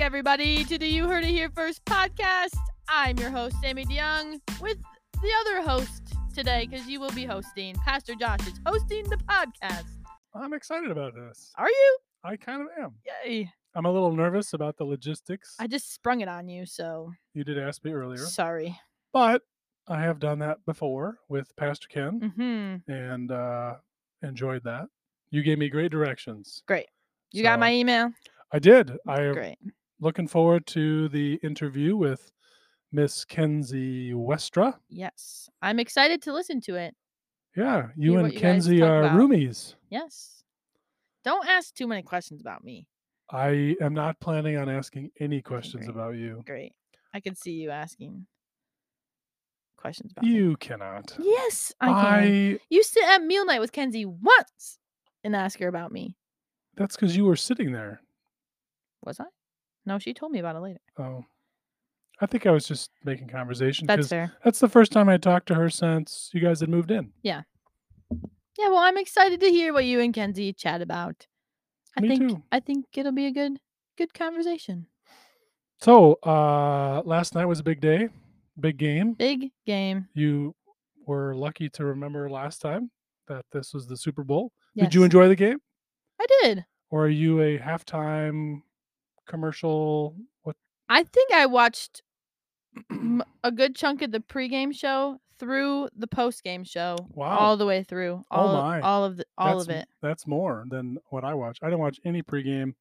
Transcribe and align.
everybody, 0.00 0.64
to 0.64 0.78
the 0.78 0.86
You 0.86 1.08
Heard 1.08 1.24
It 1.24 1.30
Here 1.30 1.50
First 1.54 1.84
podcast. 1.84 2.56
I'm 2.88 3.16
your 3.18 3.30
host, 3.30 3.56
Sammy 3.62 3.84
DeYoung, 3.86 4.40
with 4.60 4.78
the 5.22 5.30
other 5.40 5.62
host 5.62 6.02
today, 6.34 6.66
because 6.68 6.86
you 6.86 7.00
will 7.00 7.10
be 7.12 7.24
hosting. 7.24 7.74
Pastor 7.76 8.14
Josh 8.14 8.46
is 8.46 8.60
hosting 8.66 9.04
the 9.08 9.16
podcast. 9.16 9.84
I'm 10.34 10.52
excited 10.52 10.90
about 10.90 11.14
this. 11.14 11.52
Are 11.56 11.68
you? 11.68 11.98
I 12.24 12.36
kind 12.36 12.62
of 12.62 12.68
am. 12.78 12.94
Yay. 13.24 13.50
I'm 13.74 13.86
a 13.86 13.92
little 13.92 14.12
nervous 14.14 14.52
about 14.52 14.76
the 14.76 14.84
logistics. 14.84 15.56
I 15.58 15.66
just 15.66 15.92
sprung 15.94 16.20
it 16.20 16.28
on 16.28 16.48
you, 16.48 16.66
so 16.66 17.12
you 17.32 17.44
did 17.44 17.58
ask 17.58 17.84
me 17.84 17.92
earlier, 17.92 18.18
sorry. 18.18 18.78
but 19.12 19.42
I 19.88 20.00
have 20.00 20.18
done 20.18 20.38
that 20.40 20.64
before 20.66 21.18
with 21.28 21.54
Pastor 21.56 21.88
Ken 21.88 22.32
hmm 22.36 22.92
and 22.92 23.30
uh, 23.30 23.74
enjoyed 24.22 24.64
that. 24.64 24.86
You 25.30 25.42
gave 25.42 25.58
me 25.58 25.68
great 25.68 25.90
directions. 25.90 26.62
Great. 26.66 26.86
You 27.32 27.42
got 27.42 27.58
my 27.58 27.72
email? 27.72 28.12
I 28.52 28.60
did. 28.60 28.92
I 29.08 29.32
Great. 29.32 29.58
Looking 30.04 30.28
forward 30.28 30.66
to 30.66 31.08
the 31.08 31.40
interview 31.42 31.96
with 31.96 32.30
Miss 32.92 33.24
Kenzie 33.24 34.12
Westra. 34.12 34.74
Yes. 34.90 35.48
I'm 35.62 35.80
excited 35.80 36.22
to 36.22 36.32
listen 36.32 36.60
to 36.62 36.76
it. 36.76 36.94
Yeah, 37.56 37.88
you 37.96 38.12
Hear 38.12 38.20
and 38.20 38.32
you 38.32 38.38
Kenzie 38.38 38.82
are 38.82 39.04
about. 39.04 39.16
roomies. 39.16 39.74
Yes. 39.90 40.42
Don't 41.24 41.48
ask 41.48 41.74
too 41.74 41.86
many 41.86 42.02
questions 42.02 42.40
about 42.40 42.62
me. 42.62 42.86
I 43.30 43.74
am 43.80 43.94
not 43.94 44.20
planning 44.20 44.58
on 44.58 44.68
asking 44.68 45.10
any 45.18 45.40
questions 45.40 45.86
great. 45.86 45.94
about 45.96 46.16
you. 46.16 46.42
Great. 46.46 46.72
I 47.14 47.20
can 47.20 47.34
see 47.34 47.52
you 47.52 47.70
asking 47.70 48.26
questions 49.78 50.12
about 50.12 50.24
me. 50.26 50.32
You 50.32 50.56
cannot. 50.58 51.16
Yes, 51.18 51.72
I 51.80 51.86
can. 51.86 51.94
I. 51.96 52.58
You 52.68 52.82
sit 52.82 53.04
at 53.04 53.22
meal 53.22 53.46
night 53.46 53.60
with 53.60 53.72
Kenzie 53.72 54.04
once 54.04 54.78
and 55.22 55.34
ask 55.34 55.58
her 55.60 55.68
about 55.68 55.92
me. 55.92 56.16
That's 56.76 56.96
because 56.96 57.16
you 57.16 57.24
were 57.24 57.36
sitting 57.36 57.72
there. 57.72 58.02
Was 59.02 59.18
I? 59.20 59.24
No, 59.86 59.98
she 59.98 60.14
told 60.14 60.32
me 60.32 60.38
about 60.38 60.56
it 60.56 60.60
later. 60.60 60.80
Oh, 60.98 61.24
I 62.20 62.26
think 62.26 62.46
I 62.46 62.50
was 62.50 62.66
just 62.66 62.90
making 63.04 63.28
conversation 63.28 63.86
That's 63.86 64.08
fair. 64.08 64.32
that's 64.44 64.60
the 64.60 64.68
first 64.68 64.92
time 64.92 65.08
I 65.08 65.16
talked 65.18 65.46
to 65.48 65.54
her 65.54 65.68
since 65.68 66.30
you 66.32 66.40
guys 66.40 66.60
had 66.60 66.68
moved 66.68 66.90
in. 66.90 67.12
Yeah, 67.22 67.42
Yeah. 68.58 68.68
well, 68.68 68.78
I'm 68.78 68.96
excited 68.96 69.40
to 69.40 69.50
hear 69.50 69.72
what 69.72 69.84
you 69.84 70.00
and 70.00 70.14
Kenzie 70.14 70.52
chat 70.52 70.80
about. 70.80 71.26
I 71.96 72.00
Me 72.00 72.08
think 72.08 72.28
too. 72.30 72.42
I 72.52 72.60
think 72.60 72.86
it'll 72.96 73.12
be 73.12 73.26
a 73.26 73.30
good 73.32 73.58
good 73.96 74.14
conversation. 74.14 74.86
So, 75.80 76.14
uh, 76.24 77.02
last 77.04 77.34
night 77.34 77.44
was 77.46 77.60
a 77.60 77.64
big 77.64 77.80
day, 77.80 78.08
big 78.58 78.78
game. 78.78 79.12
Big 79.14 79.50
game. 79.66 80.08
You 80.14 80.54
were 81.06 81.34
lucky 81.34 81.68
to 81.70 81.84
remember 81.84 82.30
last 82.30 82.60
time 82.60 82.90
that 83.28 83.44
this 83.52 83.74
was 83.74 83.86
the 83.86 83.96
Super 83.96 84.24
Bowl. 84.24 84.52
Did 84.76 84.94
you 84.94 85.00
Yes. 85.00 85.06
enjoy 85.06 85.28
the 85.28 85.36
game, 85.36 85.58
I 86.20 86.26
did. 86.42 86.64
or 86.90 87.04
are 87.06 87.08
you 87.08 87.40
a 87.42 87.58
halftime 87.58 88.62
commercial? 89.26 90.16
What? 90.42 90.56
I 90.88 91.02
think 91.04 91.32
I 91.32 91.46
watched 91.46 92.02
a 93.44 93.52
good 93.52 93.74
chunk 93.76 94.02
of 94.02 94.10
the 94.12 94.20
pregame 94.20 94.74
show 94.74 95.18
through 95.38 95.88
the 95.96 96.06
postgame 96.08 96.68
show. 96.68 96.96
Wow. 97.10 97.36
All 97.38 97.56
the 97.56 97.66
way 97.66 97.82
through. 97.82 98.22
Oh 98.30 98.36
All 98.36 98.62
my. 98.62 98.80
all 98.80 99.04
of 99.04 99.16
the 99.16 99.24
all 99.36 99.58
that's, 99.58 99.68
of 99.68 99.74
it. 99.74 99.88
That's 100.02 100.26
more 100.26 100.64
than 100.70 100.98
what 101.10 101.24
I 101.24 101.34
watched. 101.34 101.62
I 101.62 101.66
didn't 101.66 101.80
watch 101.80 102.00
any 102.04 102.22
pregame 102.22 102.74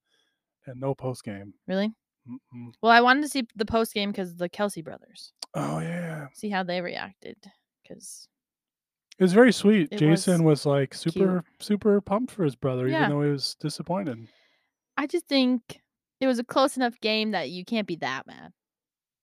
and 0.65 0.79
no 0.79 0.95
postgame. 0.95 1.53
Really? 1.67 1.91
Mm-mm. 2.29 2.71
Well, 2.81 2.91
I 2.91 3.01
wanted 3.01 3.23
to 3.23 3.29
see 3.29 3.47
the 3.55 3.65
postgame 3.65 4.07
because 4.07 4.35
the 4.35 4.49
Kelce 4.49 4.83
brothers. 4.83 5.33
Oh 5.53 5.79
yeah, 5.79 6.27
See 6.33 6.49
how 6.49 6.63
they 6.63 6.81
reacted. 6.81 7.35
Because 7.83 8.27
It 9.19 9.23
was 9.23 9.33
very 9.33 9.51
sweet. 9.51 9.89
It 9.91 9.97
Jason 9.97 10.43
was 10.43 10.59
was, 10.61 10.65
like 10.65 10.93
super, 10.93 11.43
super 11.59 11.99
pumped 12.01 12.31
for 12.31 12.43
his 12.43 12.55
brother, 12.55 12.87
Yeah. 12.87 12.99
even 12.99 13.09
though 13.09 13.21
he 13.23 13.29
was 13.29 13.55
disappointed. 13.59 14.27
I 14.97 15.05
just 15.07 15.27
think 15.27 15.81
it 16.23 16.27
was 16.27 16.39
a 16.39 16.43
close 16.43 16.77
enough 16.77 16.99
game 17.01 17.31
that 17.31 17.49
you 17.49 17.65
can't 17.65 17.87
be 17.87 17.97
that 17.97 18.25
mad. 18.25 18.53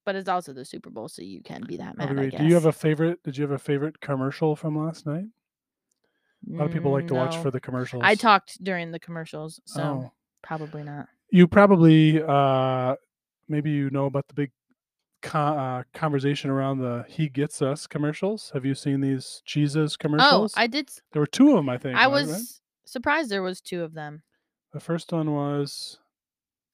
But 0.05 0.17
it's 0.17 0.29
also 0.29 0.53
the 0.53 0.65
Super 0.65 0.91
Bowl, 0.91 1.09
so 1.09 1.23
you 1.23 1.43
can 1.43 1.63
be 1.67 1.77
that 1.79 1.97
mad. 1.97 2.19
I 2.19 2.27
guess. 2.29 2.41
Do 2.41 2.47
you 2.47 2.55
have 2.55 2.67
a 2.67 2.73
favorite? 2.73 3.23
Did 3.23 3.37
you 3.37 3.43
have 3.43 3.51
a 3.51 3.59
favorite 3.59 4.01
commercial 4.01 4.57
from 4.57 4.77
last 4.79 5.07
night? 5.07 5.25
A 6.51 6.57
lot 6.57 6.67
of 6.67 6.73
people 6.73 6.91
like 6.91 7.07
to 7.09 7.15
watch 7.15 7.35
Mm, 7.37 7.43
for 7.43 7.51
the 7.51 7.61
commercials. 7.61 8.03
I 8.05 8.15
talked 8.15 8.63
during 8.65 8.93
the 8.93 8.99
commercials, 8.99 9.61
so 9.67 9.83
Oh, 9.83 10.13
probably 10.43 10.83
not. 10.83 11.07
you 11.31 11.47
probably, 11.47 12.23
uh, 12.23 12.97
maybe 13.47 13.71
you 13.71 13.91
know 13.91 14.07
about 14.07 14.27
the 14.29 14.35
big 14.35 14.51
co- 15.21 15.39
uh, 15.39 15.83
conversation 15.93 16.49
around 16.51 16.79
the 16.79 17.05
"He 17.09 17.29
Gets 17.29 17.61
Us" 17.61 17.87
commercials. 17.87 18.51
Have 18.55 18.65
you 18.65 18.75
seen 18.75 19.03
these 19.03 19.43
Jesus 19.45 19.97
commercials? 19.99 20.55
Oh. 20.57 20.61
I 20.61 20.67
did. 20.67 20.91
there 21.13 21.21
were 21.21 21.27
two 21.27 21.51
of 21.51 21.57
them, 21.57 21.69
I 21.69 21.77
think. 21.77 21.95
I 21.97 22.05
right, 22.05 22.07
was 22.09 22.63
surprised 22.87 23.29
there 23.31 23.43
was 23.43 23.61
two 23.61 23.83
of 23.83 23.93
them. 23.93 24.23
The 24.73 24.81
first 24.81 25.13
one 25.13 25.33
was, 25.35 25.99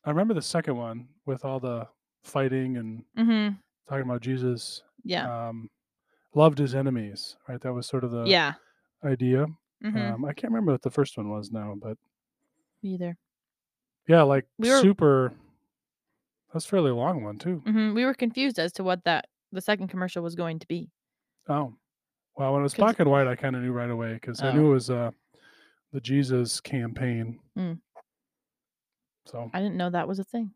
I 0.07 0.11
remember 0.11 0.33
the 0.35 0.43
second 0.43 0.77
one 0.77 1.09
with 1.27 1.45
all 1.45 1.59
the 1.61 1.87
fighting 2.23 2.77
and 2.77 3.05
Mm-hmm. 3.19 3.55
talking 3.89 4.05
about 4.09 4.21
Jesus 4.23 4.83
Yeah. 5.05 5.49
um, 5.49 5.69
loved 6.35 6.59
his 6.59 6.75
enemies, 6.75 7.37
right? 7.49 7.61
That 7.61 7.73
was 7.73 7.87
sort 7.87 8.05
of 8.05 8.11
the 8.13 8.25
yeah. 8.25 8.55
idea. 9.05 9.47
Mm-hmm. 9.85 9.99
Um, 10.15 10.25
I 10.25 10.33
can't 10.33 10.53
remember 10.53 10.73
what 10.73 10.83
the 10.83 10.91
first 10.91 11.17
one 11.19 11.29
was 11.29 11.51
now, 11.53 11.75
but 11.81 11.99
me 12.83 12.95
Either. 12.95 13.17
yeah, 14.09 14.23
like 14.23 14.47
We 14.59 14.71
were- 14.71 14.81
super. 14.81 15.33
That's 16.53 16.65
a 16.65 16.69
fairly 16.69 16.93
long 16.93 17.23
one 17.23 17.37
too. 17.39 17.63
Mm-hmm. 17.67 17.95
We 17.95 18.05
were 18.07 18.15
confused 18.15 18.59
as 18.59 18.73
to 18.75 18.85
what 18.85 19.05
that 19.05 19.27
the 19.53 19.61
second 19.61 19.89
commercial 19.89 20.23
was 20.23 20.35
going 20.35 20.59
to 20.61 20.67
be. 20.67 20.91
Oh, 21.49 21.75
well, 22.37 22.53
when 22.53 22.61
it 22.61 22.63
was 22.63 22.75
black 22.75 22.99
and 23.01 23.11
white, 23.11 23.27
I 23.27 23.35
kind 23.37 23.55
of 23.57 23.63
knew 23.63 23.73
right 23.73 23.91
away 23.91 24.15
because 24.15 24.41
I 24.41 24.49
Oh. 24.49 24.53
knew 24.53 24.67
it 24.71 24.75
was 24.75 24.89
uh, 24.91 25.11
the 25.93 26.01
Jesus 26.01 26.61
campaign. 26.61 27.41
Mm. 27.59 27.79
So 29.27 29.51
I 29.53 29.59
didn't 29.61 29.77
know 29.77 29.91
that 29.91 30.09
was 30.09 30.19
a 30.19 30.25
thing. 30.25 30.53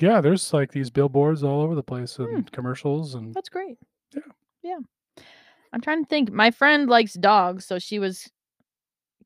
yeah, 0.00 0.20
there's 0.20 0.52
like 0.52 0.70
these 0.72 0.90
billboards 0.90 1.42
all 1.42 1.60
over 1.62 1.74
the 1.74 1.82
place 1.82 2.16
Hmm. 2.16 2.34
and 2.34 2.52
commercials 2.52 3.14
and 3.14 3.32
That's 3.34 3.48
great. 3.48 3.78
Yeah. 4.14 4.22
Yeah. 4.62 5.22
I'm 5.72 5.80
trying 5.80 6.02
to 6.04 6.08
think. 6.08 6.30
My 6.32 6.50
friend 6.50 6.88
likes 6.88 7.14
dogs, 7.14 7.66
so 7.66 7.78
she 7.78 7.98
was 7.98 8.30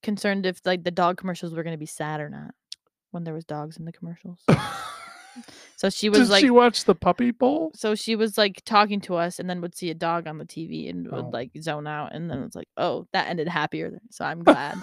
concerned 0.02 0.44
if 0.46 0.60
like 0.64 0.82
the 0.82 0.90
dog 0.90 1.16
commercials 1.16 1.54
were 1.54 1.62
going 1.62 1.74
to 1.74 1.78
be 1.78 1.86
sad 1.86 2.20
or 2.20 2.28
not 2.28 2.52
when 3.12 3.22
there 3.24 3.34
was 3.34 3.44
dogs 3.44 3.76
in 3.76 3.84
the 3.84 3.92
commercials. 3.92 4.40
So 5.76 5.88
she 5.88 6.10
was 6.10 6.18
Did 6.20 6.28
like 6.28 6.40
she 6.42 6.50
watch 6.50 6.84
the 6.84 6.94
Puppy 6.94 7.30
Bowl? 7.30 7.72
so 7.74 7.94
she 7.94 8.16
was 8.16 8.36
like 8.36 8.60
talking 8.66 9.00
to 9.00 9.14
us 9.16 9.38
and 9.38 9.48
then 9.48 9.62
would 9.62 9.74
see 9.74 9.88
a 9.88 9.94
dog 9.94 10.26
on 10.26 10.36
the 10.36 10.44
TV 10.44 10.90
and 10.90 11.10
would 11.10 11.24
Oh. 11.24 11.30
like 11.32 11.50
zone 11.58 11.86
out 11.86 12.14
and 12.14 12.30
then 12.30 12.42
it's 12.42 12.54
like, 12.54 12.68
"Oh, 12.76 13.06
that 13.14 13.28
ended 13.28 13.48
happier." 13.48 13.98
So 14.10 14.26
I'm 14.26 14.44
glad. 14.44 14.76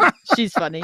she, 0.00 0.08
she's 0.34 0.52
funny. 0.52 0.82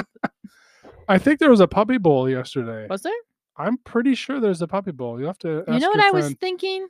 I 1.09 1.19
think 1.19 1.41
there 1.41 1.51
was 1.51 1.61
a 1.61 1.67
Puppy 1.69 1.99
Bowl 1.99 2.29
yesterday. 2.29 2.87
Was 2.89 3.03
there? 3.03 3.13
I'm 3.57 3.79
pretty 3.79 4.15
sure 4.15 4.39
there's 4.41 4.63
a 4.63 4.69
Puppy 4.69 4.93
Bowl. 4.93 5.19
You 5.19 5.27
have 5.27 5.39
to. 5.39 5.65
you 5.67 5.79
know 5.81 5.89
what 5.91 6.01
I 6.01 6.11
was 6.11 6.27
friend. 6.27 6.41
thinking 6.41 6.89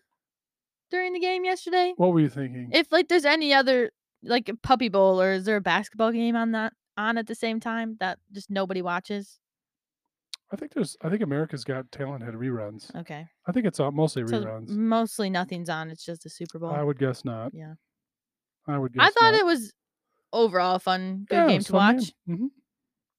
during 0.90 1.12
the 1.12 1.20
game 1.20 1.44
yesterday? 1.44 1.94
What 1.96 2.12
were 2.12 2.20
you 2.20 2.28
thinking? 2.28 2.70
if 2.72 2.90
like 2.92 3.08
there's 3.08 3.24
any 3.24 3.54
other 3.54 3.90
like 4.22 4.48
a 4.48 4.56
puppy 4.56 4.88
bowl 4.88 5.20
or 5.22 5.32
is 5.32 5.44
there 5.44 5.56
a 5.56 5.60
basketball 5.60 6.10
game 6.12 6.34
on 6.34 6.52
that 6.52 6.72
on 6.96 7.16
at 7.18 7.26
the 7.28 7.34
same 7.34 7.60
time 7.60 7.96
that 8.00 8.18
just 8.32 8.50
nobody 8.50 8.82
watches 8.82 9.38
I 10.50 10.56
think 10.56 10.72
there's. 10.72 10.96
I 11.02 11.08
think 11.10 11.22
America's 11.22 11.62
Got 11.62 11.92
Talent 11.92 12.24
had 12.24 12.34
reruns. 12.34 12.92
okay 12.96 13.26
I 13.46 13.52
think 13.52 13.66
it's 13.66 13.78
mostly 13.78 14.26
so 14.26 14.42
reruns. 14.42 14.70
mostly 14.70 15.30
nothing's 15.30 15.68
on 15.68 15.90
it's 15.90 16.04
just 16.04 16.26
a 16.26 16.30
super 16.30 16.58
bowl 16.58 16.70
I 16.70 16.82
would 16.82 16.98
guess 16.98 17.24
not. 17.24 17.52
yeah 17.54 17.74
I 18.66 18.76
would 18.78 18.92
guess. 18.92 19.06
i 19.06 19.10
thought 19.10 19.34
it 19.34 19.46
was 19.46 19.72
overall 20.32 20.76
a 20.76 20.80
fun 20.80 21.26
good 21.28 21.46
game 21.48 21.60
to 21.62 21.72
watch 21.72 22.12
Mhm. 22.28 22.48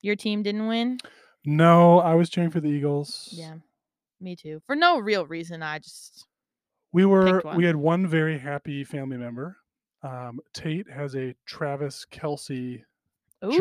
Your 0.01 0.15
team 0.15 0.43
didn't 0.43 0.67
win 0.67 0.99
No, 1.45 1.99
I 1.99 2.15
was 2.15 2.29
cheering 2.29 2.51
for 2.51 2.59
the 2.59 2.69
Eagles. 2.69 3.29
yeah 3.31 3.55
me 4.21 4.35
too 4.35 4.61
for 4.67 4.75
no 4.75 4.99
real 4.99 5.25
reason 5.25 5.63
i 5.63 5.79
just 5.79 6.25
We 6.91 7.05
were. 7.05 7.41
We 7.55 7.63
had 7.65 7.75
one 7.77 8.05
very 8.07 8.37
happy 8.37 8.83
family 8.83 9.15
member. 9.17 9.55
Um, 10.03 10.39
Tate 10.53 10.89
has 10.89 11.15
a 11.15 11.33
Travis 11.45 12.05
Kelce, 12.11 12.81
jersey. 13.43 13.45
Ooh, 13.45 13.57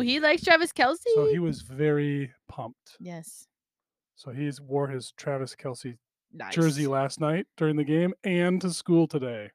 Jersey. 0.00 0.06
he 0.08 0.20
likes 0.20 0.42
travis 0.42 0.72
kelce 0.72 1.02
so 1.14 1.26
he 1.30 1.38
was 1.38 1.60
very 1.62 2.30
pumped. 2.48 2.96
yes 3.00 3.46
So 4.16 4.30
he's 4.30 4.60
wore 4.60 4.88
his 4.88 5.12
Travis 5.12 5.54
Kelce 5.54 5.98
nice 6.32 6.54
jersey 6.54 6.86
last 6.86 7.20
night 7.20 7.46
during 7.58 7.76
the 7.76 7.84
game 7.84 8.14
and 8.24 8.60
to 8.62 8.70
school 8.72 9.06
today. 9.06 9.50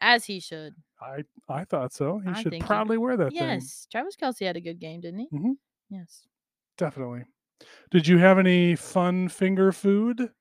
as 0.00 0.24
he 0.24 0.40
should 0.40 0.74
I 1.00 1.24
I 1.48 1.64
thought 1.64 1.92
so. 1.92 2.18
He 2.24 2.30
I 2.30 2.42
should 2.42 2.50
think 2.52 2.64
he- 2.64 2.66
proudly 2.66 2.96
wear 2.98 3.16
that 3.18 3.30
thing. 3.32 3.38
yes 3.42 3.86
travis 3.90 4.16
kelce 4.16 4.46
had 4.46 4.56
a 4.56 4.60
good 4.60 4.78
game 4.80 5.00
didn't 5.02 5.20
he 5.20 5.28
Mhm. 5.36 5.56
Yes 5.90 6.28
Definitely. 6.78 7.24
Did 7.90 8.08
you 8.08 8.18
have 8.18 8.38
any 8.38 8.76
fun 8.76 9.28
finger 9.28 9.72
food? 9.72 10.32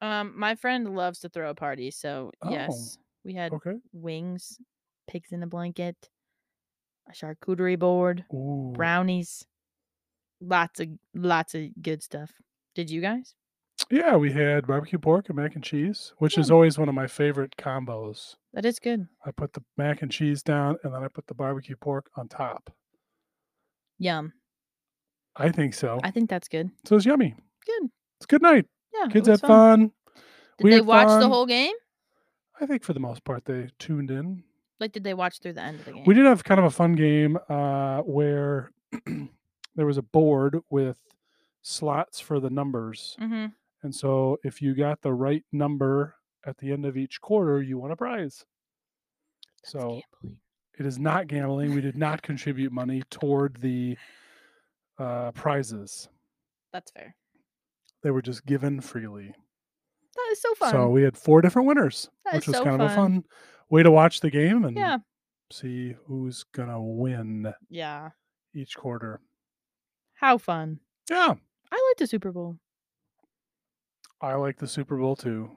Um, 0.00 0.38
my 0.38 0.54
friend 0.54 0.94
loves 0.96 1.20
to 1.20 1.28
throw 1.28 1.50
a 1.50 1.54
party, 1.54 1.90
so 1.90 2.32
Oh, 2.42 2.48
yes, 2.50 2.98
we 3.24 3.34
had 3.34 3.56
Okay. 3.56 3.80
wings, 3.92 4.60
pigs 5.06 5.32
in 5.32 5.42
a 5.42 5.46
blanket, 5.46 6.10
a 7.08 7.12
charcuterie 7.12 7.78
board, 7.78 8.26
Ooh. 8.32 8.74
brownies, 8.74 9.46
lots 10.40 10.80
of 10.80 10.88
lots 11.14 11.54
of 11.54 11.70
good 11.82 12.02
stuff. 12.02 12.32
Did 12.74 12.90
you 12.90 13.00
guys? 13.00 13.36
Yeah, 13.90 14.16
we 14.16 14.32
had 14.32 14.66
barbecue 14.66 14.98
pork 14.98 15.28
and 15.28 15.36
mac 15.36 15.54
and 15.54 15.62
cheese, 15.62 16.14
which 16.18 16.36
is 16.36 16.50
always 16.50 16.78
one 16.78 16.88
of 16.88 16.96
my 16.96 17.06
favorite 17.06 17.56
combos. 17.56 18.36
That 18.54 18.64
is 18.64 18.78
good. 18.78 19.08
I 19.24 19.32
put 19.32 19.54
the 19.54 19.64
mac 19.76 20.02
and 20.02 20.12
cheese 20.12 20.42
down 20.42 20.78
and 20.84 20.94
then 20.94 21.04
I 21.04 21.08
put 21.08 21.26
the 21.28 21.34
barbecue 21.34 21.76
pork 21.76 22.10
on 22.16 22.28
top. 22.28 22.76
Yum. 23.98 24.32
I 25.36 25.50
think 25.50 25.74
so. 25.74 26.00
I 26.02 26.10
think 26.10 26.28
that's 26.28 26.48
good. 26.48 26.70
so 26.84 26.96
it's 26.96 27.06
yummy. 27.06 27.34
Good. 27.66 27.90
It's 28.18 28.24
a 28.24 28.28
good 28.28 28.42
night. 28.42 28.66
Yeah. 28.94 29.08
Kids 29.08 29.28
had 29.28 29.40
fun. 29.40 29.90
Did 30.58 30.64
we 30.64 30.70
they 30.70 30.80
watch 30.80 31.08
the 31.20 31.28
whole 31.28 31.46
game? 31.46 31.74
I 32.60 32.66
think 32.66 32.84
for 32.84 32.92
the 32.92 33.00
most 33.00 33.24
part 33.24 33.44
they 33.44 33.68
tuned 33.78 34.10
in. 34.10 34.44
Like, 34.78 34.92
did 34.92 35.04
they 35.04 35.14
watch 35.14 35.40
through 35.40 35.54
the 35.54 35.62
end 35.62 35.78
of 35.80 35.84
the 35.84 35.92
game? 35.92 36.04
We 36.06 36.14
did 36.14 36.26
have 36.26 36.44
kind 36.44 36.58
of 36.58 36.66
a 36.66 36.70
fun 36.70 36.94
game 36.94 37.38
uh, 37.48 37.98
where 38.00 38.72
there 39.76 39.86
was 39.86 39.96
a 39.96 40.02
board 40.02 40.58
with 40.70 40.98
slots 41.62 42.20
for 42.20 42.40
the 42.40 42.50
numbers. 42.50 43.16
Mm-hmm. 43.20 43.46
And 43.82 43.94
so 43.94 44.38
if 44.44 44.60
you 44.60 44.74
got 44.74 45.00
the 45.00 45.12
right 45.12 45.44
number 45.52 46.16
at 46.46 46.58
the 46.58 46.72
end 46.72 46.84
of 46.84 46.96
each 46.96 47.20
quarter, 47.20 47.62
you 47.62 47.78
won 47.78 47.92
a 47.92 47.96
prize. 47.96 48.44
So 49.64 50.00
it 50.78 50.86
is 50.86 50.98
not 50.98 51.28
gambling. 51.28 51.74
We 51.74 51.80
did 51.80 51.96
not 51.96 52.22
contribute 52.22 52.72
money 52.72 53.02
toward 53.10 53.56
the 53.60 53.96
uh, 55.02 55.30
prizes. 55.32 56.08
That's 56.72 56.90
fair. 56.90 57.14
They 58.02 58.10
were 58.10 58.22
just 58.22 58.44
given 58.46 58.80
freely. 58.80 59.34
That 60.14 60.28
is 60.32 60.40
so 60.40 60.54
fun. 60.54 60.70
So 60.70 60.88
we 60.88 61.02
had 61.02 61.16
four 61.16 61.40
different 61.40 61.68
winners, 61.68 62.08
That 62.24 62.34
which 62.34 62.46
was 62.46 62.56
so 62.56 62.64
kind 62.64 62.80
of 62.82 62.90
a 62.90 62.94
fun. 62.94 62.96
fun 62.96 63.24
way 63.70 63.82
to 63.82 63.90
watch 63.90 64.20
the 64.20 64.30
game 64.30 64.64
and 64.64 64.76
yeah. 64.76 64.98
see 65.50 65.94
who's 66.06 66.44
gonna 66.52 66.80
win 66.82 67.52
Yeah. 67.70 68.10
each 68.54 68.76
quarter. 68.76 69.20
How 70.14 70.38
fun. 70.38 70.80
Yeah, 71.10 71.34
I 71.72 71.88
like 71.90 71.96
the 71.98 72.06
Super 72.06 72.30
Bowl. 72.32 72.58
I 74.20 74.34
like 74.34 74.58
the 74.58 74.68
Super 74.68 74.96
Bowl 74.96 75.16
too. 75.16 75.50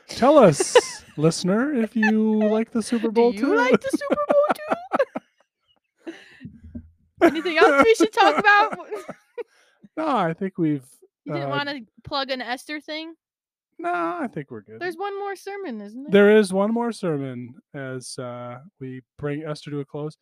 Tell 0.08 0.38
us, 0.38 0.76
listener, 1.16 1.74
if 1.74 1.96
you 1.96 2.38
like 2.48 2.70
the 2.70 2.82
Super 2.82 3.10
Bowl 3.10 3.32
Do 3.32 3.38
you 3.38 3.44
too. 3.46 3.56
like 3.56 3.80
the 3.80 3.88
Super 3.90 4.22
Bowl 4.28 4.42
too? 4.54 4.74
Anything 7.24 7.58
else 7.58 7.84
we 7.84 7.94
should 7.94 8.12
talk 8.12 8.38
about? 8.38 8.78
no, 9.96 10.06
I 10.08 10.32
think 10.34 10.58
we've. 10.58 10.84
You 11.24 11.32
didn't 11.34 11.48
uh, 11.48 11.56
want 11.56 11.68
to 11.70 11.80
plug 12.04 12.30
an 12.30 12.42
Esther 12.42 12.80
thing? 12.80 13.14
No, 13.78 13.92
I 13.92 14.28
think 14.32 14.50
we're 14.50 14.60
good. 14.60 14.78
There's 14.80 14.96
one 14.96 15.18
more 15.18 15.34
sermon, 15.34 15.80
isn't 15.80 16.04
there? 16.04 16.12
There 16.12 16.36
is 16.36 16.52
one 16.52 16.72
more 16.72 16.92
sermon 16.92 17.54
as 17.74 18.16
uh, 18.18 18.58
we 18.80 19.02
bring 19.18 19.42
Esther 19.44 19.70
to 19.70 19.80
a 19.80 19.84
close. 19.84 20.16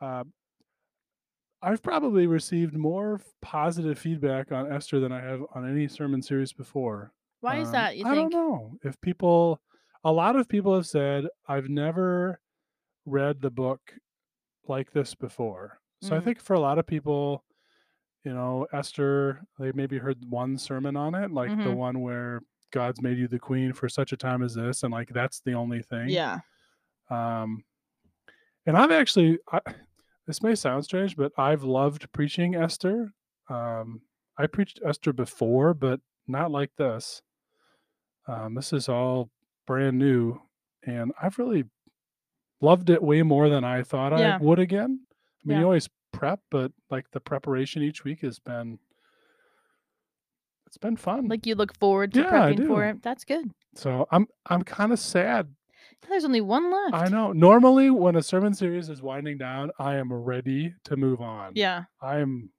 Uh, 0.00 0.24
I've 1.62 1.82
probably 1.82 2.26
received 2.26 2.76
more 2.76 3.20
positive 3.42 3.98
feedback 3.98 4.52
on 4.52 4.70
Esther 4.72 5.00
than 5.00 5.12
I 5.12 5.20
have 5.20 5.42
on 5.54 5.68
any 5.68 5.88
sermon 5.88 6.22
series 6.22 6.52
before. 6.52 7.12
Why 7.40 7.58
is 7.58 7.68
Um, 7.68 7.72
that? 7.72 7.96
You 7.96 8.06
I 8.06 8.14
don't 8.14 8.32
know. 8.32 8.78
If 8.84 9.00
people, 9.00 9.60
a 10.04 10.12
lot 10.12 10.36
of 10.36 10.48
people 10.48 10.74
have 10.74 10.86
said, 10.86 11.26
I've 11.48 11.68
never 11.68 12.40
read 13.06 13.40
the 13.40 13.50
book 13.50 13.80
like 14.66 14.92
this 14.92 15.14
before. 15.14 15.80
So 16.00 16.16
I 16.16 16.20
Mm. 16.20 16.24
think 16.24 16.40
for 16.40 16.54
a 16.54 16.60
lot 16.60 16.78
of 16.78 16.86
people, 16.86 17.44
you 18.24 18.32
know, 18.34 18.66
Esther, 18.72 19.42
they 19.58 19.72
maybe 19.72 19.98
heard 19.98 20.24
one 20.30 20.58
sermon 20.58 20.96
on 20.96 21.14
it, 21.14 21.30
like 21.32 21.54
the 21.62 21.72
Mhm. 21.72 21.76
one 21.78 22.02
where 22.02 22.42
God's 22.72 23.02
made 23.02 23.18
you 23.18 23.28
the 23.28 23.38
queen 23.38 23.72
for 23.72 23.88
such 23.88 24.12
a 24.12 24.16
time 24.16 24.42
as 24.42 24.54
this, 24.54 24.82
and 24.84 24.92
like 24.92 25.10
that's 25.10 25.40
the 25.40 25.54
only 25.54 25.82
thing. 25.82 26.10
Yeah. 26.10 26.40
Um, 27.10 27.64
and 28.66 28.76
I've 28.76 28.90
actually, 28.90 29.38
I, 29.52 29.60
this 30.26 30.42
may 30.42 30.54
sound 30.54 30.84
strange, 30.84 31.16
but 31.16 31.32
I've 31.38 31.62
loved 31.64 32.10
preaching 32.12 32.54
Esther. 32.54 33.12
Um, 33.48 34.02
I 34.36 34.46
preached 34.46 34.80
Esther 34.84 35.12
before, 35.12 35.74
but 35.74 36.00
not 36.26 36.50
like 36.50 36.74
this. 36.76 37.22
Um, 38.26 38.54
this 38.54 38.72
is 38.72 38.88
all 38.88 39.30
brand 39.66 39.98
new, 39.98 40.40
and 40.84 41.12
I've 41.20 41.38
really 41.38 41.64
loved 42.60 42.90
it 42.90 43.02
way 43.02 43.22
more 43.22 43.50
than 43.50 43.64
I 43.64 43.84
thought 43.84 44.12
I 44.14 44.30
would 44.38 44.60
again. 44.60 45.07
Mean, 45.48 45.56
Yeah. 45.56 45.60
you 45.60 45.64
always 45.66 45.88
prep, 46.12 46.40
but 46.50 46.72
like 46.90 47.10
the 47.12 47.20
preparation 47.20 47.82
each 47.82 48.04
week 48.04 48.20
has 48.20 48.38
been, 48.38 48.78
it's 50.66 50.76
been 50.78 50.96
fun. 50.96 51.28
Like 51.28 51.46
you 51.46 51.54
look 51.54 51.76
forward 51.78 52.12
to 52.14 52.20
Yeah, 52.20 52.30
prepping 52.30 52.66
for 52.66 52.84
it. 52.84 53.02
That's 53.02 53.24
good. 53.24 53.50
so 53.74 54.06
I'm, 54.12 54.26
I'm 54.46 54.62
kind 54.62 54.92
of 54.92 54.98
sad 54.98 55.48
There's 56.08 56.24
only 56.24 56.40
one 56.42 56.70
left. 56.70 56.94
I 56.94 57.08
know. 57.08 57.32
Normally, 57.32 57.90
when 57.90 58.16
a 58.16 58.22
sermon 58.22 58.52
series 58.54 58.88
is 58.90 59.00
winding 59.02 59.38
down, 59.38 59.70
I 59.78 59.96
am 59.96 60.12
ready 60.12 60.74
to 60.84 60.96
move 60.96 61.20
on. 61.20 61.52
Yeah. 61.54 61.84
I 62.02 62.18
am. 62.18 62.50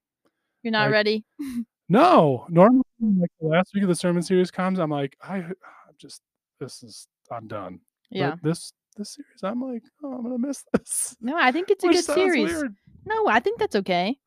You're 0.63 0.71
not 0.71 0.85
Like, 0.87 0.91
ready. 0.93 1.25
No, 1.91 2.45
normally, 2.49 2.83
like 3.01 3.31
the 3.41 3.47
last 3.47 3.73
week 3.73 3.81
of 3.81 3.89
the 3.89 3.95
sermon 3.95 4.21
series 4.21 4.51
comes, 4.51 4.77
I'm 4.79 4.91
like, 4.91 5.15
I 5.23 5.37
I'm 5.37 5.55
just 5.97 6.21
this 6.59 6.83
is 6.83 7.07
I'm 7.31 7.47
done. 7.47 7.79
But 8.11 8.17
Yeah. 8.17 8.35
this 8.43 8.73
this 8.99 9.15
series, 9.15 9.41
I'm 9.43 9.61
like, 9.61 9.81
oh, 10.03 10.13
I'm 10.13 10.21
gonna 10.23 10.37
miss 10.37 10.63
this. 10.73 11.17
No, 11.21 11.35
I 11.37 11.51
think 11.51 11.71
it's 11.71 11.83
a 11.83 11.87
good 11.87 12.03
series. 12.03 12.51
weird. 12.53 12.75
No, 13.05 13.27
I 13.27 13.39
think 13.39 13.57
that's 13.59 13.75
okay. 13.77 14.19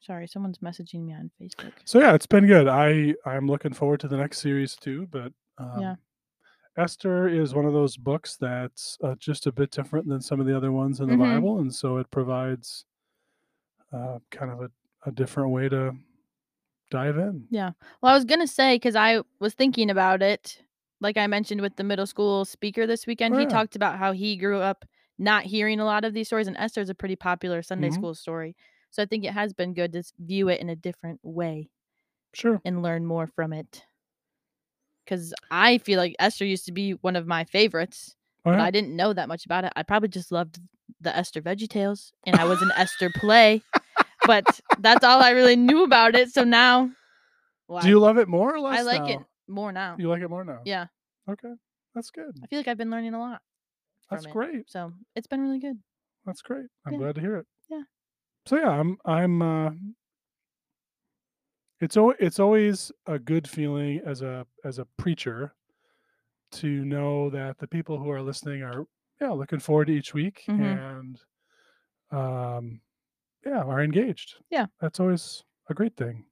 Sorry, 0.00 0.26
someone's 0.26 0.58
messaging 0.58 1.04
me 1.04 1.12
on 1.14 1.30
Facebook. 1.40 1.72
So 1.84 2.00
yeah, 2.00 2.14
it's 2.14 2.26
been 2.26 2.46
good. 2.46 2.66
I 2.66 3.14
I'm 3.24 3.46
looking 3.46 3.72
forward 3.72 4.00
to 4.00 4.08
the 4.08 4.16
next 4.16 4.40
series 4.40 4.74
too. 4.74 5.06
But 5.10 5.32
um, 5.58 5.80
Yeah. 5.80 5.94
Esther 6.76 7.28
is 7.28 7.54
one 7.54 7.66
of 7.66 7.72
those 7.74 7.96
books 7.96 8.36
that's 8.40 8.96
uh, 9.04 9.14
just 9.18 9.46
a 9.46 9.52
bit 9.52 9.70
different 9.70 10.08
than 10.08 10.20
some 10.22 10.40
of 10.40 10.46
the 10.46 10.56
other 10.56 10.72
ones 10.72 11.00
in 11.00 11.08
the 11.08 11.14
Mhm. 11.14 11.34
Bible, 11.34 11.58
and 11.60 11.72
so 11.72 11.98
it 11.98 12.10
provides 12.10 12.84
uh, 13.92 14.18
kind 14.30 14.50
of 14.50 14.62
a, 14.62 14.70
a 15.06 15.12
different 15.12 15.50
way 15.50 15.68
to 15.68 15.94
dive 16.90 17.18
in. 17.18 17.46
Yeah. 17.50 17.72
Well, 18.00 18.12
I 18.12 18.14
was 18.14 18.24
gonna 18.24 18.46
say 18.48 18.76
because 18.76 18.96
I 18.96 19.20
was 19.38 19.52
thinking 19.54 19.90
about 19.90 20.22
it, 20.22 20.62
like 21.02 21.16
I 21.18 21.26
mentioned 21.26 21.60
with 21.60 21.76
the 21.76 21.84
middle 21.84 22.06
school 22.06 22.44
speaker 22.44 22.86
this 22.86 23.06
weekend. 23.06 23.34
Oh, 23.34 23.38
he 23.38 23.44
yeah. 23.44 23.50
talked 23.50 23.76
about 23.76 23.98
how 23.98 24.12
he 24.12 24.36
grew 24.36 24.58
up 24.60 24.84
not 25.18 25.44
hearing 25.44 25.78
a 25.80 25.84
lot 25.84 26.04
of 26.04 26.14
these 26.14 26.28
stories, 26.28 26.46
and 26.48 26.56
Esther's 26.56 26.88
a 26.88 26.94
pretty 26.94 27.16
popular 27.16 27.62
Sunday 27.62 27.90
Mhm. 27.90 27.94
school 27.94 28.14
story. 28.14 28.56
So 28.90 29.02
I 29.02 29.06
think 29.06 29.24
it 29.24 29.32
has 29.32 29.52
been 29.52 29.74
good 29.74 29.92
to 29.92 30.02
view 30.18 30.48
it 30.48 30.60
in 30.60 30.68
a 30.70 30.76
different 30.76 31.20
way 31.22 31.70
Sure. 32.32 32.60
and 32.64 32.82
learn 32.82 33.04
more 33.04 33.26
from 33.26 33.52
it. 33.52 33.84
Because 35.04 35.34
I 35.50 35.78
feel 35.78 35.98
like 35.98 36.14
Esther 36.18 36.44
used 36.44 36.66
to 36.66 36.72
be 36.72 36.92
one 36.92 37.16
of 37.16 37.26
my 37.26 37.44
favorites, 37.44 38.14
Oh, 38.44 38.52
but. 38.52 38.60
I 38.60 38.70
didn't 38.70 38.96
know 38.96 39.12
that 39.12 39.28
much 39.28 39.44
about 39.44 39.64
it. 39.64 39.72
I 39.76 39.82
probably 39.82 40.08
just 40.08 40.32
loved 40.32 40.60
the 41.00 41.14
Esther 41.16 41.40
Veggie 41.42 41.68
Tales, 41.68 42.12
and 42.26 42.36
I 42.36 42.44
was 42.44 42.62
an 42.62 42.72
Esther 42.76 43.10
play, 43.16 43.62
but 44.26 44.60
that's 44.78 45.04
all 45.04 45.20
I 45.22 45.30
really 45.30 45.56
knew 45.56 45.82
about 45.84 46.14
it. 46.14 46.30
So 46.30 46.44
now, 46.44 46.90
well, 47.68 47.82
Do 47.82 47.88
you 47.88 47.98
love 47.98 48.18
it 48.18 48.28
more 48.28 48.54
or 48.54 48.60
less? 48.60 48.80
I 48.80 48.82
like 48.82 49.08
it 49.08 49.18
now? 49.18 49.26
More 49.48 49.72
now. 49.72 49.96
You 49.98 50.08
like 50.08 50.22
it 50.22 50.28
more 50.28 50.44
now? 50.44 50.60
Yeah, 50.64 50.86
Okay, 51.28 51.54
that's 51.94 52.10
good. 52.10 52.36
I 52.42 52.46
feel 52.46 52.58
like 52.58 52.68
I've 52.68 52.78
been 52.78 52.90
learning 52.90 53.14
a 53.14 53.18
lot. 53.20 53.42
That's 54.10 54.26
it. 54.26 54.32
great. 54.32 54.70
So 54.70 54.92
it's 55.14 55.26
been 55.26 55.40
really 55.40 55.58
good. 55.60 55.82
That's 56.24 56.42
great. 56.42 56.66
I'm 56.86 56.94
Yeah. 56.94 56.98
glad 56.98 57.14
to 57.16 57.20
hear 57.20 57.36
it. 57.36 57.46
Yeah. 57.68 57.82
So 58.46 58.56
yeah, 58.56 58.70
I'm 58.70 58.98
I'm 59.04 59.42
uh 59.42 59.70
it's 61.80 61.96
al- 61.96 62.14
it's 62.18 62.38
always 62.38 62.92
a 63.06 63.18
good 63.18 63.48
feeling 63.48 64.00
as 64.06 64.22
a 64.22 64.46
as 64.64 64.78
a 64.78 64.84
preacher 64.96 65.54
to 66.52 66.84
know 66.84 67.30
that 67.30 67.58
the 67.58 67.66
people 67.66 67.98
who 67.98 68.10
are 68.10 68.22
listening 68.22 68.62
are 68.62 68.86
yeah, 69.20 69.30
looking 69.30 69.60
forward 69.60 69.86
to 69.86 69.94
each 69.94 70.14
week 70.14 70.44
Mhm. 70.48 70.82
and 70.92 71.20
um 72.10 72.82
yeah, 73.46 73.62
are 73.62 73.82
engaged. 73.82 74.36
Yeah. 74.50 74.66
That's 74.80 75.00
always 75.00 75.44
a 75.68 75.74
great 75.74 75.96
thing. 75.96 76.26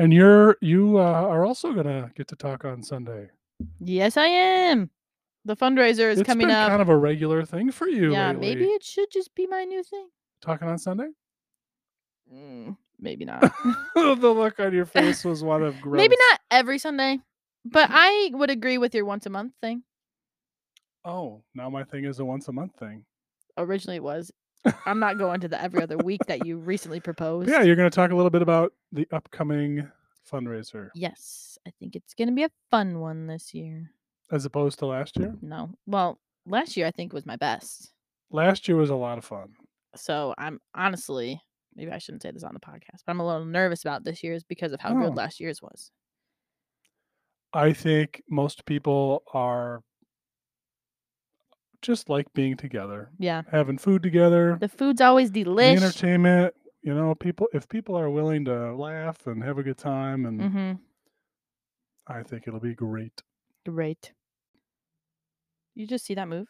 And 0.00 0.14
you're 0.14 0.56
you 0.62 0.98
uh, 0.98 1.02
are 1.02 1.44
also 1.44 1.74
to 1.74 2.10
get 2.16 2.26
to 2.28 2.36
talk 2.36 2.64
on 2.64 2.82
Sunday. 2.82 3.28
Yes, 3.80 4.16
I 4.16 4.26
am. 4.26 4.88
The 5.44 5.54
fundraiser 5.54 6.10
is 6.10 6.20
It's 6.20 6.26
coming 6.26 6.46
been 6.46 6.56
up. 6.56 6.70
kind 6.70 6.80
of 6.80 6.88
a 6.88 6.96
regular 6.96 7.44
thing 7.44 7.70
for 7.70 7.86
you 7.86 8.10
yeah, 8.12 8.28
lately. 8.28 8.40
maybe 8.40 8.64
it 8.64 8.82
should 8.82 9.10
just 9.10 9.34
be 9.34 9.46
my 9.46 9.64
new 9.64 9.82
thing. 9.82 10.08
talking 10.40 10.68
on 10.68 10.78
Sunday? 10.78 11.08
Mm, 12.34 12.78
maybe 12.98 13.24
not. 13.26 13.42
the 13.94 14.14
look 14.34 14.58
on 14.58 14.72
your 14.72 14.86
face 14.96 15.22
was 15.22 15.44
one 15.44 15.62
of 15.62 15.78
gross. 15.82 15.98
maybe 15.98 16.16
not 16.30 16.40
every 16.50 16.78
Sunday, 16.78 17.18
but 17.66 17.88
I 17.92 18.30
would 18.32 18.50
agree 18.50 18.78
with 18.78 18.94
your 18.94 19.04
once 19.04 19.26
a 19.26 19.30
month 19.30 19.52
thing. 19.60 19.82
Oh, 21.04 21.42
now 21.54 21.68
my 21.68 21.84
thing 21.84 22.04
is 22.06 22.20
a 22.20 22.24
once 22.24 22.48
a 22.48 22.52
month 22.52 22.72
thing. 22.78 23.04
Originally, 23.58 23.96
it 23.96 24.02
was. 24.02 24.32
I'm 24.86 24.98
not 25.00 25.18
going 25.18 25.40
to 25.40 25.48
the 25.48 25.60
every 25.60 25.82
other 25.82 25.96
week 25.98 26.20
that 26.28 26.46
you 26.46 26.58
recently 26.58 27.00
proposed. 27.10 27.48
Yeah, 27.48 27.62
you're 27.62 27.76
going 27.76 27.90
to 27.90 27.94
talk 27.94 28.10
a 28.10 28.14
little 28.16 28.30
bit 28.30 28.42
about 28.42 28.72
the 28.92 29.06
upcoming 29.12 29.88
fundraiser 30.30 30.90
Yes, 30.94 31.58
I 31.66 31.70
think 31.80 31.96
it's 31.96 32.14
gonna 32.14 32.30
be 32.32 32.44
a 32.44 32.50
fun 32.70 33.00
one 33.00 33.26
this 33.26 33.52
year. 33.54 33.90
as 34.30 34.44
opposed 34.44 34.78
to 34.80 34.86
last 34.86 35.18
year. 35.18 35.34
No, 35.42 35.70
well, 35.86 36.20
last 36.46 36.76
year 36.76 36.86
I 36.86 36.90
think 36.92 37.12
was 37.12 37.26
my 37.26 37.36
best. 37.36 37.90
Last 38.30 38.68
year 38.68 38.76
was 38.76 38.90
a 38.90 38.94
lot 38.94 39.18
of 39.18 39.24
fun. 39.24 39.54
So 39.96 40.34
I'm 40.38 40.60
honestly, 40.74 41.40
maybe 41.74 41.90
I 41.90 41.98
shouldn't 41.98 42.22
say 42.22 42.30
this 42.30 42.44
on 42.44 42.54
the 42.54 42.60
podcast, 42.60 43.00
but 43.04 43.10
I'm 43.12 43.18
a 43.20 43.26
little 43.26 43.44
nervous 43.44 43.82
about 43.82 44.04
this 44.04 44.22
year's 44.22 44.44
because 44.44 44.72
of 44.72 44.78
how 44.80 44.90
Oh. 44.96 45.00
good 45.08 45.16
last 45.16 45.40
year's 45.40 45.60
was. 45.60 45.90
I 47.52 47.72
think 47.72 48.22
most 48.30 48.64
people 48.66 49.24
are 49.34 49.82
just 51.82 52.08
like 52.08 52.32
being 52.34 52.56
together, 52.56 53.10
Yeah, 53.18 53.42
having 53.50 53.78
food 53.78 54.02
together, 54.02 54.56
the 54.60 54.68
food's 54.68 55.00
always 55.00 55.30
delicious. 55.30 55.80
the 55.80 55.86
entertainment. 55.86 56.54
You 56.82 56.94
know, 56.94 57.14
people 57.14 57.46
if 57.52 57.68
people 57.68 57.96
are 57.98 58.08
willing 58.10 58.44
to 58.46 58.74
laugh 58.74 59.26
and 59.26 59.42
have 59.44 59.58
a 59.58 59.62
good 59.62 59.78
time, 59.78 60.24
and 60.26 60.40
Mm-hmm. 60.40 60.72
I 62.06 62.22
think 62.22 62.44
it'll 62.48 62.58
be 62.60 62.74
great. 62.74 63.22
Great. 63.66 64.12
You 65.74 65.86
just 65.86 66.04
see 66.06 66.14
that 66.14 66.26
move? 66.28 66.48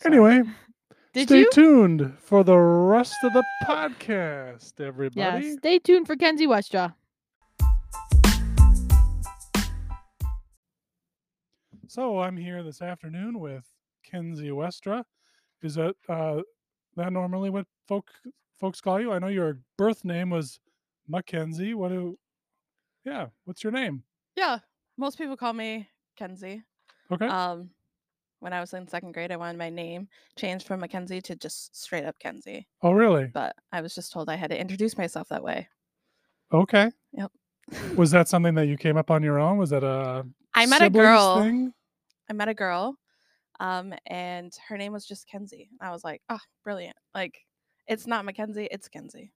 Sorry. 0.00 0.14
Anyway, 0.14 0.42
Did 1.12 1.28
Stay 1.28 1.38
you? 1.40 1.50
tuned 1.52 2.14
for 2.18 2.42
the 2.42 2.56
rest 2.58 3.14
of 3.22 3.32
the 3.34 3.44
podcast, 3.64 4.80
everybody. 4.80 5.46
Yeah. 5.46 5.56
Stay 5.58 5.78
tuned 5.78 6.06
for 6.08 6.16
Kenzie 6.16 6.48
Westra. 6.48 6.94
So 11.94 12.18
I'm 12.18 12.36
here 12.36 12.64
this 12.64 12.82
afternoon 12.82 13.38
with 13.38 13.62
Kenzie 14.02 14.50
Westra. 14.50 15.04
Is 15.62 15.76
that 15.76 15.94
uh, 16.08 16.40
that 16.96 17.12
normally 17.12 17.50
what 17.50 17.68
folk 17.86 18.10
folks 18.58 18.80
call 18.80 19.00
you? 19.00 19.12
I 19.12 19.20
know 19.20 19.28
your 19.28 19.60
birth 19.78 20.04
name 20.04 20.30
was 20.30 20.58
Mackenzie. 21.06 21.72
What 21.72 21.90
do? 21.90 22.18
Yeah, 23.04 23.26
what's 23.44 23.62
your 23.62 23.70
name? 23.72 24.02
Yeah, 24.34 24.58
most 24.98 25.18
people 25.18 25.36
call 25.36 25.52
me 25.52 25.88
Kenzie. 26.16 26.64
Okay. 27.12 27.28
Um, 27.28 27.70
when 28.40 28.52
I 28.52 28.58
was 28.58 28.74
in 28.74 28.88
second 28.88 29.12
grade, 29.12 29.30
I 29.30 29.36
wanted 29.36 29.58
my 29.58 29.70
name 29.70 30.08
changed 30.36 30.66
from 30.66 30.80
Mackenzie 30.80 31.20
to 31.20 31.36
just 31.36 31.80
straight 31.80 32.04
up 32.04 32.18
Kenzie, 32.18 32.66
oh, 32.82 32.90
really? 32.90 33.30
but 33.32 33.54
I 33.70 33.82
was 33.82 33.94
just 33.94 34.10
told 34.10 34.28
I 34.28 34.34
had 34.34 34.50
to 34.50 34.60
introduce 34.60 34.98
myself 34.98 35.28
that 35.28 35.44
way. 35.44 35.68
Okay. 36.52 36.90
Yep. 37.12 37.30
Was 37.94 38.10
that 38.10 38.26
something 38.32 38.56
that 38.56 38.66
you 38.66 38.76
came 38.76 38.96
up 38.96 39.12
on 39.12 39.22
your 39.22 39.38
own? 39.38 39.58
Was 39.58 39.70
that 39.70 39.84
a 39.84 40.26
I 40.54 40.66
met 40.66 40.82
a 40.82 40.90
girl. 40.90 41.40
Thing? 41.40 41.72
I 42.28 42.32
met 42.32 42.48
a 42.48 42.54
girl, 42.54 42.96
um, 43.60 43.94
and 44.06 44.52
her 44.68 44.76
name 44.76 44.92
was 44.92 45.06
just 45.06 45.28
Kenzie. 45.28 45.68
I 45.80 45.90
was 45.90 46.04
like, 46.04 46.22
oh, 46.28 46.38
brilliant! 46.62 46.96
Like, 47.14 47.38
it's 47.86 48.06
not 48.06 48.24
Mackenzie, 48.24 48.68
it's 48.70 48.88
Kenzie. 48.88 49.32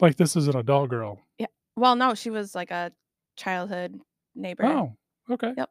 Like 0.00 0.16
this 0.16 0.36
is 0.36 0.48
an 0.48 0.56
adult 0.56 0.90
girl. 0.90 1.20
Yeah. 1.38 1.46
Well, 1.76 1.96
no, 1.96 2.14
she 2.14 2.30
was 2.30 2.54
like 2.54 2.70
a 2.70 2.92
childhood 3.36 3.98
neighbor. 4.34 4.64
Oh, 4.64 4.96
okay. 5.30 5.52
Yep. 5.56 5.70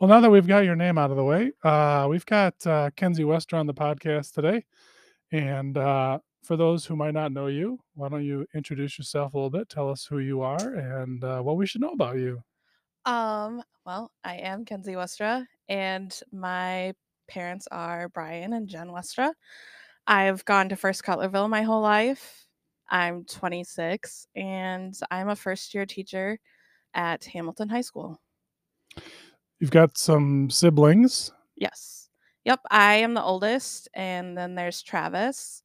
Well, 0.00 0.08
now 0.08 0.20
that 0.20 0.30
we've 0.30 0.46
got 0.46 0.64
your 0.64 0.76
name 0.76 0.98
out 0.98 1.10
of 1.10 1.16
the 1.16 1.24
way, 1.24 1.52
uh, 1.62 2.06
we've 2.10 2.26
got 2.26 2.54
uh, 2.66 2.90
Kenzie 2.96 3.24
Westra 3.24 3.58
on 3.58 3.66
the 3.66 3.74
podcast 3.74 4.32
today. 4.32 4.64
And 5.30 5.76
uh, 5.76 6.18
for 6.42 6.56
those 6.56 6.86
who 6.86 6.96
might 6.96 7.14
not 7.14 7.32
know 7.32 7.46
you, 7.46 7.78
why 7.94 8.08
don't 8.08 8.24
you 8.24 8.46
introduce 8.54 8.98
yourself 8.98 9.34
a 9.34 9.36
little 9.36 9.50
bit? 9.50 9.68
Tell 9.68 9.88
us 9.88 10.06
who 10.06 10.18
you 10.18 10.40
are 10.40 10.74
and 10.74 11.22
uh, 11.22 11.40
what 11.40 11.56
we 11.56 11.66
should 11.66 11.82
know 11.82 11.92
about 11.92 12.16
you. 12.16 12.42
Um, 13.04 13.62
well, 13.86 14.10
I 14.24 14.36
am 14.36 14.64
Kenzie 14.64 14.92
Westra, 14.94 15.44
and 15.70 16.20
my 16.32 16.92
parents 17.28 17.68
are 17.70 18.08
Brian 18.10 18.52
and 18.52 18.68
Jen 18.68 18.88
Westra. 18.88 19.32
I've 20.06 20.44
gone 20.44 20.68
to 20.68 20.76
First 20.76 21.04
Cutlerville 21.04 21.48
my 21.48 21.62
whole 21.62 21.80
life. 21.80 22.44
I'm 22.90 23.24
26, 23.24 24.26
and 24.34 24.92
I'm 25.12 25.28
a 25.28 25.36
first 25.36 25.72
year 25.72 25.86
teacher 25.86 26.40
at 26.92 27.24
Hamilton 27.24 27.68
High 27.68 27.82
School. 27.82 28.20
You've 29.60 29.70
got 29.70 29.96
some 29.96 30.50
siblings. 30.50 31.32
Yes. 31.56 32.08
Yep, 32.44 32.60
I 32.70 32.94
am 32.94 33.14
the 33.14 33.22
oldest, 33.22 33.88
and 33.94 34.36
then 34.36 34.56
there's 34.56 34.82
Travis, 34.82 35.62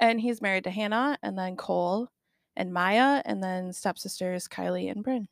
and 0.00 0.20
he's 0.20 0.42
married 0.42 0.64
to 0.64 0.70
Hannah, 0.70 1.16
and 1.22 1.38
then 1.38 1.54
Cole 1.54 2.08
and 2.56 2.72
Maya, 2.72 3.22
and 3.24 3.40
then 3.40 3.72
stepsisters 3.72 4.48
Kylie 4.48 4.90
and 4.90 5.04
Bryn. 5.04 5.28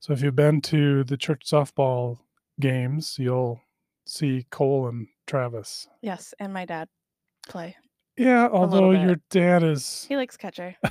So 0.00 0.12
if 0.12 0.20
you've 0.20 0.36
been 0.36 0.60
to 0.62 1.04
the 1.04 1.16
church 1.16 1.44
softball 1.46 2.18
games, 2.60 3.16
you'll 3.18 3.60
see 4.06 4.46
Cole 4.50 4.88
and 4.88 5.08
Travis. 5.26 5.88
Yes, 6.02 6.34
and 6.38 6.52
my 6.52 6.64
dad 6.64 6.88
play. 7.48 7.76
Yeah, 8.16 8.48
although 8.52 8.90
your 8.92 9.16
dad 9.30 9.62
is 9.62 10.04
He 10.08 10.16
likes 10.16 10.36
catcher. 10.36 10.76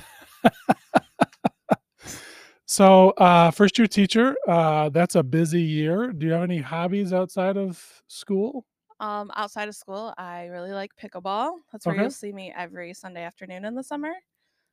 So, 2.66 3.10
uh, 3.10 3.50
first 3.50 3.78
year 3.78 3.86
teacher, 3.86 4.34
uh, 4.48 4.88
that's 4.88 5.16
a 5.16 5.22
busy 5.22 5.60
year. 5.60 6.12
Do 6.12 6.24
you 6.26 6.32
have 6.32 6.42
any 6.42 6.58
hobbies 6.58 7.12
outside 7.12 7.58
of 7.58 8.02
school? 8.08 8.64
Um, 9.00 9.30
outside 9.36 9.68
of 9.68 9.76
school, 9.76 10.14
I 10.16 10.46
really 10.46 10.72
like 10.72 10.90
pickleball. 11.00 11.56
That's 11.70 11.84
where 11.84 11.94
Okay. 11.94 12.02
you'll 12.04 12.10
see 12.10 12.32
me 12.32 12.54
every 12.56 12.94
Sunday 12.94 13.22
afternoon 13.22 13.66
in 13.66 13.74
the 13.74 13.82
summer. 13.84 14.14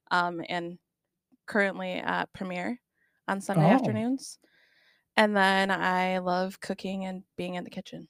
Um, 0.09 0.41
and 0.47 0.79
currently 1.47 1.93
at 1.95 2.31
Premiere 2.33 2.79
on 3.27 3.41
Sunday 3.41 3.69
Oh. 3.69 3.73
afternoons. 3.73 4.39
And 5.17 5.35
then 5.35 5.71
I 5.71 6.19
love 6.19 6.59
cooking 6.59 7.05
and 7.05 7.23
being 7.37 7.55
in 7.55 7.63
the 7.63 7.69
kitchen. 7.69 8.07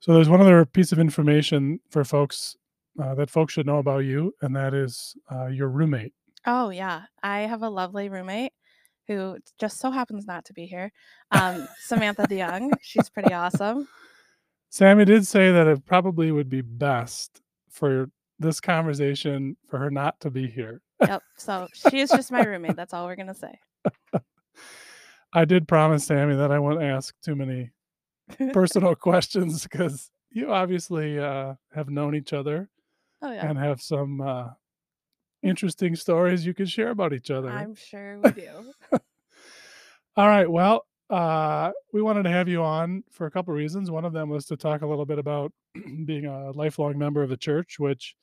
So, 0.00 0.12
there's 0.12 0.28
one 0.28 0.40
other 0.40 0.64
piece 0.64 0.92
of 0.92 0.98
information 0.98 1.80
for 1.90 2.04
folks 2.04 2.56
uh, 3.02 3.14
that 3.14 3.30
folks 3.30 3.52
should 3.54 3.66
know 3.66 3.78
about 3.78 3.98
you, 3.98 4.34
and 4.42 4.54
that 4.56 4.74
is 4.74 5.16
uh, 5.30 5.46
your 5.46 5.68
roommate. 5.68 6.12
Oh 6.46 6.70
yeah, 6.70 7.02
I 7.22 7.40
have 7.40 7.62
a 7.62 7.68
lovely 7.68 8.08
roommate 8.08 8.52
who 9.08 9.38
just 9.58 9.78
so 9.78 9.90
happens 9.90 10.26
not 10.26 10.44
to 10.46 10.52
be 10.52 10.66
here. 10.66 10.92
Um, 11.30 11.68
Samantha 11.80 12.22
DeYoung. 12.22 12.70
She's 12.82 13.08
pretty 13.08 13.32
awesome. 13.32 13.88
Sammy 14.70 15.04
did 15.04 15.26
say 15.26 15.52
that 15.52 15.66
it 15.66 15.84
probably 15.84 16.32
would 16.32 16.48
be 16.48 16.60
best 16.60 17.40
for 17.70 18.10
this 18.38 18.60
conversation 18.60 19.56
for 19.68 19.78
her 19.78 19.90
not 19.90 20.20
to 20.20 20.30
be 20.30 20.48
here. 20.48 20.82
Yep. 21.00 21.22
So 21.36 21.68
she 21.72 22.00
is 22.00 22.10
just 22.10 22.32
my 22.32 22.42
roommate. 22.44 22.76
That's 22.76 22.92
all 22.94 23.06
we're 23.06 23.16
gonna 23.16 23.34
say. 23.34 23.58
I 25.36 25.44
did 25.44 25.68
promise 25.68 26.06
Sammy 26.06 26.34
that 26.34 26.50
I 26.50 26.58
wouldn't 26.58 26.82
ask 26.82 27.14
too 27.22 27.36
many 27.36 27.70
personal 28.54 28.94
questions 28.94 29.64
because 29.64 30.10
you 30.30 30.50
obviously 30.50 31.18
uh, 31.18 31.54
have 31.74 31.90
known 31.90 32.14
each 32.14 32.32
other 32.32 32.70
Oh 33.20 33.30
yeah. 33.30 33.46
and 33.46 33.58
have 33.58 33.82
some 33.82 34.22
uh, 34.22 34.48
interesting 35.42 35.94
stories 35.94 36.46
you 36.46 36.54
can 36.54 36.64
share 36.64 36.88
about 36.88 37.12
each 37.12 37.30
other. 37.30 37.50
I'm 37.50 37.74
sure 37.74 38.18
we 38.18 38.30
do. 38.30 38.72
All 40.16 40.26
right. 40.28 40.50
Well, 40.50 40.86
uh, 41.10 41.72
we 41.92 42.00
wanted 42.00 42.22
to 42.22 42.30
have 42.30 42.48
you 42.48 42.62
on 42.62 43.04
for 43.10 43.26
a 43.26 43.30
couple 43.30 43.52
of 43.52 43.58
reasons. 43.58 43.90
One 43.90 44.06
of 44.06 44.14
them 44.14 44.30
was 44.30 44.46
to 44.46 44.56
talk 44.56 44.80
a 44.80 44.86
little 44.86 45.04
bit 45.04 45.18
about 45.18 45.52
being 46.06 46.24
a 46.24 46.50
lifelong 46.52 46.96
member 46.96 47.22
of 47.22 47.28
the 47.28 47.36
church, 47.36 47.78
which 47.78 48.16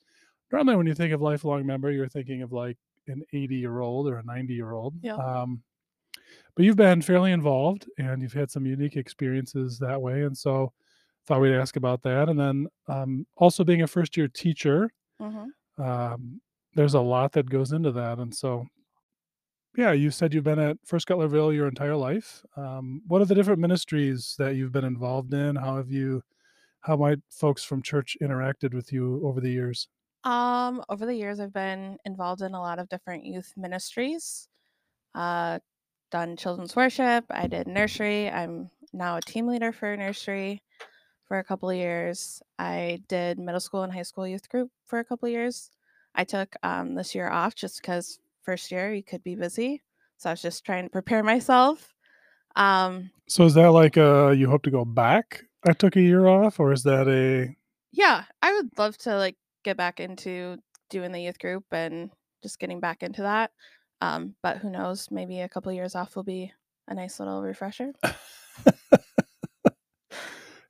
normally 0.50 0.74
when 0.76 0.86
you 0.88 0.94
think 0.94 1.12
of 1.12 1.22
lifelong 1.22 1.64
member, 1.64 1.92
you're 1.92 2.08
thinking 2.08 2.42
of 2.42 2.50
like 2.52 2.76
an 3.06 3.22
80 3.32 3.54
year 3.54 3.78
old 3.78 4.08
or 4.08 4.18
a 4.18 4.24
90 4.24 4.52
year 4.52 4.72
old. 4.72 4.94
Yeah. 5.00 5.14
Um, 5.14 5.62
but 6.54 6.64
you've 6.64 6.76
been 6.76 7.02
fairly 7.02 7.32
involved 7.32 7.88
and 7.98 8.22
you've 8.22 8.32
had 8.32 8.50
some 8.50 8.66
unique 8.66 8.96
experiences 8.96 9.78
that 9.80 10.00
way. 10.02 10.22
And 10.22 10.36
so 10.36 10.72
thought 11.26 11.40
we'd 11.40 11.54
ask 11.54 11.76
about 11.76 12.02
that. 12.02 12.28
And 12.28 12.38
then 12.38 12.68
um, 12.88 13.26
also 13.36 13.64
being 13.64 13.82
a 13.82 13.86
first 13.86 14.16
year 14.16 14.28
teacher, 14.28 14.90
hmm 15.18 15.54
um, 15.78 16.40
there's 16.74 16.94
a 16.94 17.00
lot 17.00 17.32
that 17.32 17.50
goes 17.50 17.72
into 17.72 17.92
that. 17.92 18.18
And 18.18 18.34
so, 18.34 18.66
yeah, 19.76 19.92
you 19.92 20.10
said 20.10 20.32
you've 20.32 20.44
been 20.44 20.58
at 20.60 20.76
First 20.84 21.08
Cutlerville 21.08 21.52
your 21.54 21.66
entire 21.66 21.96
life. 21.96 22.44
Um, 22.56 23.02
what 23.06 23.20
are 23.20 23.24
the 23.24 23.34
different 23.34 23.58
ministries 23.60 24.36
that 24.38 24.54
you've 24.54 24.72
been 24.72 24.84
involved 24.84 25.34
in? 25.34 25.56
How 25.56 25.76
have 25.76 25.90
you, 25.90 26.22
how 26.80 26.96
might 26.96 27.20
folks 27.30 27.64
from 27.64 27.82
church 27.82 28.16
interacted 28.22 28.74
with 28.74 28.92
you 28.92 29.26
over 29.26 29.40
the 29.40 29.50
years? 29.50 29.88
Um, 30.24 30.82
over 30.88 31.04
the 31.04 31.14
years, 31.14 31.38
I've 31.38 31.52
been 31.52 31.98
involved 32.04 32.40
in 32.40 32.54
a 32.54 32.60
lot 32.60 32.78
of 32.78 32.88
different 32.88 33.24
youth 33.26 33.52
ministries. 33.56 34.48
Uh, 35.14 35.60
done 36.14 36.36
children's 36.36 36.76
worship. 36.76 37.24
I 37.28 37.48
did 37.48 37.66
nursery. 37.66 38.30
I'm 38.30 38.70
now 38.92 39.16
a 39.16 39.20
team 39.20 39.48
leader 39.48 39.72
for 39.72 39.96
nursery 39.96 40.62
for 41.26 41.40
a 41.40 41.44
couple 41.44 41.68
of 41.68 41.76
years. 41.76 42.40
I 42.56 43.02
did 43.08 43.36
middle 43.36 43.58
school 43.58 43.82
and 43.82 43.92
high 43.92 44.02
school 44.02 44.24
youth 44.24 44.48
group 44.48 44.70
for 44.86 45.00
a 45.00 45.04
couple 45.04 45.26
of 45.26 45.32
years. 45.32 45.72
I 46.14 46.22
took 46.22 46.54
um, 46.62 46.94
this 46.94 47.16
year 47.16 47.28
off 47.28 47.56
just 47.56 47.82
because 47.82 48.20
first 48.44 48.70
year 48.70 48.94
you 48.94 49.02
could 49.02 49.24
be 49.24 49.34
busy, 49.34 49.82
so 50.16 50.30
I 50.30 50.34
was 50.34 50.42
just 50.42 50.64
trying 50.64 50.84
to 50.84 50.90
prepare 50.90 51.24
myself. 51.24 51.92
Um, 52.54 53.10
So 53.26 53.44
is 53.44 53.54
that 53.54 53.72
like 53.72 53.98
uh 53.98 54.30
you 54.30 54.48
hope 54.48 54.62
to 54.62 54.70
go 54.70 54.84
back? 54.84 55.42
I 55.66 55.72
took 55.72 55.96
a 55.96 56.00
year 56.00 56.28
off, 56.28 56.60
or 56.60 56.70
is 56.70 56.84
that 56.84 57.08
a 57.08 57.56
yeah, 57.90 58.22
I 58.40 58.52
would 58.54 58.70
love 58.78 58.96
to 58.98 59.16
like 59.16 59.36
get 59.64 59.76
back 59.76 59.98
into 59.98 60.58
doing 60.90 61.10
the 61.10 61.22
youth 61.22 61.40
group 61.40 61.64
and 61.72 62.10
just 62.40 62.60
getting 62.60 62.78
back 62.78 63.02
into 63.02 63.22
that. 63.22 63.50
Um, 64.00 64.34
but 64.42 64.58
who 64.58 64.70
knows? 64.70 65.08
Maybe 65.10 65.40
a 65.40 65.48
couple 65.48 65.72
years 65.72 65.94
off 65.94 66.16
will 66.16 66.24
be 66.24 66.52
a 66.88 66.94
nice 66.94 67.18
little 67.18 67.42
refresher. 67.42 67.92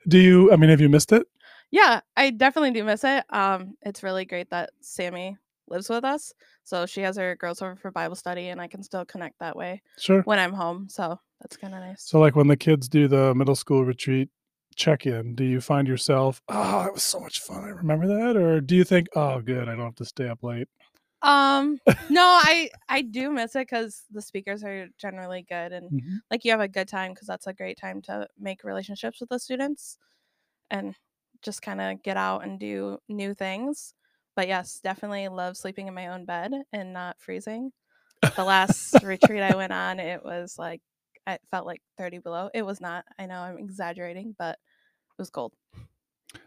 do 0.08 0.18
you? 0.18 0.52
I 0.52 0.56
mean, 0.56 0.70
have 0.70 0.80
you 0.80 0.88
missed 0.88 1.12
it? 1.12 1.26
Yeah, 1.70 2.00
I 2.16 2.30
definitely 2.30 2.70
do 2.70 2.84
miss 2.84 3.04
it. 3.04 3.24
Um, 3.30 3.76
it's 3.82 4.02
really 4.02 4.24
great 4.24 4.50
that 4.50 4.70
Sammy 4.80 5.36
lives 5.66 5.88
with 5.88 6.04
us, 6.04 6.32
so 6.62 6.86
she 6.86 7.00
has 7.00 7.16
her 7.16 7.34
girls 7.36 7.62
over 7.62 7.74
for 7.74 7.90
Bible 7.90 8.14
study, 8.16 8.48
and 8.48 8.60
I 8.60 8.68
can 8.68 8.82
still 8.82 9.04
connect 9.04 9.38
that 9.40 9.56
way 9.56 9.82
Sure. 9.98 10.22
when 10.22 10.38
I'm 10.38 10.52
home. 10.52 10.88
So 10.88 11.18
that's 11.40 11.56
kind 11.56 11.74
of 11.74 11.80
nice. 11.80 12.02
So, 12.04 12.20
like 12.20 12.36
when 12.36 12.46
the 12.48 12.56
kids 12.56 12.88
do 12.88 13.08
the 13.08 13.34
middle 13.34 13.56
school 13.56 13.84
retreat 13.84 14.28
check 14.76 15.06
in, 15.06 15.34
do 15.34 15.44
you 15.44 15.60
find 15.60 15.86
yourself, 15.88 16.42
oh, 16.48 16.84
it 16.84 16.92
was 16.92 17.02
so 17.02 17.20
much 17.20 17.40
fun. 17.40 17.64
I 17.64 17.68
remember 17.68 18.06
that, 18.08 18.36
or 18.36 18.60
do 18.60 18.74
you 18.76 18.84
think, 18.84 19.08
oh, 19.16 19.40
good, 19.40 19.68
I 19.68 19.74
don't 19.76 19.84
have 19.84 19.94
to 19.96 20.04
stay 20.04 20.28
up 20.28 20.42
late? 20.42 20.68
Um, 21.24 21.80
no, 22.10 22.22
I 22.22 22.70
I 22.88 23.02
do 23.02 23.30
miss 23.32 23.56
it 23.56 23.68
because 23.68 24.04
the 24.12 24.22
speakers 24.22 24.64
are 24.64 24.88
generally 24.98 25.42
good 25.42 25.72
and 25.72 25.92
Mhm. 25.92 26.22
like 26.30 26.44
you 26.44 26.52
have 26.52 26.60
a 26.60 26.68
good 26.68 26.88
time 26.88 27.14
because 27.14 27.28
that's 27.28 27.48
a 27.48 27.54
great 27.54 27.78
time 27.78 28.02
to 28.04 28.28
make 28.38 28.64
relationships 28.64 29.20
with 29.20 29.30
the 29.30 29.40
students 29.40 29.98
and 30.70 30.96
just 31.42 31.62
kind 31.62 31.80
of 31.80 32.02
get 32.02 32.16
out 32.16 32.44
and 32.44 32.60
do 32.60 32.98
new 33.08 33.34
things. 33.34 33.94
But 34.36 34.48
yes, 34.48 34.80
definitely 34.80 35.28
love 35.28 35.56
sleeping 35.56 35.88
in 35.88 35.94
my 35.94 36.08
own 36.08 36.24
bed 36.26 36.52
and 36.72 36.92
not 36.92 37.20
freezing. 37.20 37.72
The 38.36 38.44
last 38.44 39.02
retreat 39.02 39.42
I 39.42 39.56
went 39.56 39.72
on, 39.72 40.00
it 40.00 40.24
was 40.24 40.58
like 40.58 40.82
it 41.28 41.42
felt 41.50 41.66
like 41.66 41.82
30 41.98 42.18
below. 42.18 42.50
It 42.54 42.62
was 42.66 42.80
not. 42.80 43.06
I 43.18 43.26
know 43.26 43.40
I'm 43.40 43.58
exaggerating, 43.58 44.36
but 44.38 44.54
it 44.54 45.22
was 45.22 45.30
cold. 45.30 45.54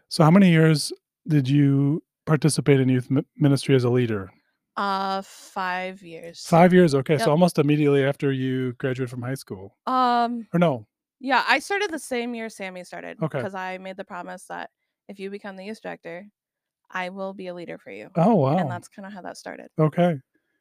So, 0.09 0.23
how 0.23 0.31
many 0.31 0.49
years 0.49 0.91
did 1.27 1.49
you 1.49 2.03
participate 2.25 2.79
in 2.79 2.89
youth 2.89 3.09
ministry 3.37 3.75
as 3.75 3.83
a 3.83 3.89
leader? 3.89 4.31
Uh, 4.77 5.21
five 5.23 6.03
years. 6.03 6.45
Five 6.45 6.71
years. 6.71 6.93
Okay, 6.93 7.17
so 7.17 7.31
almost 7.31 7.57
immediately 7.57 8.03
after 8.03 8.31
you 8.31 8.73
graduated 8.73 9.09
from 9.09 9.23
high 9.23 9.33
school, 9.33 9.75
Um, 9.87 10.47
or 10.53 10.59
no? 10.59 10.85
yeah, 11.19 11.43
I 11.47 11.57
started 11.59 11.89
the 11.89 11.97
same 11.99 12.35
year 12.35 12.47
Sammy 12.49 12.83
started. 12.83 13.17
Okay. 13.21 13.39
Because 13.39 13.55
I 13.55 13.79
made 13.79 13.97
the 13.97 14.05
promise 14.05 14.45
that 14.49 14.69
if 15.09 15.19
you 15.19 15.31
become 15.31 15.55
the 15.55 15.65
youth 15.65 15.81
director, 15.81 16.27
I 16.91 17.09
will 17.09 17.33
be 17.33 17.47
a 17.47 17.53
leader 17.55 17.77
for 17.79 17.89
you. 17.91 18.09
Oh 18.15 18.35
wow. 18.35 18.57
And 18.57 18.69
that's 18.69 18.87
kind 18.87 19.05
of 19.07 19.13
how 19.13 19.21
that 19.23 19.37
started. 19.37 19.69
Okay. 19.79 20.19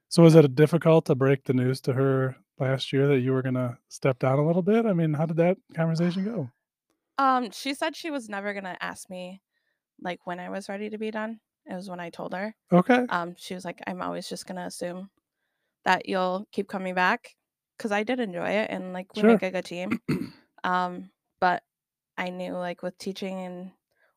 So 0.09 0.23
was 0.23 0.35
it 0.35 0.55
difficult 0.55 1.05
to 1.07 1.15
break 1.15 1.45
the 1.45 1.53
news 1.53 1.81
to 1.83 1.93
her 1.93 2.37
last 2.59 2.93
year 2.93 3.07
that 3.09 3.21
you 3.21 3.33
were 3.33 3.43
gonna 3.43 3.79
step 3.89 4.19
down 4.19 4.39
a 4.39 4.47
little 4.47 4.63
bit? 4.63 4.87
I 4.87 4.93
mean, 4.95 5.13
how 5.13 5.27
did 5.27 5.37
that 5.37 5.59
conversation 5.75 6.25
go? 6.25 6.51
Um, 7.19 7.51
she 7.51 7.73
said 7.73 7.97
she 7.97 8.11
was 8.11 8.29
never 8.29 8.53
gonna 8.53 8.77
ask 8.81 9.09
me 9.09 9.41
like 10.03 10.27
when 10.27 10.39
I 10.39 10.51
was 10.51 10.69
ready 10.69 10.91
to 10.91 10.99
be 10.99 11.11
done. 11.11 11.41
It 11.69 11.75
was 11.75 11.91
when 11.91 12.01
I 12.01 12.11
told 12.11 12.35
her. 12.35 12.55
Okay. 12.73 13.07
Um, 13.09 13.35
she 13.37 13.55
was 13.55 13.65
like, 13.65 13.81
I'm 13.87 14.03
always 14.03 14.29
just 14.29 14.47
gonna 14.47 14.67
assume 14.67 15.11
that 15.85 16.09
you'll 16.09 16.47
keep 16.53 16.69
coming 16.69 16.95
back 16.95 17.37
because 17.77 17.93
I 17.93 18.03
did 18.03 18.21
enjoy 18.21 18.49
it 18.51 18.71
and 18.71 18.93
like 18.93 19.15
we 19.17 19.23
Sure. 19.23 19.33
make 19.33 19.43
a 19.43 19.51
good 19.51 19.65
team. 19.65 20.01
Um, 20.65 21.11
but 21.41 21.63
I 22.19 22.31
knew 22.31 22.55
like 22.55 22.83
with 22.83 22.99
teaching 22.99 23.39
and 23.41 23.73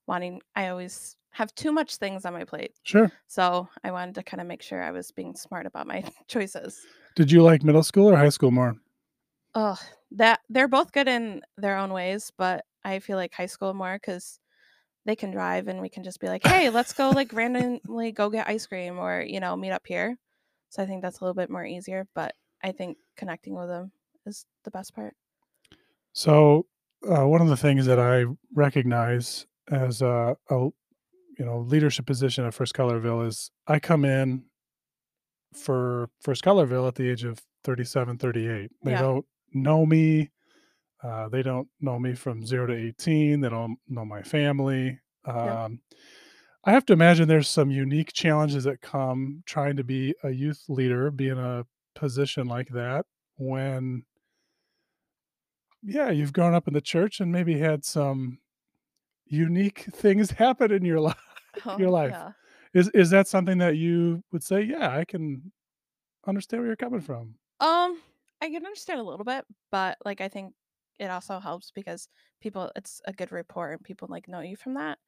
wanting, 0.08 0.42
I 0.56 0.70
always 0.70 1.18
have 1.32 1.54
too 1.56 1.72
much 1.72 1.98
things 1.98 2.26
on 2.26 2.34
my 2.34 2.44
plate. 2.46 2.74
Sure. 2.84 3.12
So 3.28 3.70
I 3.84 3.92
wanted 3.92 4.16
to 4.16 4.24
kind 4.24 4.42
of 4.42 4.48
make 4.48 4.64
sure 4.64 4.82
I 4.82 4.92
was 4.92 5.12
being 5.12 5.36
smart 5.36 5.68
about 5.68 5.86
my 5.88 6.04
choices. 6.28 6.86
Did 7.16 7.32
you 7.32 7.44
like 7.44 7.64
middle 7.64 7.84
school 7.84 8.10
or 8.10 8.18
high 8.18 8.30
school 8.30 8.52
more? 8.52 8.78
Oh, 9.56 9.78
that 10.12 10.42
they're 10.50 10.68
both 10.68 10.92
good 10.92 11.08
in 11.08 11.42
their 11.58 11.78
own 11.78 11.92
ways, 11.94 12.32
but 12.38 12.66
I 12.84 13.00
feel 13.00 13.18
like 13.18 13.34
high 13.34 13.46
school 13.48 13.74
more 13.74 13.96
because 13.96 14.40
they 15.10 15.16
can 15.16 15.32
drive 15.32 15.68
and 15.68 15.82
we 15.82 15.90
can 15.90 16.04
just 16.04 16.20
be 16.20 16.28
like, 16.28 16.46
hey, 16.46 16.70
let's 16.70 16.94
go 16.94 17.10
like 17.10 17.34
randomly 17.34 18.12
go 18.12 18.30
get 18.30 18.48
ice 18.48 18.68
cream 18.68 19.00
or 19.00 19.22
you 19.22 19.40
know 19.40 19.56
meet 19.56 19.72
up 19.72 19.88
here. 19.88 20.16
So 20.70 20.84
I 20.84 20.86
think 20.86 21.02
that's 21.02 21.20
a 21.20 21.24
little 21.24 21.34
bit 21.34 21.50
more 21.50 21.66
easier, 21.66 22.08
but 22.14 22.36
I 22.64 22.72
think 22.72 22.98
connecting 23.18 23.56
with 23.56 23.70
them 23.70 23.92
is 24.28 24.46
the 24.66 24.70
best 24.70 24.94
part. 24.94 25.16
So 26.14 26.68
uh, 27.10 27.28
one 27.28 27.42
of 27.42 27.48
the 27.48 27.58
things 27.58 27.88
that 27.88 27.98
I 28.00 28.26
recognize 28.54 29.48
as 29.72 30.04
a, 30.04 30.38
a 30.52 30.56
you 31.40 31.46
know 31.46 31.60
leadership 31.62 32.06
position 32.06 32.46
at 32.46 32.54
First 32.54 32.76
Cutlerville 32.76 33.26
is 33.26 33.50
I 33.66 33.80
come 33.80 34.06
in 34.06 34.44
for 35.56 36.12
First 36.22 36.44
Cutlerville 36.44 36.88
at 36.88 36.94
the 36.94 37.10
age 37.10 37.24
of 37.24 37.42
37, 37.64 38.20
38. 38.20 38.70
They 38.84 38.92
Yeah. 38.92 39.02
don't 39.02 39.26
know 39.54 39.88
me. 39.88 40.30
Uh, 41.04 41.30
they 41.30 41.42
don't 41.42 41.68
know 41.80 41.98
me 41.98 42.14
from 42.14 42.46
zero 42.46 42.68
to 42.68 42.76
18. 42.76 43.40
They 43.42 43.50
don't 43.50 43.78
know 43.88 44.06
my 44.06 44.22
family. 44.22 45.00
Yeah. 45.26 45.64
Um, 45.66 45.82
I 46.66 46.72
have 46.72 46.86
to 46.88 46.94
imagine 46.94 47.28
there's 47.28 47.48
some 47.48 47.72
unique 47.72 48.12
challenges 48.14 48.66
that 48.66 48.82
come 48.82 49.44
trying 49.46 49.78
to 49.78 49.84
be 49.84 50.14
a 50.24 50.30
youth 50.30 50.66
leader, 50.68 51.10
be 51.10 51.30
in 51.30 51.38
a 51.38 51.66
position 51.96 52.48
like 52.48 52.70
that 52.70 53.06
when 53.38 54.04
yeah, 55.82 56.10
you've 56.12 56.34
grown 56.34 56.54
up 56.54 56.68
in 56.68 56.74
the 56.74 56.82
church 56.82 57.20
and 57.22 57.32
maybe 57.32 57.58
had 57.58 57.86
some 57.86 58.40
unique 59.26 59.86
things 59.94 60.32
happen 60.32 60.72
in 60.72 60.84
your 60.84 61.00
life. 61.00 61.16
Your 61.78 61.90
life. 61.90 62.14
Oh, 62.16 62.18
Yeah. 62.18 62.32
Is 62.72 62.90
is 62.90 63.10
that 63.10 63.28
something 63.28 63.58
that 63.58 63.76
you 63.76 64.24
would 64.32 64.44
say, 64.44 64.62
yeah, 64.62 64.96
I 64.96 65.04
can 65.04 65.52
understand 66.28 66.62
where 66.62 66.68
you're 66.68 66.76
coming 66.76 67.02
from? 67.02 67.34
Um, 67.60 68.00
I 68.40 68.50
can 68.50 68.64
understand 68.64 69.00
a 69.00 69.04
little 69.04 69.26
bit, 69.26 69.46
but 69.72 69.98
like 70.06 70.22
I 70.22 70.28
think 70.28 70.54
it 71.00 71.10
also 71.10 71.40
helps 71.40 71.72
because 71.72 72.10
people 72.42 72.72
it's 72.76 73.02
a 73.06 73.14
good 73.14 73.32
report 73.32 73.74
and 73.80 73.86
people 73.86 74.08
like 74.10 74.28
know 74.28 74.42
you 74.42 74.56
from 74.58 74.76
that 74.76 75.00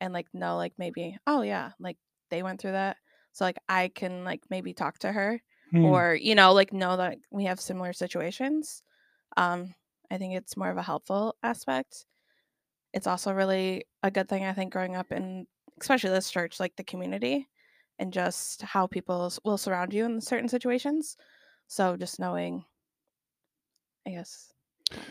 and 0.00 0.12
like 0.12 0.28
know 0.34 0.56
like 0.56 0.74
maybe, 0.78 1.16
oh 1.26 1.42
yeah, 1.42 1.72
like 1.78 1.98
they 2.30 2.42
went 2.42 2.60
through 2.60 2.72
that. 2.72 2.98
So 3.32 3.44
like 3.44 3.58
I 3.68 3.88
can 3.88 4.24
like 4.24 4.42
maybe 4.50 4.74
talk 4.74 4.98
to 5.00 5.12
her 5.12 5.40
Hmm, 5.72 6.02
or 6.02 6.14
you 6.14 6.34
know 6.34 6.52
like 6.52 6.72
know 6.72 6.96
that 6.96 7.18
we 7.30 7.44
have 7.44 7.60
similar 7.60 7.92
situations. 7.92 8.82
Um, 9.36 9.74
I 10.10 10.18
think 10.18 10.34
it's 10.34 10.56
more 10.56 10.70
of 10.70 10.78
a 10.78 10.82
helpful 10.82 11.36
aspect. 11.42 12.06
It's 12.92 13.06
also 13.06 13.32
really 13.32 13.84
a 14.02 14.10
good 14.10 14.28
thing 14.28 14.44
I 14.44 14.52
think 14.54 14.72
growing 14.72 14.96
up 14.96 15.12
in 15.12 15.46
especially 15.80 16.10
this 16.10 16.30
church 16.30 16.60
like 16.60 16.76
the 16.76 16.84
community 16.84 17.48
and 17.98 18.12
just 18.12 18.62
how 18.62 18.86
people 18.86 19.32
will 19.44 19.58
surround 19.58 19.92
you 19.94 20.04
in 20.04 20.20
certain 20.20 20.48
situations. 20.48 21.16
So 21.68 21.96
just 21.96 22.20
knowing, 22.20 22.64
I 24.06 24.10
guess. 24.10 24.52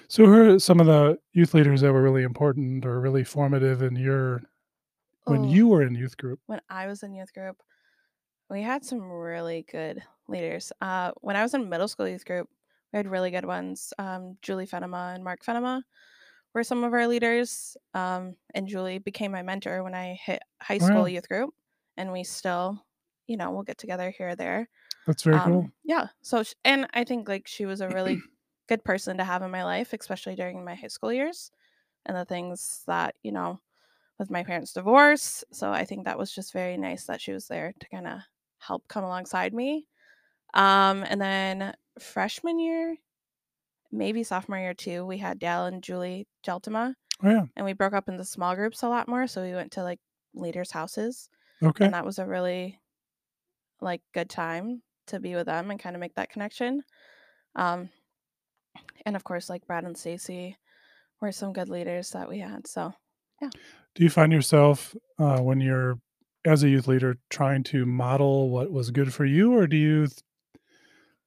So 0.07 0.25
who 0.25 0.55
are 0.55 0.59
some 0.59 0.79
of 0.79 0.87
the 0.87 1.17
youth 1.33 1.53
leaders 1.53 1.81
that 1.81 1.91
were 1.93 2.01
really 2.01 2.23
important 2.23 2.85
or 2.85 2.99
really 2.99 3.23
formative 3.23 3.81
in 3.81 3.95
your 3.95 4.43
when 5.25 5.45
Oh, 5.45 5.49
you 5.49 5.67
were 5.67 5.83
in 5.83 5.95
youth 5.95 6.17
group? 6.17 6.39
when 6.47 6.61
I 6.69 6.87
was 6.87 7.03
in 7.03 7.13
youth 7.13 7.33
group, 7.33 7.61
we 8.49 8.61
had 8.61 8.83
some 8.83 9.01
really 9.01 9.65
good 9.71 10.03
leaders. 10.27 10.71
Uh, 10.81 11.11
when 11.21 11.35
I 11.35 11.41
was 11.43 11.53
in 11.53 11.69
middle 11.69 11.87
school 11.87 12.07
youth 12.07 12.25
group, 12.25 12.49
we 12.91 12.97
had 12.97 13.07
really 13.07 13.31
good 13.31 13.45
ones. 13.45 13.93
Um, 13.97 14.37
Julie 14.41 14.67
Fenema 14.67 15.15
and 15.15 15.23
Mark 15.23 15.43
Fenema 15.45 15.83
were 16.53 16.63
some 16.63 16.83
of 16.83 16.91
our 16.93 17.07
leaders. 17.07 17.77
Um, 17.93 18.35
and 18.53 18.67
Julie 18.67 18.99
became 18.99 19.31
my 19.31 19.41
mentor 19.43 19.83
when 19.83 19.93
I 19.95 20.13
hit 20.21 20.41
high 20.61 20.79
school 20.79 21.07
youth 21.07 21.29
group. 21.29 21.53
And 21.95 22.11
we 22.11 22.23
still, 22.25 22.83
you 23.27 23.37
know, 23.37 23.51
we'll 23.51 23.63
get 23.63 23.77
together 23.77 24.09
here 24.09 24.29
or 24.29 24.35
there. 24.35 24.69
That's 25.07 25.23
very 25.23 25.39
cool. 25.39 25.59
Um, 25.59 25.73
yeah. 25.83 26.07
So, 26.21 26.43
sh- 26.43 26.53
and 26.65 26.87
I 26.93 27.03
think 27.05 27.29
like 27.29 27.47
she 27.47 27.65
was 27.65 27.79
a 27.81 27.87
really 27.87 28.21
good 28.71 28.83
person 28.85 29.17
to 29.17 29.23
have 29.25 29.41
in 29.43 29.51
my 29.51 29.63
life, 29.65 29.93
especially 29.93 30.35
during 30.35 30.65
my 30.65 30.75
high 30.75 30.87
school 30.87 31.13
years 31.13 31.51
and 32.05 32.17
the 32.17 32.25
things 32.25 32.83
that, 32.87 33.15
you 33.23 33.31
know, 33.31 33.59
with 34.19 34.31
my 34.31 34.43
parents' 34.43 34.73
divorce. 34.73 35.43
So 35.51 35.71
I 35.71 35.85
think 35.85 36.05
that 36.05 36.19
was 36.19 36.33
just 36.33 36.53
very 36.53 36.77
nice 36.77 37.05
that 37.05 37.21
she 37.21 37.33
was 37.33 37.47
there 37.47 37.73
to 37.79 37.89
kind 37.89 38.07
of 38.07 38.21
help 38.59 38.87
come 38.87 39.03
alongside 39.05 39.53
me. 39.53 39.87
Um, 40.53 41.03
and 41.07 41.21
then 41.21 41.75
freshman 41.99 42.59
year, 42.59 42.97
maybe 43.91 44.23
sophomore 44.23 44.59
year 44.59 44.73
too, 44.73 45.05
we 45.05 45.17
had 45.17 45.39
Dal 45.39 45.65
and 45.65 45.83
Julie 45.83 46.27
Geltima, 46.43 46.95
Oh 47.23 47.29
yeah. 47.29 47.45
and 47.55 47.65
we 47.65 47.73
broke 47.73 47.93
up 47.93 48.09
into 48.09 48.25
small 48.25 48.55
groups 48.55 48.83
a 48.83 48.89
lot 48.89 49.07
more. 49.09 49.27
So 49.27 49.43
we 49.43 49.53
went 49.53 49.73
to 49.73 49.83
like 49.83 50.01
leaders' 50.33 50.71
houses, 50.71 51.29
Okay. 51.61 51.87
and 51.87 51.93
that 51.93 52.05
was 52.05 52.19
a 52.19 52.27
really 52.27 52.79
like 53.79 54.01
good 54.13 54.29
time 54.29 54.83
to 55.07 55.19
be 55.19 55.35
with 55.35 55.47
them 55.47 55.71
and 55.71 55.79
kind 55.79 55.95
of 55.95 55.99
make 55.99 56.15
that 56.15 56.29
connection. 56.29 56.83
Um, 57.55 57.89
and 59.05 59.15
of 59.15 59.23
course, 59.23 59.49
like 59.49 59.65
Brad 59.67 59.83
and 59.83 59.97
Stacy 59.97 60.57
were 61.21 61.31
some 61.31 61.53
good 61.53 61.69
leaders 61.69 62.11
that 62.11 62.29
we 62.29 62.39
had. 62.39 62.67
So 62.67 62.93
yeah. 63.41 63.49
Do 63.95 64.03
you 64.03 64.09
find 64.09 64.31
yourself 64.31 64.95
uh, 65.19 65.39
when 65.41 65.61
you're 65.61 65.99
as 66.45 66.63
a 66.63 66.69
youth 66.69 66.87
leader 66.87 67.17
trying 67.29 67.63
to 67.63 67.85
model 67.85 68.49
what 68.49 68.71
was 68.71 68.91
good 68.91 69.13
for 69.13 69.25
you, 69.25 69.53
or 69.53 69.67
do 69.67 69.77
you 69.77 70.07
th- 70.07 70.19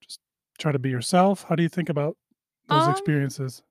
just 0.00 0.20
try 0.58 0.72
to 0.72 0.78
be 0.78 0.90
yourself? 0.90 1.44
How 1.44 1.56
do 1.56 1.62
you 1.62 1.68
think 1.68 1.88
about 1.88 2.16
those 2.68 2.84
Um, 2.84 2.90
experiences? 2.90 3.62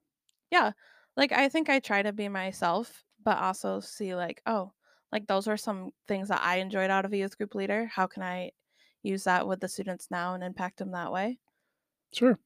yeah, 0.50 0.72
like 1.16 1.32
I 1.32 1.48
think 1.48 1.68
I 1.68 1.80
try 1.80 2.02
to 2.02 2.12
be 2.12 2.28
myself, 2.28 3.04
but 3.22 3.38
also 3.38 3.80
see 3.80 4.14
like, 4.14 4.42
oh, 4.46 4.72
like 5.12 5.26
those 5.26 5.48
are 5.48 5.56
some 5.56 5.90
things 6.08 6.28
that 6.28 6.42
I 6.42 6.56
enjoyed 6.56 6.90
out 6.90 7.04
of 7.04 7.12
a 7.12 7.16
youth 7.16 7.36
group 7.38 7.54
leader. 7.54 7.86
How 7.86 8.06
can 8.06 8.22
I 8.22 8.52
use 9.02 9.24
that 9.24 9.46
with 9.46 9.60
the 9.60 9.68
students 9.68 10.10
now 10.10 10.34
and 10.34 10.42
impact 10.42 10.78
them 10.78 10.92
that 10.92 11.12
way? 11.12 11.38
Sure. 12.12 12.38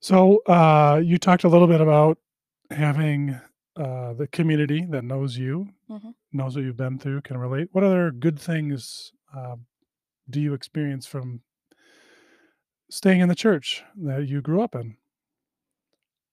So 0.00 0.38
uh, 0.46 1.00
you 1.04 1.18
talked 1.18 1.44
a 1.44 1.48
little 1.48 1.66
bit 1.66 1.80
about 1.80 2.18
having 2.70 3.40
uh, 3.76 4.14
the 4.14 4.28
community 4.28 4.84
that 4.86 5.04
knows 5.04 5.36
you, 5.36 5.68
Mhm. 5.88 6.12
knows 6.32 6.56
what 6.56 6.64
you've 6.64 6.76
been 6.76 6.98
through, 6.98 7.22
can 7.22 7.38
relate. 7.38 7.68
What 7.72 7.84
other 7.84 8.10
good 8.10 8.38
things 8.40 9.12
uh, 9.34 9.56
do 10.30 10.40
you 10.40 10.54
experience 10.54 11.06
from 11.06 11.42
staying 12.90 13.20
in 13.20 13.28
the 13.28 13.34
church 13.34 13.84
that 13.96 14.26
you 14.28 14.40
grew 14.42 14.60
up 14.60 14.74
in? 14.74 14.96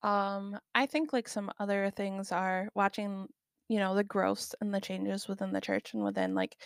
Um, 0.02 0.60
I 0.76 0.86
think 0.86 1.14
like 1.14 1.28
some 1.28 1.52
other 1.60 1.90
things 1.90 2.32
are 2.32 2.70
watching, 2.76 3.28
you 3.70 3.80
know, 3.80 3.96
the 3.96 4.04
growth 4.04 4.54
and 4.62 4.74
the 4.74 4.82
changes 4.82 5.28
within 5.28 5.54
the 5.54 5.62
church 5.62 5.94
and 5.94 6.04
within 6.04 6.36
like 6.36 6.62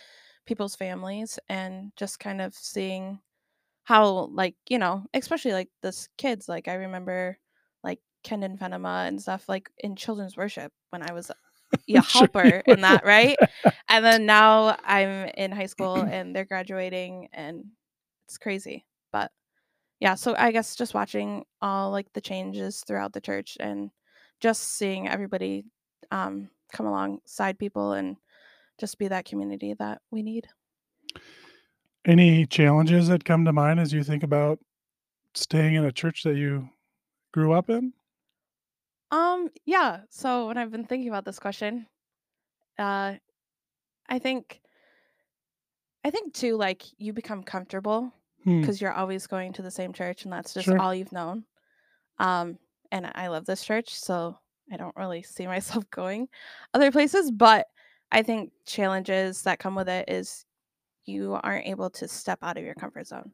people's 0.46 0.74
families 0.74 1.38
and 1.48 1.92
just 1.96 2.18
kind 2.18 2.40
of 2.40 2.54
seeing 2.54 3.20
how 3.88 4.28
like, 4.34 4.54
you 4.68 4.78
know, 4.78 5.02
especially 5.14 5.54
like 5.54 5.70
this 5.82 6.10
kids, 6.18 6.46
like 6.46 6.68
I 6.68 6.74
remember 6.74 7.38
like 7.82 8.00
Kendon 8.22 8.58
Fenema 8.58 9.08
and 9.08 9.18
stuff 9.18 9.48
like 9.48 9.70
in 9.78 9.96
children's 9.96 10.36
worship 10.36 10.70
when 10.90 11.02
I 11.02 11.14
was 11.14 11.30
a 11.88 12.02
helper 12.02 12.62
in 12.66 12.82
that, 12.82 13.02
right? 13.06 13.38
And 13.88 14.04
then 14.04 14.26
now 14.26 14.76
I'm 14.84 15.30
in 15.38 15.52
high 15.52 15.66
school 15.72 15.94
and 15.96 16.36
they're 16.36 16.44
graduating 16.44 17.30
and 17.32 17.64
it's 18.26 18.36
crazy. 18.36 18.84
But 19.10 19.30
yeah, 20.00 20.16
so 20.16 20.34
I 20.36 20.52
guess 20.52 20.76
just 20.76 20.92
watching 20.92 21.46
all 21.62 21.90
like 21.90 22.12
the 22.12 22.20
changes 22.20 22.84
throughout 22.86 23.14
the 23.14 23.22
church 23.22 23.56
and 23.58 23.90
just 24.42 24.76
seeing 24.76 25.08
everybody 25.08 25.64
um, 26.10 26.50
come 26.74 26.84
alongside 26.84 27.58
people 27.58 27.92
and 27.92 28.18
just 28.78 28.98
be 28.98 29.08
that 29.08 29.24
community 29.24 29.74
that 29.78 30.02
we 30.10 30.22
need. 30.22 30.46
Any 32.04 32.44
challenges 32.44 33.06
that 33.06 33.24
come 33.24 33.44
to 33.44 33.52
mind 33.52 33.78
as 33.78 33.92
you 33.92 34.02
think 34.02 34.24
about 34.24 34.58
staying 35.34 35.74
in 35.74 35.84
a 35.84 35.92
church 35.92 36.22
that 36.24 36.36
you 36.36 36.70
grew 37.32 37.52
up 37.52 37.70
in? 37.70 37.94
Um, 39.10 39.48
yeah. 39.64 40.02
So 40.10 40.46
when 40.48 40.58
I've 40.58 40.70
been 40.70 40.84
thinking 40.84 41.08
about 41.08 41.24
this 41.24 41.38
question, 41.38 41.86
uh, 42.78 43.16
I 44.08 44.18
think 44.18 44.62
I 46.04 46.10
think 46.10 46.34
too 46.34 46.56
like 46.56 46.84
you 46.98 47.12
become 47.12 47.42
comfortable 47.42 48.12
Hmm, 48.44 48.60
because 48.60 48.80
you're 48.80 48.92
always 48.92 49.26
going 49.26 49.52
to 49.54 49.62
the 49.62 49.70
same 49.70 49.92
church 49.92 50.24
and 50.24 50.32
that's 50.32 50.54
just 50.54 50.72
Sure. 50.72 50.78
all 50.78 50.94
you've 50.94 51.12
known. 51.12 51.44
Um 52.18 52.58
and 52.92 53.10
I 53.16 53.28
love 53.28 53.46
this 53.46 53.64
church, 53.64 53.94
so 53.94 54.38
I 54.72 54.78
don't 54.78 54.96
really 54.96 55.22
see 55.22 55.46
myself 55.48 55.90
going 55.90 56.28
other 56.74 56.92
places, 56.92 57.32
but 57.32 57.68
I 58.12 58.22
think 58.22 58.52
challenges 58.66 59.44
that 59.44 59.60
come 59.60 59.76
with 59.76 59.88
it 59.90 60.10
is 60.10 60.46
you 61.08 61.38
aren't 61.42 61.66
able 61.66 61.90
to 61.90 62.06
step 62.06 62.38
out 62.42 62.56
of 62.56 62.64
your 62.64 62.74
comfort 62.74 63.06
zone. 63.06 63.32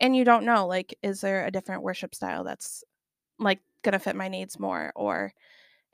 And 0.00 0.16
you 0.16 0.24
don't 0.24 0.44
know 0.44 0.66
like 0.66 0.94
is 1.02 1.20
there 1.20 1.46
a 1.46 1.50
different 1.50 1.82
worship 1.82 2.14
style 2.14 2.44
that's 2.44 2.82
like 3.38 3.60
going 3.82 3.92
to 3.92 3.98
fit 3.98 4.16
my 4.16 4.28
needs 4.28 4.58
more 4.58 4.92
or 4.96 5.32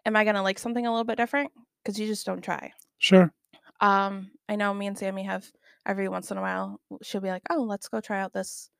am 0.06 0.16
I 0.16 0.24
going 0.24 0.36
to 0.36 0.42
like 0.42 0.58
something 0.58 0.86
a 0.86 0.90
little 0.90 1.04
bit 1.04 1.18
different 1.18 1.50
because 1.82 1.98
you 1.98 2.06
just 2.06 2.26
don't 2.26 2.42
try. 2.42 2.72
Sure. 2.98 3.32
Um, 3.80 4.30
I 4.48 4.56
know 4.56 4.74
me 4.74 4.86
and 4.86 4.98
Sammy 4.98 5.22
have 5.24 5.46
every 5.86 6.08
once 6.08 6.30
in 6.30 6.38
a 6.38 6.42
while 6.42 6.80
she'll 7.02 7.20
be 7.20 7.28
like, 7.28 7.42
"Oh, 7.50 7.62
let's 7.62 7.88
go 7.88 8.00
try 8.00 8.20
out 8.20 8.32
this 8.32 8.70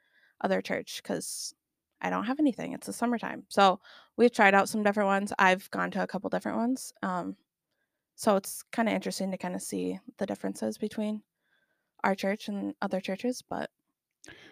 other 0.41 0.61
church 0.61 1.01
because 1.03 1.55
I 2.01 2.11
don't 2.11 2.25
have 2.25 2.41
anything. 2.41 2.73
It's 2.73 2.87
the 2.87 2.93
summertime." 2.93 3.45
So 3.49 3.81
we've 4.17 4.33
tried 4.33 4.55
out 4.55 4.69
some 4.69 4.83
different 4.83 5.07
ones. 5.07 5.33
I've 5.39 5.71
gone 5.71 5.91
to 5.93 6.03
a 6.03 6.07
couple 6.07 6.31
different 6.31 6.59
ones. 6.59 6.93
Um, 7.03 7.37
so 8.17 8.35
it's 8.35 8.65
kind 8.73 8.89
of 8.89 8.95
interesting 8.95 9.31
to 9.31 9.39
kind 9.39 9.55
of 9.55 9.63
see 9.63 10.01
the 10.19 10.27
differences 10.27 10.77
between 10.79 11.23
our 12.05 12.15
church 12.15 12.49
and 12.49 12.75
other 12.83 13.01
churches. 13.01 13.43
But 13.43 13.71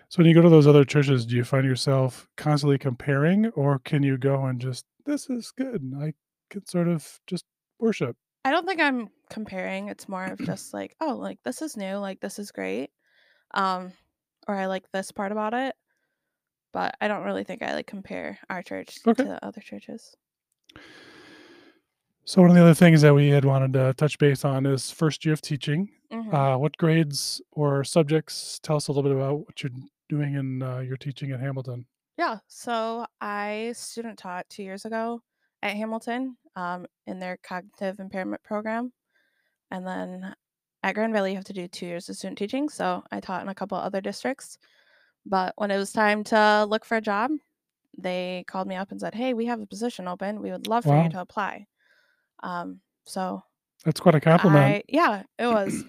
So 0.09 0.19
when 0.19 0.27
you 0.27 0.35
go 0.35 0.43
to 0.43 0.49
those 0.49 0.67
other 0.67 0.85
churches, 0.85 1.27
do 1.27 1.37
you 1.37 1.45
find 1.45 1.65
yourself 1.67 2.29
constantly 2.37 2.79
comparing, 2.79 3.47
or 3.51 3.79
can 3.81 4.03
you 4.03 4.17
go 4.19 4.45
and 4.47 4.61
just 4.61 4.85
this 5.05 5.29
is 5.31 5.53
good, 5.53 5.83
and 5.83 6.03
I 6.03 6.15
can 6.51 6.65
sort 6.67 6.89
of 6.89 7.21
just 7.27 7.45
worship? 7.79 8.17
I 8.45 8.51
don't 8.53 8.67
think 8.67 8.81
I'm 8.81 9.09
comparing. 9.29 9.89
It's 9.89 10.09
more 10.09 10.25
of 10.25 10.39
just 10.39 10.73
like, 10.73 10.95
oh, 11.01 11.15
like 11.17 11.43
this 11.43 11.63
is 11.63 11.77
new, 11.77 11.97
like 11.97 12.21
this 12.21 12.39
is 12.39 12.53
great. 12.53 12.91
Um, 13.55 13.93
or 14.49 14.55
I 14.57 14.67
like 14.67 14.91
this 14.93 15.13
part 15.13 15.33
about 15.33 15.55
it. 15.55 15.75
But 16.73 16.97
I 17.01 17.09
don't 17.09 17.25
really 17.25 17.45
think 17.45 17.63
I 17.63 17.75
like 17.75 17.87
compare 17.89 18.39
our 18.49 18.63
church 18.63 18.99
Okay. 19.07 19.25
to 19.25 19.45
other 19.45 19.61
churches. 19.61 20.15
So 22.25 22.41
one 22.41 22.51
of 22.51 22.57
the 22.57 22.63
other 22.63 22.75
things 22.75 23.03
that 23.03 23.15
we 23.15 23.29
had 23.29 23.45
wanted 23.45 23.73
to 23.75 23.95
touch 23.95 24.19
base 24.19 24.45
on 24.45 24.67
is 24.67 24.91
first 24.91 25.25
year 25.25 25.33
of 25.33 25.41
teaching. 25.41 25.91
Mhm. 26.25 26.33
Uh, 26.35 26.59
what 26.59 26.77
grades 26.77 27.41
or 27.53 27.85
subjects? 27.85 28.59
Tell 28.63 28.77
us 28.77 28.89
a 28.89 28.93
little 28.93 29.03
bit 29.09 29.17
about 29.17 29.41
what 29.41 29.63
you're 29.63 29.73
doing 30.09 30.35
in 30.35 30.63
uh, 30.63 30.79
your 30.79 30.97
teaching 30.97 31.33
at 31.33 31.41
Hamilton. 31.41 31.87
Yeah, 32.17 32.39
so 32.47 33.07
I 33.21 33.73
student 33.77 34.19
taught 34.19 34.49
two 34.49 34.63
years 34.63 34.85
ago 34.85 35.21
at 35.63 35.77
Hamilton 35.77 36.37
um, 36.55 36.87
in 37.07 37.19
their 37.19 37.37
cognitive 37.43 38.01
impairment 38.01 38.43
program. 38.43 38.93
And 39.71 39.87
then 39.87 40.35
at 40.83 40.95
Grand 40.95 41.13
Valley, 41.13 41.31
you 41.33 41.37
have 41.37 41.45
to 41.45 41.53
do 41.53 41.69
two 41.69 41.87
years 41.87 42.09
of 42.09 42.17
student 42.17 42.39
teaching. 42.39 42.69
So 42.69 43.03
I 43.11 43.21
taught 43.21 43.43
in 43.43 43.49
a 43.49 43.55
couple 43.55 43.77
other 43.77 44.01
districts. 44.01 44.59
But 45.27 45.53
when 45.57 45.71
it 45.71 45.77
was 45.77 45.93
time 45.93 46.25
to 46.25 46.65
look 46.69 46.85
for 46.85 46.97
a 46.97 47.01
job, 47.03 47.33
they 47.99 48.45
called 48.47 48.69
me 48.69 48.77
up 48.77 48.93
and 48.93 49.01
said, 49.01 49.15
Hey, 49.15 49.35
we 49.35 49.45
have 49.47 49.61
a 49.61 49.67
position 49.67 50.07
open. 50.09 50.41
We 50.41 50.53
would 50.53 50.69
love 50.69 50.85
for 50.85 50.91
Wow. 50.91 51.05
you 51.05 51.11
to 51.11 51.21
apply. 51.21 51.67
Um, 52.43 52.81
so 53.05 53.43
That's 53.85 54.01
quite 54.01 54.15
a 54.15 54.21
compliment. 54.21 54.65
I, 54.65 54.83
yeah, 54.89 55.25
it 55.39 55.47
was. 55.47 55.85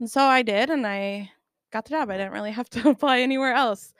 And 0.00 0.10
so 0.10 0.22
I 0.22 0.42
did, 0.42 0.70
and 0.70 0.86
I 0.86 1.30
got 1.72 1.84
the 1.84 1.90
job. 1.90 2.10
I 2.10 2.16
didn't 2.16 2.32
really 2.32 2.52
have 2.52 2.70
to 2.70 2.90
apply 2.90 3.20
anywhere 3.20 3.54
else. 3.54 3.92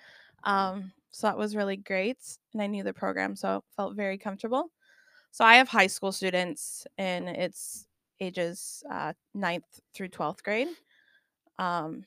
Um, 0.44 0.92
so 1.10 1.26
that 1.26 1.38
was 1.38 1.56
really 1.56 1.76
great. 1.76 2.18
And 2.52 2.62
I 2.62 2.66
knew 2.66 2.82
the 2.82 2.92
program, 2.92 3.36
so 3.36 3.56
it 3.56 3.64
felt 3.76 3.96
very 3.96 4.18
comfortable. 4.18 4.70
So 5.32 5.44
I 5.44 5.56
have 5.56 5.68
high 5.68 5.86
school 5.86 6.12
students, 6.12 6.86
and 6.98 7.28
it's 7.28 7.86
ages 8.20 8.82
uh, 8.90 9.12
9th 9.36 9.80
through 9.94 10.08
12th 10.08 10.42
grade. 10.42 10.68
Um, 11.58 12.04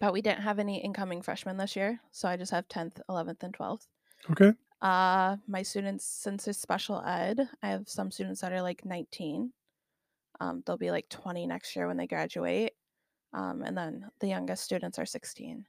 but 0.00 0.12
we 0.12 0.20
didn't 0.22 0.42
have 0.42 0.58
any 0.58 0.82
incoming 0.82 1.22
freshmen 1.22 1.56
this 1.56 1.76
year. 1.76 2.00
So 2.10 2.28
I 2.28 2.36
just 2.36 2.52
have 2.52 2.68
10th, 2.68 3.00
11th, 3.08 3.42
and 3.42 3.56
12th. 3.56 3.86
Okay. 4.30 4.52
Uh, 4.80 5.36
my 5.46 5.62
students, 5.62 6.04
since 6.04 6.46
it's 6.46 6.58
special 6.58 7.02
ed, 7.04 7.48
I 7.62 7.68
have 7.68 7.88
some 7.88 8.10
students 8.10 8.40
that 8.40 8.52
are 8.52 8.62
like 8.62 8.84
19. 8.84 9.52
Um, 10.40 10.62
they'll 10.64 10.76
be 10.76 10.90
like 10.90 11.08
20 11.08 11.46
next 11.46 11.74
year 11.74 11.88
when 11.88 11.96
they 11.96 12.06
graduate. 12.06 12.74
Um, 13.32 13.62
and 13.62 13.76
then 13.76 14.08
the 14.20 14.28
youngest 14.28 14.64
students 14.64 14.98
are 14.98 15.06
16. 15.06 15.66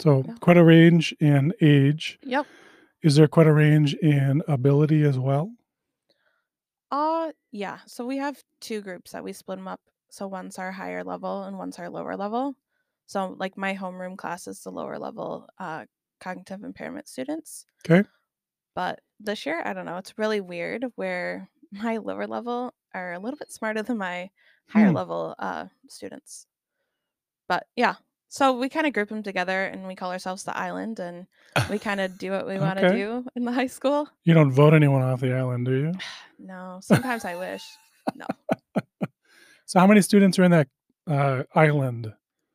So 0.00 0.22
Yeah. 0.26 0.34
quite 0.40 0.56
a 0.56 0.64
range 0.64 1.12
in 1.20 1.52
age. 1.60 2.18
Yep. 2.22 2.46
Is 3.02 3.16
there 3.16 3.28
quite 3.28 3.46
a 3.46 3.52
range 3.52 3.94
in 3.94 4.42
ability 4.48 5.02
as 5.04 5.18
well? 5.18 5.52
Uh, 6.90 7.32
yeah. 7.50 7.80
So 7.86 8.06
we 8.06 8.18
have 8.18 8.42
two 8.60 8.80
groups 8.80 9.12
that 9.12 9.24
we 9.24 9.32
split 9.32 9.58
them 9.58 9.68
up. 9.68 9.80
So 10.10 10.26
one's 10.28 10.58
our 10.58 10.72
higher 10.72 11.02
level 11.04 11.44
and 11.44 11.56
one's 11.58 11.78
our 11.78 11.88
lower 11.88 12.16
level. 12.16 12.54
So 13.06 13.34
like 13.38 13.56
my 13.56 13.74
homeroom 13.74 14.16
class 14.16 14.46
is 14.46 14.60
the 14.62 14.70
lower 14.70 14.98
level 14.98 15.48
uh, 15.58 15.86
cognitive 16.20 16.64
impairment 16.64 17.08
students. 17.08 17.66
Okay. 17.88 18.06
But 18.74 19.00
this 19.20 19.46
year, 19.46 19.62
I 19.64 19.72
don't 19.72 19.86
know. 19.86 19.96
It's 19.98 20.18
really 20.18 20.40
weird 20.40 20.84
where 20.96 21.48
my 21.72 21.96
lower 21.98 22.26
level 22.26 22.74
are 22.94 23.12
a 23.12 23.18
little 23.18 23.38
bit 23.38 23.52
smarter 23.52 23.82
than 23.82 23.98
my 23.98 24.30
higher 24.68 24.88
Hmm. 24.90 24.96
level 24.96 25.34
uh, 25.38 25.66
students. 25.88 26.46
But 27.48 27.66
yeah, 27.76 27.96
so 28.28 28.58
we 28.58 28.68
kind 28.68 28.86
of 28.86 28.92
group 28.92 29.08
them 29.08 29.22
together 29.22 29.64
and 29.64 29.86
we 29.86 29.94
call 29.94 30.10
ourselves 30.12 30.44
the 30.44 30.56
island 30.56 30.98
and 31.00 31.26
we 31.70 31.78
kind 31.88 32.00
of 32.00 32.16
do 32.18 32.30
what 32.30 32.46
we 32.46 32.58
want 32.58 32.78
to 32.78 32.86
Okay. 32.86 32.96
do 32.96 33.24
in 33.36 33.44
the 33.44 33.52
high 33.52 33.66
school. 33.66 34.08
You 34.24 34.34
don't 34.34 34.52
vote 34.52 34.72
anyone 34.74 35.02
off 35.02 35.20
the 35.20 35.34
island, 35.34 35.66
do 35.66 35.74
you? 35.74 35.92
No, 36.38 36.80
sometimes 36.82 37.24
I 37.24 37.36
wish. 37.36 37.62
No, 38.16 38.26
So 39.66 39.78
how 39.78 39.86
many 39.86 40.00
students 40.02 40.38
are 40.40 40.44
in 40.44 40.50
that 40.50 40.68
uh, 41.06 41.44
island? 41.54 42.12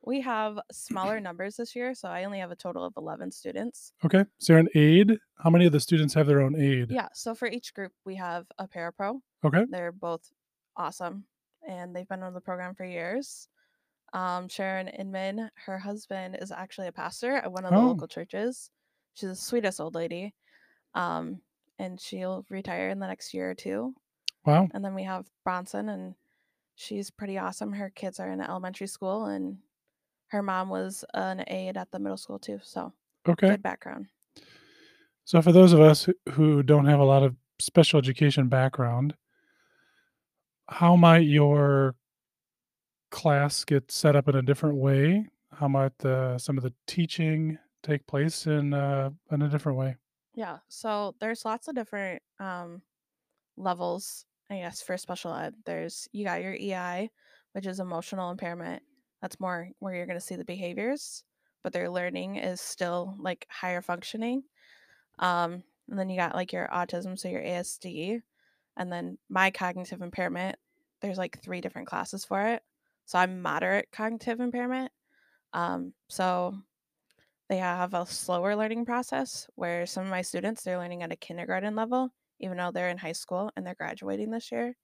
We 0.08 0.22
have 0.22 0.58
smaller 0.72 1.20
numbers 1.28 1.56
this 1.56 1.76
year. 1.76 1.94
So 1.94 2.08
I 2.08 2.24
only 2.24 2.38
have 2.38 2.50
a 2.50 2.56
total 2.56 2.82
of 2.82 2.94
11 2.96 3.30
students. 3.30 3.92
Okay. 4.04 4.24
Is 4.40 4.46
there 4.46 4.56
an 4.58 4.68
aide? 4.74 5.18
How 5.36 5.50
many 5.50 5.66
of 5.66 5.72
the 5.72 5.80
students 5.80 6.14
have 6.14 6.26
their 6.26 6.40
own 6.40 6.56
aide? 6.60 6.90
Yeah. 6.90 7.08
So 7.12 7.34
for 7.34 7.46
each 7.46 7.74
group, 7.74 7.92
we 8.06 8.16
have 8.16 8.46
a 8.58 8.66
parapro. 8.66 9.20
Okay. 9.44 9.64
They're 9.70 9.92
both 9.92 10.22
awesome 10.76 11.24
and 11.68 11.94
they've 11.94 12.08
been 12.08 12.22
on 12.22 12.32
the 12.32 12.40
program 12.40 12.74
for 12.74 12.86
years. 12.86 13.48
Um, 14.14 14.48
Sharon 14.48 14.88
Inman, 14.88 15.50
her 15.66 15.78
husband 15.78 16.38
is 16.40 16.50
actually 16.50 16.86
a 16.88 16.92
pastor 16.92 17.32
at 17.36 17.52
one 17.52 17.66
of 17.66 17.72
the 17.72 17.76
Oh. 17.76 17.88
local 17.88 18.08
churches. 18.08 18.70
She's 19.14 19.28
the 19.28 19.36
sweetest 19.36 19.78
old 19.80 19.94
lady. 19.94 20.34
Um, 20.94 21.42
and 21.78 22.00
she'll 22.00 22.46
retire 22.48 22.88
in 22.88 22.98
the 22.98 23.06
next 23.06 23.34
year 23.34 23.50
or 23.50 23.54
two. 23.54 23.94
Wow. 24.46 24.68
And 24.72 24.82
then 24.82 24.94
we 24.94 25.02
have 25.04 25.26
Bronson, 25.44 25.88
and 25.90 26.14
she's 26.74 27.10
pretty 27.10 27.36
awesome. 27.36 27.72
Her 27.74 27.90
kids 27.90 28.18
are 28.18 28.30
in 28.30 28.40
elementary 28.40 28.86
school, 28.86 29.26
and 29.26 29.58
her 30.28 30.42
mom 30.42 30.68
was 30.68 31.04
an 31.14 31.44
aide 31.48 31.76
at 31.76 31.90
the 31.90 31.98
middle 31.98 32.16
school 32.16 32.38
too. 32.38 32.60
So 32.62 32.92
Okay. 33.28 33.48
good 33.48 33.62
background. 33.62 34.06
So 35.24 35.42
for 35.42 35.52
those 35.52 35.72
of 35.72 35.80
us 35.80 36.08
who- 36.30 36.62
don't 36.62 36.86
have 36.86 37.00
a 37.00 37.04
lot 37.04 37.22
of 37.22 37.36
special 37.60 37.98
education 37.98 38.48
background, 38.48 39.14
how 40.68 40.96
might 40.96 41.26
your 41.26 41.96
class 43.10 43.64
get 43.64 43.90
set 43.90 44.16
up 44.16 44.28
in 44.28 44.34
a 44.36 44.42
different 44.42 44.76
way? 44.76 45.26
How 45.52 45.68
might 45.68 46.04
uh, 46.04 46.38
some 46.38 46.56
of 46.58 46.62
the 46.64 46.74
teaching 46.86 47.58
take 47.82 48.06
place 48.06 48.46
in 48.46 48.74
uh, 48.74 49.10
in 49.30 49.42
a 49.42 49.48
different 49.48 49.78
way? 49.78 49.96
Yeah. 50.34 50.58
So 50.68 51.14
there's 51.20 51.44
lots 51.44 51.68
of 51.68 51.74
different 51.74 52.22
um, 52.38 52.82
levels, 53.56 54.26
I 54.50 54.58
guess, 54.58 54.82
for 54.82 54.96
special 54.96 55.34
ed. 55.34 55.54
There's 55.64 56.08
you 56.12 56.24
got 56.24 56.42
your 56.42 56.54
EI, 56.54 57.10
which 57.52 57.66
is 57.66 57.80
emotional 57.80 58.30
impairment. 58.30 58.82
That's 59.22 59.40
more 59.40 59.70
where 59.78 59.94
you're 59.94 60.06
going 60.06 60.18
to 60.18 60.24
see 60.24 60.36
the 60.36 60.44
behaviors, 60.44 61.24
but 61.62 61.72
their 61.72 61.90
learning 61.90 62.36
is 62.36 62.60
still 62.60 63.16
like 63.18 63.46
higher 63.50 63.82
functioning. 63.82 64.42
Um, 65.18 65.62
and 65.88 65.98
then 65.98 66.08
you 66.08 66.16
got 66.16 66.34
like 66.34 66.52
your 66.52 66.68
autism, 66.72 67.18
so 67.18 67.28
your 67.28 67.42
ASD, 67.42 68.20
and 68.76 68.92
then 68.92 69.18
my 69.28 69.50
cognitive 69.50 70.02
impairment. 70.02 70.56
There's 71.00 71.18
like 71.18 71.40
three 71.42 71.60
different 71.60 71.88
classes 71.88 72.24
for 72.24 72.46
it. 72.46 72.62
So 73.06 73.18
I'm 73.18 73.40
moderate 73.42 73.88
cognitive 73.92 74.40
impairment. 74.40 74.92
Um, 75.52 75.94
so 76.08 76.54
they 77.48 77.56
have 77.58 77.94
a 77.94 78.06
slower 78.06 78.54
learning 78.54 78.84
process 78.84 79.48
where 79.54 79.86
some 79.86 80.04
of 80.04 80.10
my 80.10 80.22
students 80.22 80.62
they're 80.62 80.78
learning 80.78 81.02
at 81.02 81.12
a 81.12 81.16
kindergarten 81.16 81.74
level 81.74 82.10
even 82.40 82.56
though 82.56 82.70
they're 82.70 82.90
in 82.90 82.98
high 82.98 83.12
school 83.12 83.50
and 83.56 83.66
they're 83.66 83.74
graduating 83.74 84.30
this 84.30 84.52
year 84.52 84.76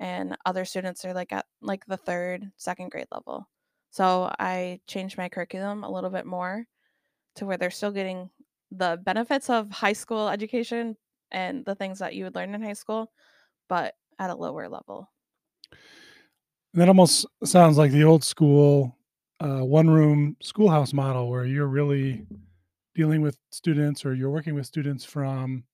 and 0.00 0.36
other 0.46 0.64
students 0.64 1.04
are 1.04 1.14
like 1.14 1.32
at 1.32 1.46
like 1.60 1.84
the 1.86 1.96
third 1.96 2.50
second 2.56 2.90
grade 2.90 3.06
level. 3.12 3.48
So 3.90 4.32
i 4.38 4.80
changed 4.86 5.18
my 5.18 5.28
curriculum 5.28 5.84
a 5.84 5.90
little 5.90 6.10
bit 6.10 6.26
more 6.26 6.66
to 7.36 7.46
where 7.46 7.56
they're 7.56 7.70
still 7.70 7.92
getting 7.92 8.30
the 8.72 9.00
benefits 9.04 9.50
of 9.50 9.70
high 9.70 9.92
school 9.92 10.28
education 10.28 10.96
and 11.30 11.64
the 11.64 11.74
things 11.74 11.98
that 11.98 12.14
you 12.14 12.24
would 12.24 12.34
learn 12.34 12.54
in 12.54 12.62
high 12.62 12.72
school 12.72 13.12
but 13.68 13.94
at 14.18 14.30
a 14.30 14.34
lower 14.34 14.68
level. 14.68 15.08
That 16.74 16.88
almost 16.88 17.26
sounds 17.44 17.78
like 17.78 17.92
the 17.92 18.04
old 18.04 18.24
school 18.24 18.96
uh, 19.40 19.60
one 19.60 19.88
room 19.88 20.36
schoolhouse 20.42 20.92
model 20.92 21.30
where 21.30 21.44
you're 21.44 21.66
really 21.66 22.26
dealing 22.94 23.22
with 23.22 23.38
students 23.50 24.04
or 24.04 24.14
you're 24.14 24.30
working 24.30 24.54
with 24.54 24.66
students 24.66 25.04
from 25.04 25.64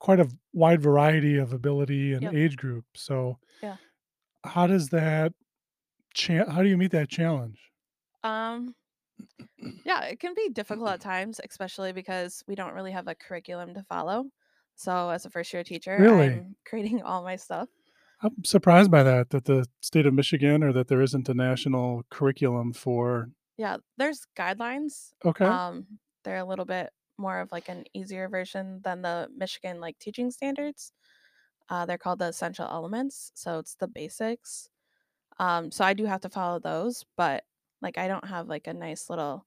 quite 0.00 0.20
a 0.20 0.28
wide 0.54 0.82
variety 0.82 1.36
of 1.38 1.52
ability 1.52 2.14
and 2.14 2.22
Yep. 2.24 2.34
age 2.34 2.56
group. 2.58 2.86
So 2.96 3.38
Yeah. 3.62 3.76
how 4.44 4.66
does 4.66 4.90
that 4.90 5.34
cha- 6.14 6.50
how 6.50 6.62
do 6.62 6.68
you 6.68 6.76
meet 6.78 6.92
that 6.92 7.08
challenge? 7.10 7.70
Um, 8.24 8.74
yeah, 9.84 10.02
it 10.04 10.20
can 10.20 10.34
be 10.34 10.48
difficult 10.50 10.90
at 10.90 11.00
times, 11.00 11.40
especially 11.48 11.92
because 11.92 12.42
we 12.48 12.54
don't 12.54 12.74
really 12.74 12.92
have 12.92 13.08
a 13.08 13.14
curriculum 13.14 13.74
to 13.74 13.82
follow. 13.84 14.24
So, 14.76 15.10
as 15.10 15.26
a 15.26 15.30
first 15.30 15.52
year 15.52 15.62
teacher, 15.64 15.96
Really? 15.98 16.28
I'm 16.28 16.56
creating 16.66 17.02
all 17.02 17.22
my 17.22 17.36
stuff. 17.36 17.68
I'm 18.22 18.44
surprised 18.44 18.90
by 18.90 19.02
that 19.02 19.30
that 19.30 19.44
the 19.46 19.66
state 19.82 20.06
of 20.06 20.14
Michigan 20.14 20.62
or 20.62 20.72
that 20.72 20.88
there 20.88 21.00
isn't 21.02 21.28
a 21.28 21.34
national 21.34 22.04
curriculum 22.10 22.72
for 22.72 23.30
Yeah, 23.58 23.78
there's 23.98 24.26
guidelines. 24.36 25.12
okay. 25.24 25.44
Um, 25.44 25.98
they're 26.24 26.38
a 26.38 26.44
little 26.44 26.64
bit 26.66 26.90
more 27.20 27.40
of 27.40 27.52
like 27.52 27.68
an 27.68 27.84
easier 27.94 28.28
version 28.28 28.80
than 28.82 29.02
the 29.02 29.28
Michigan 29.36 29.78
like 29.80 29.98
teaching 29.98 30.30
standards. 30.30 30.92
Uh, 31.68 31.86
they're 31.86 31.98
called 31.98 32.18
the 32.18 32.26
essential 32.26 32.66
elements, 32.68 33.30
so 33.34 33.58
it's 33.60 33.76
the 33.76 33.86
basics. 33.86 34.68
Um, 35.38 35.70
so 35.70 35.84
I 35.84 35.94
do 35.94 36.04
have 36.06 36.22
to 36.22 36.28
follow 36.28 36.58
those, 36.58 37.04
but 37.16 37.44
like 37.80 37.96
I 37.98 38.08
don't 38.08 38.24
have 38.26 38.48
like 38.48 38.66
a 38.66 38.74
nice 38.74 39.08
little 39.08 39.46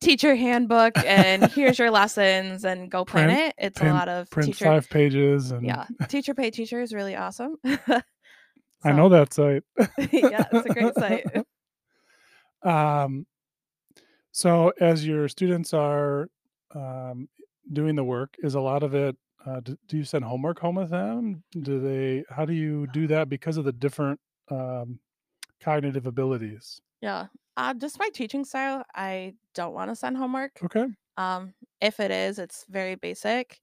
teacher 0.00 0.34
handbook 0.34 0.98
and 0.98 1.44
here's 1.52 1.78
your 1.78 1.90
lessons 1.90 2.64
and 2.64 2.90
go 2.90 3.04
plan 3.04 3.28
Print- 3.28 3.40
it. 3.40 3.54
It's 3.58 3.78
print- 3.78 3.92
a 3.92 3.94
lot 3.96 4.08
of 4.08 4.28
Print 4.30 4.48
teacher. 4.48 4.64
five 4.64 4.88
pages 4.90 5.50
and 5.52 5.64
Yeah, 5.64 5.86
teacher 6.08 6.34
pay 6.34 6.50
teacher 6.50 6.80
is 6.82 6.92
really 6.92 7.14
awesome. 7.16 7.56
I 8.84 8.92
know 8.92 9.08
that 9.10 9.32
site. 9.32 9.62
yeah, 10.10 10.44
it's 10.52 10.66
a 10.66 10.74
great 10.74 10.94
site. 10.94 11.24
Um, 12.62 13.26
so 14.32 14.72
as 14.80 15.06
your 15.06 15.28
students 15.28 15.72
are 15.72 16.28
um, 16.74 17.28
doing 17.72 17.96
the 17.96 18.04
work, 18.04 18.34
is 18.38 18.54
a 18.54 18.60
lot 18.60 18.82
of 18.82 18.94
it? 18.94 19.16
Uh, 19.46 19.60
do, 19.60 19.76
do 19.88 19.96
you 19.96 20.04
send 20.04 20.24
homework 20.24 20.58
home 20.58 20.76
with 20.76 20.90
them? 20.90 21.42
Do 21.62 21.80
they? 21.80 22.24
How 22.34 22.44
do 22.44 22.52
you 22.52 22.86
do 22.88 23.06
that 23.08 23.28
because 23.28 23.56
of 23.56 23.64
the 23.64 23.72
different 23.72 24.18
um, 24.50 24.98
cognitive 25.62 26.06
abilities? 26.06 26.80
Yeah. 27.00 27.26
Uh, 27.56 27.74
just 27.74 27.98
my 27.98 28.08
teaching 28.14 28.44
style, 28.44 28.82
I 28.94 29.34
don't 29.54 29.74
want 29.74 29.90
to 29.90 29.96
send 29.96 30.16
homework. 30.16 30.52
Okay. 30.64 30.86
Um, 31.16 31.54
if 31.80 32.00
it 32.00 32.10
is, 32.10 32.38
it's 32.38 32.64
very 32.68 32.94
basic. 32.96 33.60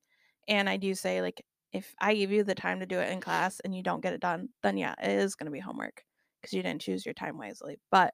And 0.47 0.69
I 0.69 0.77
do 0.77 0.93
say, 0.95 1.21
like, 1.21 1.43
if 1.73 1.93
I 1.99 2.13
give 2.13 2.31
you 2.31 2.43
the 2.43 2.55
time 2.55 2.79
to 2.79 2.85
do 2.85 2.99
it 2.99 3.09
in 3.09 3.19
class 3.19 3.59
and 3.61 3.75
you 3.75 3.83
don't 3.83 4.01
get 4.01 4.13
it 4.13 4.21
done, 4.21 4.49
then 4.63 4.77
yeah, 4.77 4.93
it 5.01 5.09
is 5.09 5.35
going 5.35 5.45
to 5.45 5.51
be 5.51 5.59
homework 5.59 6.03
because 6.41 6.53
you 6.53 6.61
didn't 6.61 6.81
choose 6.81 7.05
your 7.05 7.13
time 7.13 7.37
wisely. 7.37 7.79
But 7.89 8.13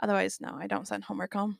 otherwise, 0.00 0.38
no, 0.40 0.56
I 0.58 0.66
don't 0.66 0.88
send 0.88 1.04
homework 1.04 1.34
home. 1.34 1.58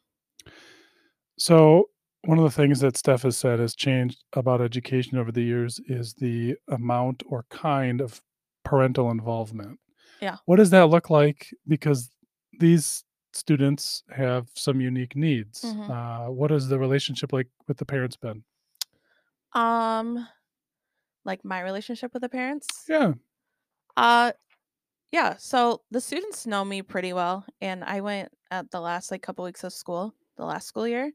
So 1.39 1.91
one 2.27 2.39
of 2.39 2.45
the 2.45 2.51
things 2.51 2.81
that 2.81 2.97
Steph 2.97 3.23
has 3.23 3.37
said 3.37 3.59
has 3.61 3.75
changed 3.75 4.25
about 4.35 4.61
education 4.61 5.19
over 5.19 5.33
the 5.33 5.43
years 5.43 5.81
is 5.87 6.15
the 6.15 6.57
amount 6.69 7.23
or 7.27 7.45
kind 7.51 8.01
of 8.01 8.21
parental 8.65 9.11
involvement. 9.11 9.79
Yeah. 10.21 10.37
What 10.47 10.57
does 10.57 10.71
that 10.71 10.87
look 10.89 11.11
like? 11.11 11.49
Because 11.69 12.11
these 12.59 13.05
students 13.33 14.03
have 14.11 14.49
some 14.55 14.81
unique 14.81 15.15
needs. 15.15 15.63
Mhm. 15.63 15.91
Uh, 15.91 16.31
what 16.33 16.51
is 16.51 16.69
the 16.69 16.79
relationship 16.79 17.33
like 17.33 17.49
with 17.69 17.77
the 17.79 17.85
parents 17.87 18.17
been? 18.17 18.45
Um, 19.53 20.27
like 21.25 21.45
my 21.45 21.61
relationship 21.61 22.13
with 22.13 22.23
the 22.23 22.29
parents. 22.29 22.85
Yeah. 22.89 23.15
Uh 23.97 24.33
yeah, 25.13 25.37
so 25.39 25.83
the 25.91 26.01
students 26.01 26.47
know 26.47 26.65
me 26.65 26.83
pretty 26.83 27.13
well 27.13 27.47
and 27.61 27.85
I 27.85 28.01
went 28.01 28.33
at 28.51 28.71
the 28.71 28.81
last 28.81 29.11
like 29.11 29.23
couple 29.23 29.45
weeks 29.45 29.65
of 29.65 29.73
school, 29.73 30.15
the 30.37 30.45
last 30.45 30.67
school 30.69 30.87
year, 30.89 31.13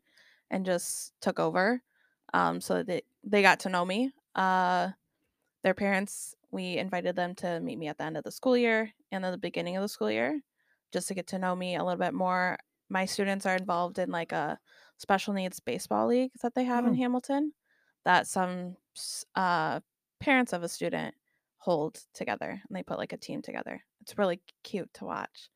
and 0.52 0.66
just 0.66 1.14
took 1.22 1.40
over. 1.40 1.82
Um 2.34 2.62
so 2.62 2.76
that 2.76 2.88
they, 2.88 3.02
they 3.24 3.42
got 3.42 3.62
to 3.62 3.70
know 3.70 3.84
me. 3.86 4.12
Uh 4.36 4.90
their 5.64 5.74
parents, 5.74 6.36
we 6.52 6.78
invited 6.78 7.16
them 7.16 7.34
to 7.36 7.60
meet 7.60 7.78
me 7.80 7.88
at 7.88 7.98
the 7.98 8.04
end 8.04 8.18
of 8.18 8.24
the 8.24 8.32
school 8.32 8.58
year 8.58 8.92
and 9.12 9.26
at 9.26 9.32
the 9.32 9.38
beginning 9.38 9.78
of 9.78 9.82
the 9.82 9.90
school 9.90 10.12
year 10.12 10.42
just 10.92 11.08
to 11.08 11.14
get 11.14 11.28
to 11.28 11.40
know 11.40 11.56
me 11.56 11.76
a 11.76 11.84
little 11.84 12.00
bit 12.00 12.14
more. 12.14 12.58
My 12.90 13.06
students 13.06 13.46
are 13.46 13.56
involved 13.56 13.98
in 14.00 14.12
like 14.12 14.32
a 14.34 14.60
special 14.98 15.34
needs 15.34 15.60
baseball 15.60 16.08
league 16.08 16.32
that 16.44 16.54
they 16.54 16.64
have 16.66 16.86
in 16.86 16.92
Oh. 16.94 16.96
Hamilton 16.96 17.54
that 18.06 18.28
some 18.28 18.76
uh 19.36 19.80
parents 20.20 20.54
of 20.54 20.64
a 20.64 20.70
student 20.70 21.16
hold 21.58 22.00
together 22.14 22.50
and 22.68 22.76
they 22.76 22.84
put 22.84 22.98
like 22.98 23.14
a 23.14 23.18
team 23.18 23.42
together. 23.42 23.84
It's 24.02 24.18
really 24.18 24.42
cute 24.64 24.92
to 24.96 25.06
watch. 25.06 25.50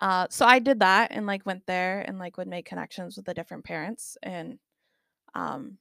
Uh, 0.00 0.26
so 0.30 0.46
I 0.46 0.58
did 0.58 0.80
that 0.80 1.12
and 1.12 1.26
like 1.26 1.44
went 1.44 1.66
there 1.66 2.00
and 2.00 2.18
like 2.18 2.36
would 2.38 2.48
make 2.48 2.64
connections 2.66 3.16
with 3.16 3.26
the 3.26 3.34
different 3.34 3.64
parents 3.64 4.16
and 4.22 4.58
um, 5.34 5.76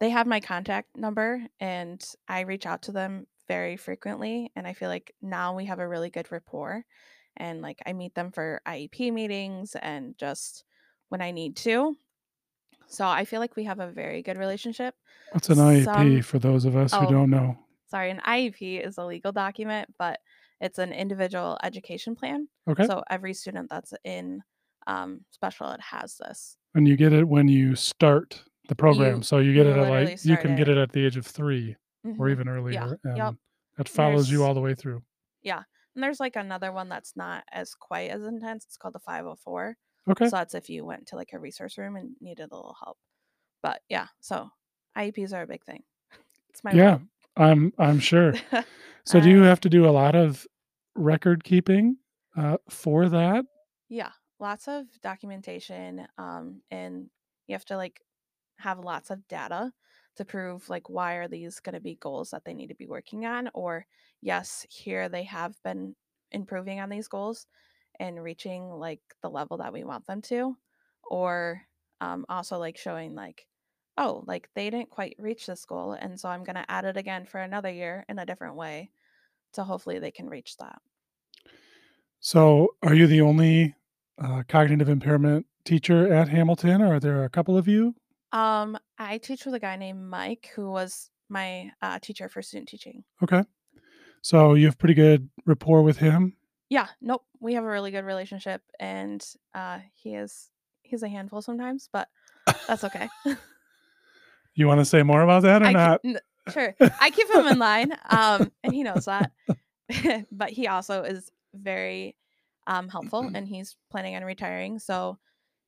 they 0.00 0.10
have 0.10 0.26
my 0.26 0.40
contact 0.40 0.96
number 0.96 1.40
and 1.60 2.02
I 2.28 2.40
reach 2.40 2.66
out 2.66 2.82
to 2.82 2.92
them 2.92 3.26
very 3.48 3.76
frequently 3.76 4.50
and 4.56 4.66
I 4.66 4.72
feel 4.72 4.88
like 4.88 5.14
now 5.22 5.54
we 5.56 5.66
have 5.66 5.78
a 5.78 5.86
really 5.88 6.10
good 6.10 6.30
rapport 6.32 6.84
and 7.36 7.62
like 7.62 7.78
I 7.86 7.92
meet 7.92 8.14
them 8.14 8.32
for 8.32 8.60
IEP 8.66 9.12
meetings 9.12 9.76
and 9.80 10.16
just 10.18 10.64
when 11.10 11.20
I 11.22 11.30
need 11.30 11.56
to. 11.58 11.96
So 12.88 13.06
I 13.06 13.24
feel 13.24 13.38
like 13.38 13.54
we 13.54 13.64
have 13.64 13.78
a 13.78 13.92
very 13.92 14.20
good 14.22 14.36
relationship. 14.36 14.96
What's 15.30 15.48
an 15.48 15.58
IEP 15.58 15.84
Some- 15.84 16.22
for 16.22 16.38
those 16.40 16.64
of 16.64 16.74
us 16.76 16.92
who 16.92 17.06
Oh. 17.06 17.10
don't 17.10 17.30
know? 17.30 17.56
sorry, 17.86 18.10
an 18.10 18.20
IEP 18.24 18.78
is 18.84 18.98
a 18.98 19.04
legal 19.04 19.32
document, 19.32 19.92
but 19.98 20.20
it's 20.60 20.78
an 20.78 20.92
individual 20.92 21.58
education 21.62 22.14
plan. 22.14 22.48
Okay. 22.68 22.86
So 22.86 23.02
every 23.10 23.34
student 23.34 23.68
that's 23.70 23.92
in 24.04 24.42
um, 24.86 25.20
special 25.30 25.68
ed 25.68 25.80
has 25.80 26.16
this. 26.16 26.56
and 26.74 26.86
you 26.88 26.96
get 26.96 27.12
it 27.12 27.26
when 27.28 27.48
you 27.48 27.74
start 27.74 28.42
the 28.68 28.74
program. 28.74 29.22
so 29.22 29.38
you 29.38 29.52
get 29.52 29.66
you 29.66 29.72
it 29.72 29.78
at 29.78 29.90
like 29.90 30.08
you 30.24 30.36
can 30.36 30.52
start 30.52 30.56
get 30.58 30.68
it. 30.68 30.78
it 30.78 30.80
at 30.82 30.92
the 30.92 31.04
age 31.04 31.16
of 31.16 31.26
three 31.26 31.76
or 32.04 32.12
Mhm. 32.12 32.30
even 32.30 32.48
earlier. 32.48 32.98
And 33.04 33.16
yep. 33.16 33.34
that 33.76 33.88
follows 33.88 34.30
you 34.30 34.44
all 34.44 34.54
the 34.54 34.60
way 34.60 34.74
through. 34.74 35.02
Yeah. 35.42 35.62
And 35.94 36.02
there's 36.04 36.20
like 36.20 36.36
another 36.36 36.70
one 36.72 36.88
that's 36.88 37.16
not 37.16 37.44
as 37.52 37.74
quite 37.74 38.10
as 38.10 38.22
intense. 38.22 38.64
It's 38.64 38.76
called 38.76 38.94
the 38.94 39.00
504. 39.00 39.76
Okay. 40.10 40.26
So 40.26 40.30
that's 40.36 40.54
if 40.54 40.70
you 40.70 40.84
went 40.86 41.06
to 41.08 41.16
like 41.16 41.30
a 41.32 41.38
resource 41.38 41.76
room 41.76 41.96
and 41.96 42.14
needed 42.20 42.48
a 42.52 42.54
little 42.54 42.76
help. 42.82 42.96
But 43.62 43.82
yeah, 43.88 44.06
so 44.20 44.48
IEPs 44.96 45.32
are 45.34 45.42
a 45.42 45.46
big 45.46 45.64
thing. 45.64 45.82
It's 46.50 46.64
my 46.64 46.72
yeah, 46.72 46.98
I'm 47.40 47.72
I'm 47.78 47.98
sure. 47.98 48.34
So 49.06 49.18
do 49.18 49.30
you 49.30 49.42
have 49.42 49.60
to 49.60 49.70
do 49.70 49.88
a 49.88 49.90
lot 49.90 50.14
of 50.14 50.46
record 50.94 51.42
keeping 51.42 51.96
uh, 52.36 52.58
for 52.68 53.08
that? 53.08 53.44
Yeah, 53.88 54.10
lots 54.38 54.68
of 54.68 54.84
documentation, 55.02 56.06
um, 56.18 56.60
and 56.70 57.08
you 57.48 57.54
have 57.54 57.64
to 57.64 57.76
like 57.76 58.00
have 58.58 58.78
lots 58.78 59.10
of 59.10 59.26
data 59.26 59.72
to 60.16 60.24
prove 60.24 60.68
like 60.68 60.88
why 60.90 61.14
are 61.14 61.28
these 61.28 61.60
going 61.60 61.74
to 61.74 61.80
be 61.80 61.96
goals 61.96 62.30
that 62.30 62.44
they 62.44 62.54
need 62.54 62.68
to 62.68 62.74
be 62.74 62.86
working 62.86 63.24
on, 63.24 63.50
or 63.54 63.86
yes, 64.20 64.66
here 64.68 65.08
they 65.08 65.24
have 65.24 65.56
been 65.64 65.96
improving 66.30 66.78
on 66.78 66.90
these 66.90 67.08
goals 67.08 67.46
and 67.98 68.22
reaching 68.22 68.70
like 68.70 69.00
the 69.22 69.30
level 69.30 69.56
that 69.56 69.72
we 69.72 69.82
want 69.82 70.06
them 70.06 70.22
to, 70.22 70.56
or 71.10 71.62
um, 72.00 72.26
also 72.28 72.58
like 72.58 72.76
showing 72.76 73.14
like 73.14 73.46
oh 74.00 74.24
like 74.26 74.48
they 74.56 74.70
didn't 74.70 74.90
quite 74.90 75.14
reach 75.18 75.46
this 75.46 75.64
goal, 75.64 75.92
and 75.92 76.18
so 76.18 76.28
I'm 76.28 76.42
going 76.42 76.56
to 76.56 76.68
add 76.68 76.84
it 76.84 76.96
again 76.96 77.26
for 77.26 77.40
another 77.40 77.70
year 77.70 78.04
in 78.08 78.18
a 78.18 78.26
different 78.26 78.56
way, 78.56 78.90
to 79.52 79.62
hopefully 79.62 80.00
they 80.00 80.10
can 80.10 80.28
reach 80.28 80.56
that. 80.56 80.80
So 82.18 82.74
are 82.82 82.94
you 82.94 83.06
the 83.06 83.20
only 83.20 83.76
uh, 84.20 84.42
cognitive 84.48 84.88
impairment 84.88 85.46
teacher 85.64 86.12
at 86.12 86.28
Hamilton, 86.28 86.82
or 86.82 86.94
are 86.94 87.00
there 87.00 87.24
a 87.24 87.30
couple 87.30 87.56
of 87.56 87.68
you? 87.68 87.94
Um, 88.32 88.78
I 88.98 89.18
teach 89.18 89.44
with 89.44 89.54
a 89.54 89.60
guy 89.60 89.76
named 89.76 90.02
Mike, 90.02 90.50
who 90.54 90.70
was 90.70 91.10
my 91.28 91.70
uh, 91.82 91.98
teacher 92.00 92.28
for 92.28 92.42
student 92.42 92.68
teaching. 92.68 93.04
Okay. 93.22 93.44
So 94.22 94.54
you 94.54 94.66
have 94.66 94.78
pretty 94.78 94.94
good 94.94 95.28
rapport 95.46 95.82
with 95.82 95.98
him. 95.98 96.36
Yeah, 96.68 96.88
nope, 97.00 97.24
we 97.40 97.54
have 97.54 97.64
a 97.64 97.68
really 97.68 97.90
good 97.90 98.04
relationship, 98.04 98.62
and 98.78 99.24
uh, 99.54 99.80
he 99.92 100.14
is 100.14 100.50
he's 100.82 101.02
a 101.02 101.08
handful 101.08 101.42
sometimes, 101.42 101.88
but 101.92 102.08
that's 102.68 102.84
okay. 102.84 103.08
You 104.54 104.66
want 104.66 104.80
to 104.80 104.84
say 104.84 105.02
more 105.02 105.22
about 105.22 105.42
that 105.42 105.62
or 105.62 105.66
I 105.66 105.72
not? 105.72 106.02
keep, 106.02 106.16
n- 106.16 106.52
sure, 106.52 106.74
I 107.00 107.10
keep 107.10 107.30
him 107.30 107.46
in 107.46 107.58
line, 107.58 107.92
um, 108.08 108.50
and 108.62 108.74
he 108.74 108.82
knows 108.82 109.06
that. 109.06 109.32
but 110.32 110.50
he 110.50 110.68
also 110.68 111.02
is 111.02 111.30
very 111.54 112.16
um, 112.66 112.88
helpful, 112.88 113.30
and 113.34 113.48
he's 113.48 113.76
planning 113.90 114.16
on 114.16 114.24
retiring, 114.24 114.78
so 114.78 115.18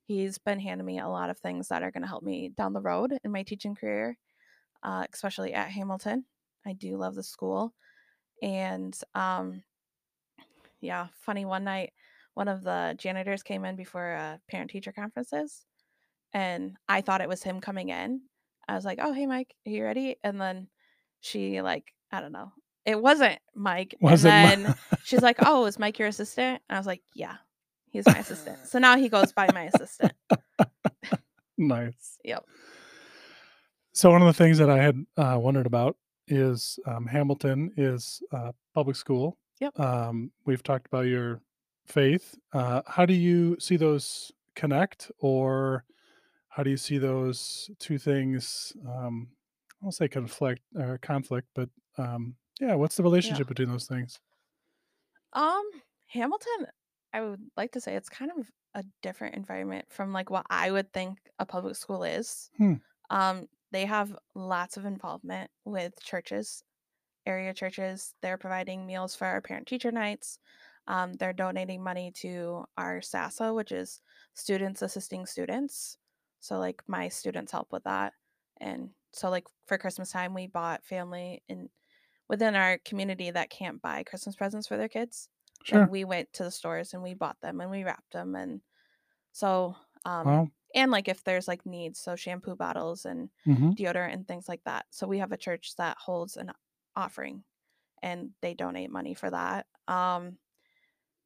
he's 0.07 0.39
been 0.39 0.61
handing 0.61 0.87
me 0.87 0.99
a 0.99 1.09
lot 1.09 1.31
of 1.31 1.39
things 1.39 1.69
that 1.69 1.83
are 1.83 1.91
going 1.91 2.03
to 2.03 2.09
help 2.09 2.23
me 2.23 2.53
down 2.57 2.73
the 2.73 2.81
road 2.81 3.13
in 3.25 3.33
my 3.33 3.43
teaching 3.43 3.75
career, 3.75 4.19
uh, 4.83 5.07
especially 5.13 5.55
at 5.55 5.71
Hamilton. 5.71 6.25
I 6.67 6.75
do 6.75 6.97
love 6.97 7.15
the 7.15 7.23
school, 7.23 7.73
and 8.43 8.97
um, 9.15 9.63
yeah, 10.81 11.09
funny 11.21 11.45
one 11.45 11.65
night, 11.65 11.93
one 12.35 12.49
of 12.49 12.63
the 12.63 12.95
janitors 12.99 13.43
came 13.43 13.65
in 13.65 13.77
before 13.77 14.15
uh, 14.15 14.37
parent 14.51 14.71
teacher 14.71 14.93
conferences, 14.93 15.65
and 16.33 16.77
I 16.89 17.01
thought 17.01 17.21
it 17.21 17.29
was 17.29 17.43
him 17.43 17.61
coming 17.61 17.89
in. 17.89 18.23
I 18.69 18.75
was 18.75 18.85
like, 18.85 18.99
"Oh, 19.03 19.13
hey, 19.13 19.27
Mike, 19.27 19.55
are 19.67 19.71
you 19.71 19.85
ready?" 19.85 20.17
And 20.23 20.41
then 20.41 20.69
she 21.21 21.61
like, 21.63 21.93
I 22.11 22.21
don't 22.21 22.33
know, 22.33 22.53
it 22.85 23.01
wasn't 23.01 23.39
Mike. 23.55 23.97
Was 24.01 24.25
and 24.25 24.65
then 24.65 24.75
she's 25.05 25.23
like, 25.23 25.37
"Oh, 25.41 25.67
is 25.67 25.79
Mike 25.79 25.99
your 25.99 26.09
assistant?" 26.09 26.63
And 26.69 26.77
I 26.77 26.79
was 26.79 26.87
like, 26.87 27.03
"Yeah, 27.15 27.37
he's 27.91 28.07
my 28.07 28.19
assistant." 28.19 28.67
So 28.67 28.79
now 28.79 28.97
he 28.97 29.09
goes 29.09 29.33
by 29.33 29.49
my 29.53 29.71
assistant. 29.75 30.13
nice. 31.59 32.19
Yep. 32.25 32.45
So 33.93 34.11
one 34.11 34.23
of 34.23 34.27
the 34.27 34.33
things 34.33 34.59
that 34.59 34.71
I 34.71 34.79
had 34.79 35.05
uh, 35.17 35.39
wondered 35.39 35.67
about 35.67 35.97
is 36.29 36.79
um, 36.87 37.07
Hamilton 37.07 37.73
is 37.77 38.23
uh, 38.33 38.53
public 38.75 38.97
school, 38.97 39.37
Yep. 39.63 39.79
Um, 39.79 40.33
we've 40.45 40.65
talked 40.65 40.89
about 40.89 41.07
your 41.07 41.41
faith. 41.87 42.37
Uh, 42.53 42.83
how 42.85 43.07
do 43.07 43.15
you 43.15 43.57
see 43.61 43.77
those 43.77 44.33
connect, 44.57 45.13
or 45.21 45.85
how 46.53 46.63
do 46.63 46.71
you 46.71 46.77
see 46.77 46.99
those 46.99 47.71
two 47.79 47.99
things? 47.99 48.73
Um, 48.87 49.33
I 49.81 49.85
won't 49.87 49.95
say 49.95 50.09
conflict, 50.09 50.63
uh, 50.79 50.99
conflict, 51.03 51.49
but 51.55 51.71
um, 51.99 52.37
yeah, 52.61 52.75
what's 52.75 52.97
the 52.97 53.03
Yeah. 53.21 53.39
relationship 53.39 53.49
between 53.49 53.69
those 53.71 53.87
things? 53.87 54.21
Um, 55.33 55.69
Hamilton, 56.09 56.67
I 57.13 57.21
would 57.23 57.51
like 57.57 57.73
to 57.73 57.81
say 57.81 57.97
it's 57.97 58.09
kind 58.09 58.31
of 58.31 58.51
a 58.75 58.85
different 59.03 59.35
environment 59.35 59.87
from 59.91 60.13
like 60.13 60.31
what 60.31 60.47
I 60.51 60.71
would 60.71 60.93
think 60.93 61.19
a 61.39 61.47
public 61.47 61.77
school 61.77 62.05
is. 62.05 62.51
Hmm. 62.59 62.75
Um, 63.11 63.49
they 63.73 63.87
have 63.87 64.17
lots 64.35 64.77
of 64.77 64.87
involvement 64.87 65.51
with 65.65 65.95
churches, 66.03 66.65
area 67.27 67.55
churches. 67.55 68.15
They're 68.23 68.39
providing 68.39 68.87
meals 68.87 69.15
for 69.17 69.27
our 69.27 69.43
parent 69.43 69.69
teacher 69.69 69.93
nights. 69.93 70.39
Um, 70.89 71.15
they're 71.15 71.35
donating 71.35 71.83
money 71.85 72.13
to 72.17 72.67
our 72.79 73.03
SASA, 73.03 73.55
which 73.55 73.73
is 73.73 74.03
students 74.35 74.83
assisting 74.83 75.27
students. 75.27 75.99
So 76.43 76.61
like 76.61 76.85
my 76.89 77.09
students 77.11 77.53
help 77.53 77.73
with 77.73 77.85
that. 77.85 78.15
And 78.61 78.93
so 79.15 79.31
like 79.31 79.47
for 79.67 79.79
Christmas 79.79 80.13
time, 80.13 80.35
we 80.35 80.49
bought 80.49 80.85
family 80.85 81.45
in 81.49 81.71
within 82.29 82.55
our 82.57 82.79
community 82.79 83.31
that 83.31 83.51
can't 83.51 83.83
buy 83.83 84.05
Christmas 84.05 84.37
presents 84.37 84.69
for 84.69 84.77
their 84.79 84.89
kids. 84.89 85.29
Sure. 85.65 85.89
And 85.89 85.91
we 85.91 86.05
went 86.05 86.33
to 86.35 86.45
the 86.45 86.51
stores 86.53 86.95
and 86.95 87.03
we 87.03 87.15
bought 87.15 87.41
them 87.43 87.61
and 87.61 87.71
we 87.71 87.85
wrapped 87.85 88.13
them 88.13 88.37
and 88.37 88.63
so 89.33 89.77
um 90.05 90.25
Wow. 90.25 90.51
and 90.75 90.91
like 90.91 91.09
if 91.09 91.23
there's 91.25 91.49
like 91.49 91.67
needs, 91.67 92.01
so 92.01 92.17
shampoo 92.17 92.57
bottles 92.57 93.05
and 93.05 93.31
hmm 93.47 93.73
deodorant 93.79 94.15
and 94.15 94.27
things 94.29 94.49
like 94.49 94.65
that. 94.65 94.87
So 94.91 95.07
we 95.07 95.19
have 95.19 95.33
a 95.33 95.37
church 95.37 95.77
that 95.77 95.99
holds 95.99 96.37
an 96.37 96.53
offering 96.97 97.45
and 98.03 98.33
they 98.43 98.55
donate 98.55 98.91
money 98.91 99.15
for 99.15 99.31
that. 99.31 99.67
Um 99.89 100.39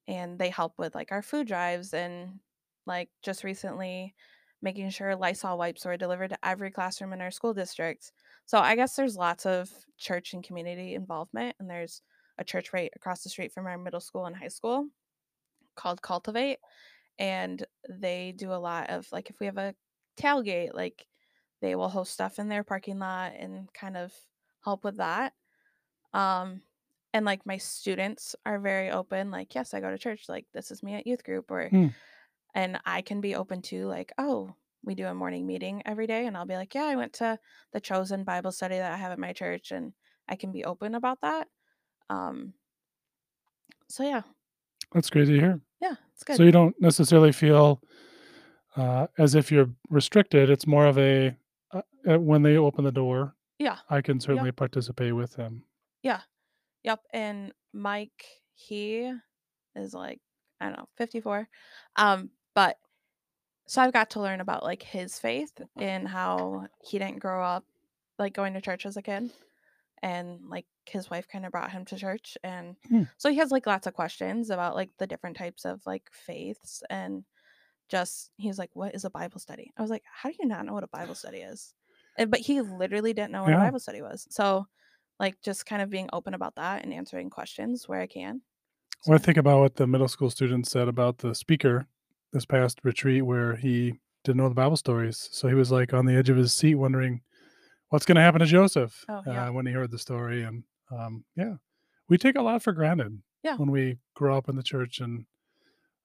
and 0.09 0.39
they 0.39 0.51
help 0.51 0.79
with 0.79 0.95
like 0.95 1.13
our 1.13 1.23
food 1.23 1.47
drives 1.47 1.93
and 1.95 2.41
like 2.87 3.11
just 3.23 3.45
recently 3.45 4.15
making 4.63 4.91
sure 4.91 5.15
Lysol 5.17 5.59
wipes 5.59 5.85
were 5.85 5.97
delivered 5.97 6.31
to 6.31 6.45
every 6.47 6.71
classroom 6.71 7.13
in 7.13 7.21
our 7.21 7.31
school 7.31 7.55
district. 7.55 8.13
So 8.47 8.59
I 8.59 8.77
guess 8.77 8.97
there's 8.97 9.17
lots 9.17 9.47
of 9.47 9.71
church 9.99 10.33
and 10.35 10.43
community 10.45 10.95
involvement 10.95 11.57
and 11.59 11.69
there's 11.71 12.03
a 12.39 12.45
church 12.45 12.73
right 12.73 12.91
across 12.97 13.23
the 13.23 13.31
street 13.31 13.53
from 13.53 13.67
our 13.67 13.79
middle 13.79 14.01
school 14.01 14.27
and 14.27 14.37
high 14.37 14.49
school 14.49 14.89
called 15.75 16.03
Cultivate 16.03 16.59
and 17.19 17.65
they 17.89 18.33
do 18.33 18.53
a 18.53 18.57
lot 18.57 18.91
of 18.91 19.11
like 19.13 19.31
if 19.31 19.41
we 19.41 19.47
have 19.47 19.59
a 19.59 19.75
tailgate 20.19 20.75
like 20.75 21.07
they 21.61 21.77
will 21.77 21.89
host 21.91 22.13
stuff 22.13 22.39
in 22.39 22.49
their 22.49 22.65
parking 22.65 22.99
lot 22.99 23.35
and 23.35 23.73
kind 23.75 23.97
of 23.97 24.15
help 24.65 24.85
with 24.85 24.99
that 24.99 25.35
um 26.15 26.63
and 27.15 27.25
like 27.27 27.47
my 27.47 27.59
students 27.59 28.37
are 28.47 28.59
very 28.61 28.91
open 28.91 29.31
like 29.31 29.55
yes 29.55 29.75
i 29.75 29.81
go 29.81 29.91
to 29.91 29.99
church 29.99 30.29
like 30.29 30.47
this 30.53 30.71
is 30.71 30.83
me 30.83 30.95
at 30.95 31.07
youth 31.07 31.25
group 31.25 31.51
or 31.51 31.71
Hmm. 31.71 31.89
And 32.57 32.79
i 32.85 33.01
can 33.03 33.21
be 33.21 33.35
open 33.37 33.63
to 33.63 33.87
like 33.87 34.13
oh 34.19 34.53
we 34.85 34.95
do 34.95 35.07
a 35.07 35.15
morning 35.15 35.47
meeting 35.47 35.83
every 35.87 36.07
day 36.07 36.27
and 36.27 36.37
i'll 36.37 36.47
be 36.47 36.57
like 36.57 36.75
yeah 36.75 36.85
i 36.87 36.97
went 36.97 37.13
to 37.13 37.39
the 37.73 37.81
chosen 37.81 38.25
bible 38.25 38.51
study 38.53 38.77
that 38.79 38.93
i 38.93 38.97
have 38.97 39.13
at 39.13 39.19
my 39.19 39.33
church 39.33 39.71
and 39.71 39.93
i 40.29 40.35
can 40.37 40.51
be 40.53 40.65
open 40.65 40.95
about 40.95 41.21
that 41.23 41.47
um 42.11 42.53
so 43.89 44.03
yeah 44.03 44.23
That's 44.93 45.11
great 45.11 45.27
to 45.27 45.33
hear. 45.39 45.61
yeah 45.81 45.95
it's 46.15 46.25
good 46.25 46.37
So 46.37 46.43
you 46.43 46.53
don't 46.53 46.75
necessarily 46.81 47.33
feel 47.33 47.81
uh, 48.77 49.07
as 49.19 49.35
if 49.35 49.51
you're 49.51 49.71
restricted. 49.89 50.51
It's 50.51 50.67
more 50.67 50.85
of 50.87 50.99
a 50.99 51.35
uh, 51.73 51.81
uh, 52.07 52.19
when 52.19 52.43
they 52.43 52.59
open 52.59 52.85
the 52.85 52.93
door, 52.93 53.35
yeah 53.59 53.79
I 53.89 54.03
can 54.03 54.21
certainly 54.21 54.53
participate 54.53 55.15
with 55.17 55.33
them. 55.35 55.63
yeah 56.03 56.21
yep 56.85 57.01
and 57.13 57.53
mike 57.73 58.25
he 58.55 59.11
is 59.75 59.93
like 59.95 60.21
i 60.61 60.67
don't 60.67 60.77
know 60.79 60.89
54 60.97 61.49
um 61.97 62.31
but 62.57 62.79
so 63.67 63.83
i've 63.83 63.93
got 63.95 64.11
to 64.11 64.21
learn 64.21 64.41
about 64.41 64.65
like 64.65 64.83
his 64.83 65.19
faith 65.19 65.61
and 65.79 66.09
how 66.09 66.69
he 66.85 66.99
didn't 66.99 67.21
grow 67.21 67.43
up 67.45 67.65
like 68.19 68.35
going 68.35 68.55
to 68.55 68.61
church 68.61 68.87
as 68.87 68.97
a 68.97 69.03
kid 69.03 69.31
and 70.03 70.49
like 70.49 70.67
his 70.87 71.11
wife 71.11 71.29
kind 71.29 71.47
of 71.47 71.53
brought 71.53 71.73
him 71.73 71.85
to 71.87 71.97
church 71.97 72.39
and 72.45 72.77
Hmm. 72.89 73.03
so 73.19 73.31
he 73.31 73.37
has 73.39 73.51
like 73.53 73.67
lots 73.67 73.87
of 73.87 73.95
questions 73.95 74.51
about 74.51 74.75
like 74.77 74.91
the 74.99 75.07
different 75.07 75.37
types 75.37 75.65
of 75.65 75.83
like 75.87 76.11
faiths 76.13 76.83
and 76.91 77.25
just 77.89 78.33
he's 78.37 78.59
like 78.59 78.71
what 78.75 78.95
is 78.95 79.05
a 79.05 79.11
bible 79.11 79.41
study 79.41 79.73
i 79.79 79.83
was 79.83 79.91
like 79.91 80.05
how 80.13 80.31
do 80.31 80.37
you 80.41 80.47
not 80.49 80.67
know 80.67 80.73
what 80.75 80.85
a 80.85 80.89
bible 80.89 81.15
study 81.15 81.39
is 81.39 81.75
and, 82.19 82.31
but 82.31 82.41
he 82.41 82.61
literally 82.63 83.13
didn't 83.15 83.33
know 83.33 83.45
what 83.45 83.53
Yeah. 83.53 83.55
a 83.55 83.59
bible 83.59 83.81
study 83.81 84.03
was 84.03 84.27
so 84.31 84.67
like 85.21 85.41
just 85.43 85.67
kind 85.67 85.83
of 85.83 85.91
being 85.91 86.09
open 86.13 86.35
about 86.35 86.57
that 86.57 86.85
and 86.85 86.93
answering 86.95 87.31
questions 87.31 87.89
where 87.89 88.01
i 88.01 88.07
can 88.07 88.43
When 89.05 89.17
I 89.17 89.19
So, 89.19 89.23
think 89.23 89.39
about 89.39 89.61
what 89.61 89.77
the 89.77 89.87
middle 89.87 90.09
school 90.09 90.29
students 90.31 90.71
said 90.71 90.87
about 90.89 91.19
the 91.19 91.35
speaker 91.35 91.87
this 92.33 92.45
past 92.45 92.81
retreat, 92.83 93.23
where 93.25 93.57
he 93.57 93.95
didn't 94.25 94.39
know 94.39 94.49
the 94.49 94.55
Bible 94.55 94.77
stories, 94.77 95.29
so 95.33 95.49
he 95.49 95.55
was 95.55 95.71
like 95.71 95.95
on 95.95 96.07
the 96.07 96.15
edge 96.15 96.29
of 96.29 96.37
his 96.37 96.53
seat, 96.53 96.75
wondering 96.75 97.21
what's 97.91 98.05
going 98.05 98.17
to 98.17 98.23
happen 98.23 98.41
to 98.41 98.47
Joseph 98.47 99.05
Oh, 99.09 99.23
yeah. 99.27 99.49
uh, 99.49 99.53
when 99.53 99.67
he 99.67 99.73
heard 99.73 99.91
the 99.93 99.99
story. 99.99 100.43
And 100.43 100.65
um, 100.91 101.25
yeah, 101.37 101.55
we 102.09 102.19
take 102.19 102.37
a 102.37 102.43
lot 102.43 102.63
for 102.63 102.73
granted 102.73 103.23
Yeah. 103.45 103.57
when 103.57 103.71
we 103.71 103.99
grow 104.15 104.37
up 104.37 104.49
in 104.49 104.57
the 104.57 104.63
church, 104.63 104.99
and 105.01 105.25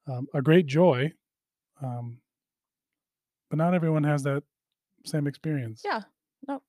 um, 0.07 0.27
a 0.33 0.41
great 0.41 0.65
joy. 0.67 1.13
Um, 1.81 2.19
but 3.49 3.57
not 3.57 3.73
everyone 3.73 4.03
has 4.03 4.23
that 4.23 4.43
same 5.05 5.25
experience. 5.27 5.81
yeah 5.83 6.01
no 6.47 6.61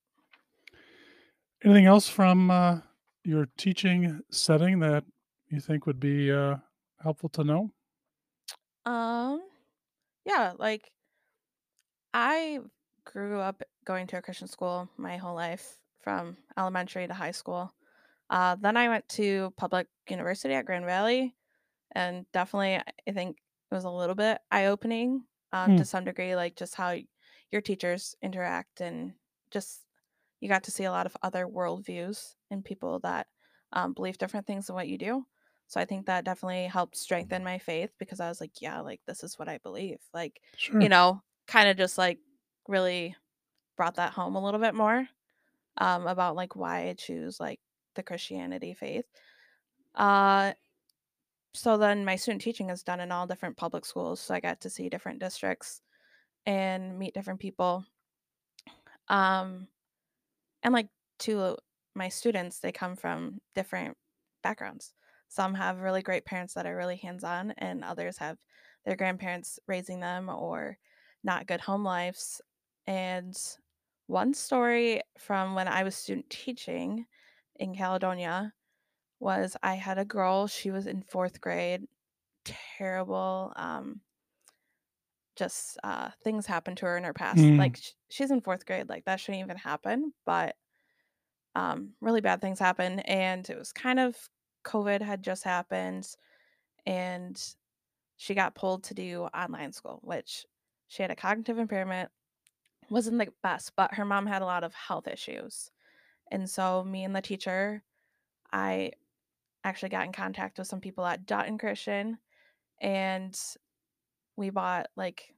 Anything 1.63 1.85
else 1.85 2.09
from 2.09 2.49
uh, 2.51 2.79
your 3.23 3.47
teaching 3.57 4.19
setting 4.31 4.79
that 4.79 5.05
you 5.49 5.59
think 5.61 5.85
would 5.85 5.99
be 5.99 6.31
uh, 6.31 6.55
helpful 7.01 7.29
to 7.29 7.43
know? 7.43 7.71
Um, 8.85 9.49
yeah, 10.25 10.53
like 10.59 10.93
I 12.13 12.59
grew 13.05 13.39
up 13.39 13.63
going 13.85 14.07
to 14.07 14.17
a 14.17 14.21
Christian 14.21 14.47
school 14.47 14.89
my 14.97 15.17
whole 15.17 15.35
life 15.35 15.79
from 16.01 16.37
elementary 16.57 17.07
to 17.07 17.13
high 17.13 17.31
school. 17.31 17.73
Uh, 18.29 18.55
then 18.55 18.77
I 18.77 18.89
went 18.89 19.07
to 19.09 19.53
public 19.57 19.87
university 20.09 20.53
at 20.53 20.65
Grand 20.65 20.85
Valley, 20.85 21.35
and 21.93 22.25
definitely 22.33 22.77
I 22.77 23.11
think 23.13 23.39
it 23.71 23.75
was 23.75 23.85
a 23.85 23.91
little 23.91 24.15
bit 24.15 24.41
eye 24.51 24.67
opening 24.67 25.25
um, 25.53 25.73
Hmm. 25.73 25.77
to 25.77 25.85
some 25.85 26.05
degree, 26.05 26.35
like 26.35 26.55
just 26.57 26.75
how 26.75 26.97
your 27.51 27.61
teachers 27.61 28.15
interact 28.21 28.81
and 28.81 29.15
just 29.51 29.85
you 30.41 30.49
got 30.49 30.63
to 30.65 30.71
see 30.71 30.85
a 30.85 30.91
lot 30.91 31.07
of 31.07 31.17
other 31.23 31.47
worldviews 31.47 32.35
and 32.51 32.65
people 32.65 32.99
that 33.01 33.27
um, 33.73 33.93
believe 33.93 34.17
different 34.19 34.47
things 34.47 34.67
than 34.67 34.75
what 34.75 34.89
you 34.89 34.97
do. 34.97 35.25
So 35.67 35.79
I 35.79 35.85
think 35.85 36.05
that 36.05 36.25
definitely 36.25 36.65
helped 36.65 36.95
strengthen 36.97 37.43
my 37.43 37.57
faith 37.57 37.91
because 37.97 38.19
I 38.19 38.29
was 38.29 38.39
like, 38.39 38.61
yeah, 38.61 38.81
like 38.81 39.01
this 39.07 39.23
is 39.23 39.39
what 39.39 39.49
I 39.49 39.57
believe. 39.57 39.99
Like, 40.13 40.41
Sure. 40.55 40.79
you 40.81 40.89
know, 40.89 41.21
kind 41.47 41.69
of 41.69 41.77
just 41.77 41.97
like 41.97 42.19
really 42.67 43.15
brought 43.75 43.95
that 43.95 44.13
home 44.13 44.35
a 44.35 44.43
little 44.43 44.59
bit 44.59 44.75
more 44.75 45.07
um, 45.77 46.05
about 46.07 46.35
like 46.35 46.55
why 46.55 46.89
I 46.89 46.93
choose 46.93 47.39
like 47.39 47.59
the 47.95 48.03
Christianity 48.03 48.73
faith. 48.73 49.05
Uh, 49.95 50.53
so 51.53 51.77
then 51.77 52.05
my 52.05 52.15
student 52.15 52.41
teaching 52.41 52.69
is 52.69 52.83
done 52.83 52.99
in 52.99 53.11
all 53.11 53.27
different 53.27 53.57
public 53.57 53.85
schools. 53.85 54.19
So 54.19 54.33
I 54.33 54.39
got 54.39 54.61
to 54.61 54.69
see 54.69 54.89
different 54.89 55.19
districts 55.19 55.81
and 56.45 56.97
meet 56.97 57.13
different 57.13 57.39
people. 57.39 57.85
Um, 59.07 59.67
and 60.63 60.73
like 60.73 60.87
to 61.19 61.57
my 61.95 62.09
students, 62.09 62.59
they 62.59 62.71
come 62.71 62.95
from 62.95 63.39
different 63.53 63.97
backgrounds. 64.41 64.93
Some 65.33 65.55
have 65.55 65.79
really 65.79 66.03
great 66.03 66.25
parents 66.25 66.53
that 66.53 66.67
are 66.67 66.77
really 66.77 66.97
hands 66.97 67.23
on, 67.23 67.55
and 67.57 67.83
others 67.83 68.19
have 68.19 68.37
their 68.85 68.95
grandparents 68.95 69.59
raising 69.65 69.99
them 69.99 70.29
or 70.29 70.77
not 71.23 71.47
good 71.47 71.59
home 71.59 71.83
lives. 71.83 72.39
And 72.85 73.35
one 74.05 74.35
story 74.35 75.01
from 75.17 75.55
when 75.55 75.67
I 75.67 75.81
was 75.81 75.95
student 75.95 76.29
teaching 76.29 77.07
in 77.55 77.73
Caledonia 77.73 78.53
was 79.19 79.57
I 79.63 79.73
had 79.73 79.97
a 79.97 80.05
girl, 80.05 80.45
she 80.45 80.69
was 80.69 80.85
in 80.85 81.01
fourth 81.01 81.41
grade, 81.41 81.87
terrible. 82.77 83.53
Um, 83.55 84.01
just 85.35 85.79
uh, 85.83 86.11
things 86.23 86.45
happened 86.45 86.77
to 86.77 86.85
her 86.85 86.95
in 86.95 87.05
her 87.05 87.13
past. 87.13 87.39
Mm. 87.39 87.57
Like 87.57 87.77
sh- 87.77 87.93
she's 88.07 88.29
in 88.29 88.41
fourth 88.41 88.67
grade, 88.67 88.87
like 88.87 89.05
that 89.05 89.19
shouldn't 89.19 89.43
even 89.43 89.57
happen, 89.57 90.13
but 90.27 90.55
um, 91.55 91.93
really 92.01 92.21
bad 92.21 92.39
things 92.39 92.59
happen. 92.59 92.99
And 92.99 93.49
it 93.49 93.57
was 93.57 93.71
kind 93.71 93.99
of 93.99 94.15
COVID 94.63 95.01
had 95.01 95.23
just 95.23 95.43
happened, 95.43 96.07
and 96.85 97.41
she 98.17 98.33
got 98.33 98.55
pulled 98.55 98.83
to 98.85 98.93
do 98.93 99.23
online 99.33 99.71
school, 99.73 99.99
which 100.03 100.45
she 100.87 101.01
had 101.01 101.11
a 101.11 101.15
cognitive 101.15 101.57
impairment, 101.57 102.09
wasn't 102.89 103.17
the 103.17 103.29
best, 103.41 103.75
but 103.75 103.95
her 103.95 104.05
mom 104.05 104.25
had 104.25 104.41
a 104.41 104.45
lot 104.45 104.63
of 104.63 104.73
health 104.73 105.07
issues. 105.07 105.71
And 106.31 106.49
so, 106.49 106.83
me 106.83 107.03
and 107.03 107.15
the 107.15 107.21
teacher, 107.21 107.83
I 108.51 108.91
actually 109.63 109.89
got 109.89 110.05
in 110.05 110.11
contact 110.11 110.57
with 110.57 110.67
some 110.67 110.81
people 110.81 111.05
at 111.05 111.25
Dutton 111.25 111.57
Christian, 111.57 112.17
and 112.81 113.37
we 114.35 114.49
bought 114.49 114.87
like 114.95 115.33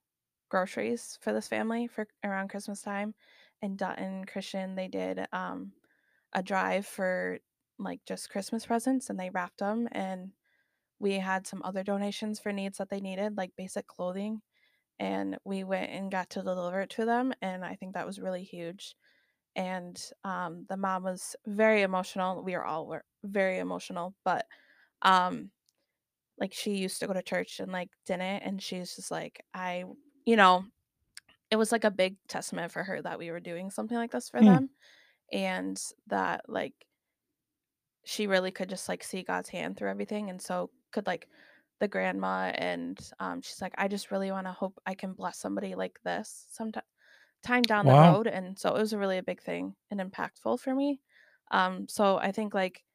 groceries 0.49 1.17
for 1.21 1.33
this 1.33 1.47
family 1.47 1.87
for 1.87 2.07
around 2.23 2.49
Christmas 2.49 2.81
time. 2.81 3.13
And 3.61 3.77
Dutton 3.77 4.25
Christian, 4.25 4.75
they 4.75 4.87
did 4.87 5.25
um, 5.33 5.71
a 6.33 6.43
drive 6.43 6.85
for 6.85 7.39
like 7.79 8.01
just 8.05 8.29
Christmas 8.29 8.65
presents 8.65 9.09
and 9.09 9.19
they 9.19 9.29
wrapped 9.29 9.59
them 9.59 9.87
and 9.91 10.33
we 10.99 11.13
had 11.13 11.47
some 11.47 11.61
other 11.63 11.83
donations 11.83 12.39
for 12.39 12.51
needs 12.53 12.77
that 12.77 12.89
they 12.89 13.01
needed 13.01 13.37
like 13.37 13.55
basic 13.57 13.87
clothing 13.87 14.41
and 14.99 15.39
we 15.45 15.63
went 15.63 15.91
and 15.91 16.11
got 16.11 16.29
to 16.31 16.43
deliver 16.43 16.81
it 16.81 16.91
to 16.91 17.05
them 17.05 17.33
and 17.41 17.65
I 17.65 17.75
think 17.75 17.93
that 17.95 18.07
was 18.07 18.19
really 18.21 18.43
huge. 18.43 18.95
And 19.55 20.01
um, 20.23 20.65
the 20.69 20.77
mom 20.77 21.03
was 21.03 21.35
very 21.47 21.83
emotional. 21.83 22.43
We 22.43 22.55
are 22.55 22.65
all 22.65 22.87
were 22.87 23.05
very 23.23 23.59
emotional, 23.59 24.15
but 24.25 24.47
um, 25.03 25.51
like 26.37 26.53
she 26.53 26.75
used 26.77 26.99
to 26.99 27.07
go 27.07 27.13
to 27.13 27.21
church 27.23 27.59
and 27.59 27.71
like 27.71 27.89
didn't 28.05 28.21
and 28.43 28.61
she's 28.61 28.95
just 28.95 29.11
like 29.11 29.43
I 29.53 29.85
you 30.25 30.35
know 30.35 30.65
it 31.51 31.55
was 31.57 31.71
like 31.71 31.83
a 31.83 31.91
big 31.91 32.17
testament 32.27 32.71
for 32.71 32.83
her 32.83 33.01
that 33.01 33.19
we 33.19 33.31
were 33.31 33.39
doing 33.39 33.69
something 33.69 33.97
like 33.97 34.11
this 34.11 34.29
for 34.29 34.41
Hmm. 34.41 34.57
them 34.57 34.71
and 35.31 35.81
that 36.07 36.43
like 36.49 36.75
she 38.05 38.27
really 38.27 38.51
could 38.51 38.69
just 38.69 38.89
like 38.89 39.03
see 39.03 39.23
God's 39.23 39.49
hand 39.49 39.77
through 39.77 39.89
everything 39.89 40.29
and 40.29 40.41
so 40.41 40.71
could 40.91 41.07
like 41.07 41.29
the 41.79 41.87
grandma 41.87 42.51
and 42.55 42.97
um 43.19 43.41
she's 43.41 43.61
like 43.61 43.73
I 43.77 43.87
just 43.87 44.11
really 44.11 44.31
want 44.31 44.47
to 44.47 44.53
hope 44.53 44.79
I 44.85 44.95
can 44.95 45.13
bless 45.13 45.37
somebody 45.39 45.75
like 45.75 45.99
this 46.03 46.47
sometime 46.51 46.83
time 47.43 47.65
down 47.65 47.87
the 47.87 47.95
road 47.95 48.27
and 48.27 48.57
so 48.59 48.69
it 48.75 48.79
was 48.81 48.93
a 48.93 48.97
really 48.99 49.17
a 49.19 49.23
big 49.23 49.41
thing 49.41 49.75
and 49.91 49.99
impactful 50.01 50.59
for 50.59 50.75
me 50.75 51.01
um 51.51 51.87
so 51.87 52.17
I 52.17 52.31
think 52.31 52.53
like 52.53 52.85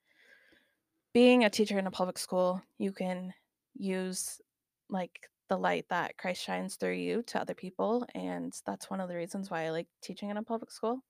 being 1.13 1.45
a 1.45 1.51
teacher 1.51 1.79
in 1.79 1.87
a 1.87 1.91
public 1.91 2.19
school 2.19 2.63
you 2.79 2.93
can 2.93 3.35
use 3.75 4.41
like 4.89 5.29
the 5.49 5.57
light 5.59 5.89
that 5.89 6.17
Christ 6.17 6.43
shines 6.43 6.77
through 6.77 6.95
you 6.95 7.23
to 7.25 7.41
other 7.41 7.55
people 7.55 8.07
and 8.15 8.53
that's 8.65 8.89
one 8.91 9.01
of 9.01 9.09
the 9.09 9.17
reasons 9.17 9.51
why 9.51 9.65
I 9.67 9.71
like 9.71 9.89
teaching 10.01 10.31
in 10.31 10.37
a 10.37 10.43
public 10.43 10.71
school 10.71 11.01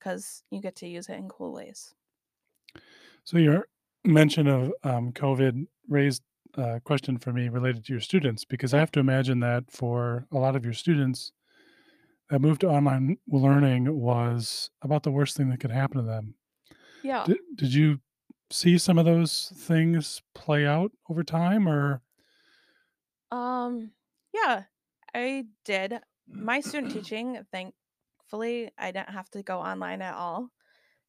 cuz 0.00 0.44
you 0.50 0.60
get 0.60 0.76
to 0.76 0.88
use 0.88 1.08
it 1.08 1.14
in 1.18 1.28
cool 1.28 1.52
ways. 1.52 1.94
So 3.24 3.38
your 3.38 3.68
mention 4.04 4.46
of 4.46 4.72
um, 4.82 5.12
COVID 5.12 5.66
raised 5.88 6.22
a 6.54 6.80
question 6.80 7.18
for 7.18 7.32
me 7.32 7.48
related 7.48 7.84
to 7.84 7.92
your 7.92 8.00
students 8.00 8.44
because 8.44 8.74
I 8.74 8.78
have 8.78 8.90
to 8.92 9.00
imagine 9.00 9.40
that 9.40 9.70
for 9.70 10.26
a 10.32 10.38
lot 10.38 10.56
of 10.56 10.64
your 10.64 10.74
students, 10.74 11.32
that 12.30 12.40
move 12.40 12.58
to 12.60 12.68
online 12.68 13.18
learning 13.28 13.92
was 14.00 14.70
about 14.82 15.02
the 15.02 15.10
worst 15.10 15.36
thing 15.36 15.50
that 15.50 15.60
could 15.60 15.72
happen 15.72 15.98
to 15.98 16.06
them. 16.06 16.34
Yeah. 17.02 17.24
Did, 17.26 17.38
did 17.56 17.74
you 17.74 18.00
see 18.50 18.78
some 18.78 18.98
of 18.98 19.04
those 19.04 19.52
things 19.56 20.22
play 20.34 20.66
out 20.66 20.92
over 21.08 21.22
time 21.22 21.68
or 21.68 22.02
Um, 23.30 23.92
yeah, 24.32 24.64
I 25.14 25.46
did. 25.64 26.00
My 26.28 26.60
student 26.60 26.92
teaching, 26.94 27.44
thankfully, 27.52 28.70
I 28.78 28.92
didn't 28.92 29.10
have 29.10 29.30
to 29.30 29.42
go 29.42 29.58
online 29.58 30.02
at 30.02 30.14
all. 30.14 30.50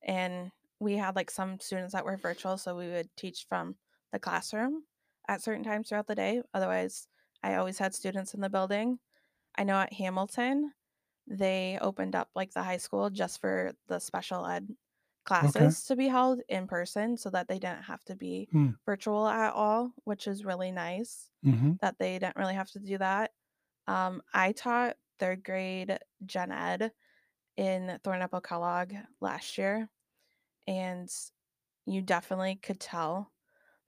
And 0.04 0.52
we 0.82 0.96
had 0.98 1.16
like 1.18 1.32
some 1.32 1.62
students 1.62 1.94
that 1.94 2.06
were 2.06 2.18
virtual, 2.18 2.58
so 2.60 2.78
we 2.78 2.90
would 2.90 3.16
teach 3.18 3.48
from 3.50 3.78
the 4.14 4.20
classroom 4.20 4.86
at 5.30 5.44
certain 5.44 5.64
times 5.66 5.90
throughout 5.90 6.08
the 6.08 6.16
day. 6.16 6.44
Otherwise, 6.56 7.08
I 7.44 7.56
always 7.56 7.80
had 7.80 7.96
students 7.96 8.36
in 8.36 8.42
the 8.42 8.50
building. 8.52 9.00
I 9.56 9.64
know 9.64 9.80
at 9.80 9.94
Hamilton, 9.94 10.74
they 11.28 11.78
opened 11.82 12.16
up 12.16 12.30
like 12.36 12.52
the 12.54 12.64
high 12.64 12.78
school 12.78 13.10
just 13.10 13.40
for 13.42 13.74
the 13.88 14.00
special 14.00 14.46
ed 14.46 14.70
classes 15.26 15.84
to 15.86 15.96
be 15.96 16.08
held 16.08 16.42
in 16.50 16.68
person 16.68 17.18
so 17.18 17.30
that 17.30 17.48
they 17.48 17.60
didn't 17.60 17.84
have 17.84 18.04
to 18.06 18.16
be 18.16 18.50
Hmm. 18.52 18.72
virtual 18.86 19.28
at 19.28 19.54
all, 19.54 19.94
which 20.06 20.28
is 20.28 20.46
really 20.46 20.72
nice 20.72 21.32
Mhm. 21.44 21.80
that 21.82 22.00
they 22.00 22.20
didn't 22.20 22.38
really 22.38 22.56
have 22.56 22.72
to 22.72 22.80
do 22.80 22.98
that. 22.98 23.34
Um, 23.88 24.22
I 24.34 24.54
taught 24.54 24.98
third 25.20 25.44
grade 25.44 26.00
gen 26.26 26.52
ed 26.52 26.94
in 27.58 28.00
Thornapple 28.04 28.44
Kellogg 28.44 28.94
last 29.22 29.58
year, 29.58 29.90
and 30.68 31.10
you 31.86 32.02
definitely 32.02 32.56
could 32.56 32.80
tell 32.80 33.32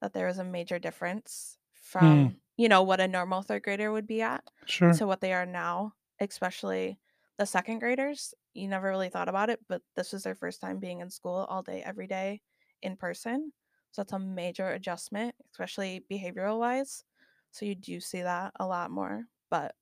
that 0.00 0.12
there 0.12 0.26
was 0.26 0.38
a 0.38 0.44
major 0.44 0.78
difference 0.78 1.58
from 1.72 2.40
you 2.56 2.68
know 2.68 2.82
what 2.82 3.00
a 3.00 3.08
normal 3.08 3.42
third 3.42 3.62
grader 3.64 3.92
would 3.92 4.06
be 4.06 4.22
at 4.22 4.44
Sure. 4.66 4.94
to 4.94 5.06
what 5.06 5.20
they 5.20 5.32
are 5.32 5.46
now, 5.46 5.94
especially 6.20 7.00
the 7.38 7.46
second 7.46 7.80
graders. 7.80 8.34
You 8.54 8.68
never 8.68 8.88
really 8.88 9.08
thought 9.10 9.28
about 9.28 9.50
it, 9.50 9.60
but 9.68 9.82
this 9.96 10.12
was 10.12 10.22
their 10.24 10.36
first 10.36 10.60
time 10.60 10.78
being 10.80 11.00
in 11.00 11.10
school 11.10 11.46
all 11.48 11.62
day, 11.62 11.82
every 11.82 12.06
day 12.06 12.42
in 12.82 12.96
person. 12.96 13.52
So 13.92 14.02
it's 14.02 14.12
a 14.12 14.18
major 14.18 14.68
adjustment, 14.70 15.34
especially 15.52 16.04
behavioral 16.10 16.58
wise. 16.60 17.04
So 17.50 17.66
you 17.66 17.74
do 17.74 18.00
see 18.00 18.22
that 18.22 18.52
a 18.60 18.66
lot 18.66 18.90
more. 18.90 19.26
But 19.50 19.74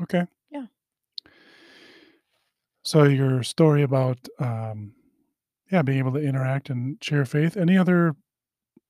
Okay. 0.00 0.26
Yeah. 0.50 0.66
So 2.84 3.04
your 3.04 3.42
story 3.42 3.82
about 3.82 4.28
um 4.38 4.94
yeah, 5.70 5.82
being 5.82 5.98
able 5.98 6.12
to 6.12 6.18
interact 6.20 6.70
and 6.70 7.02
share 7.02 7.24
faith. 7.24 7.56
Any 7.56 7.76
other 7.76 8.14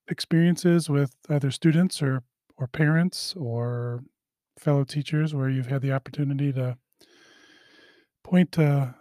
experiences 0.09 0.91
with 0.91 1.17
either 1.29 1.51
students 1.51 2.03
or 2.03 2.25
or 2.57 2.67
parents 2.69 3.35
or 3.37 4.05
fellow 4.59 4.85
teachers 4.85 5.35
where 5.35 5.49
you've 5.51 5.69
had 5.69 5.83
the 5.83 5.93
opportunity 5.93 6.53
to 6.53 6.79
point 8.25 8.53
to 8.53 8.95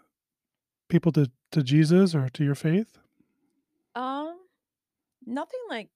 people 0.89 1.11
to 1.13 1.31
to 1.51 1.63
Jesus 1.63 2.15
or 2.15 2.29
to 2.29 2.43
your 2.43 2.55
faith? 2.55 2.99
um 3.95 4.37
nothing 5.25 5.59
like 5.69 5.89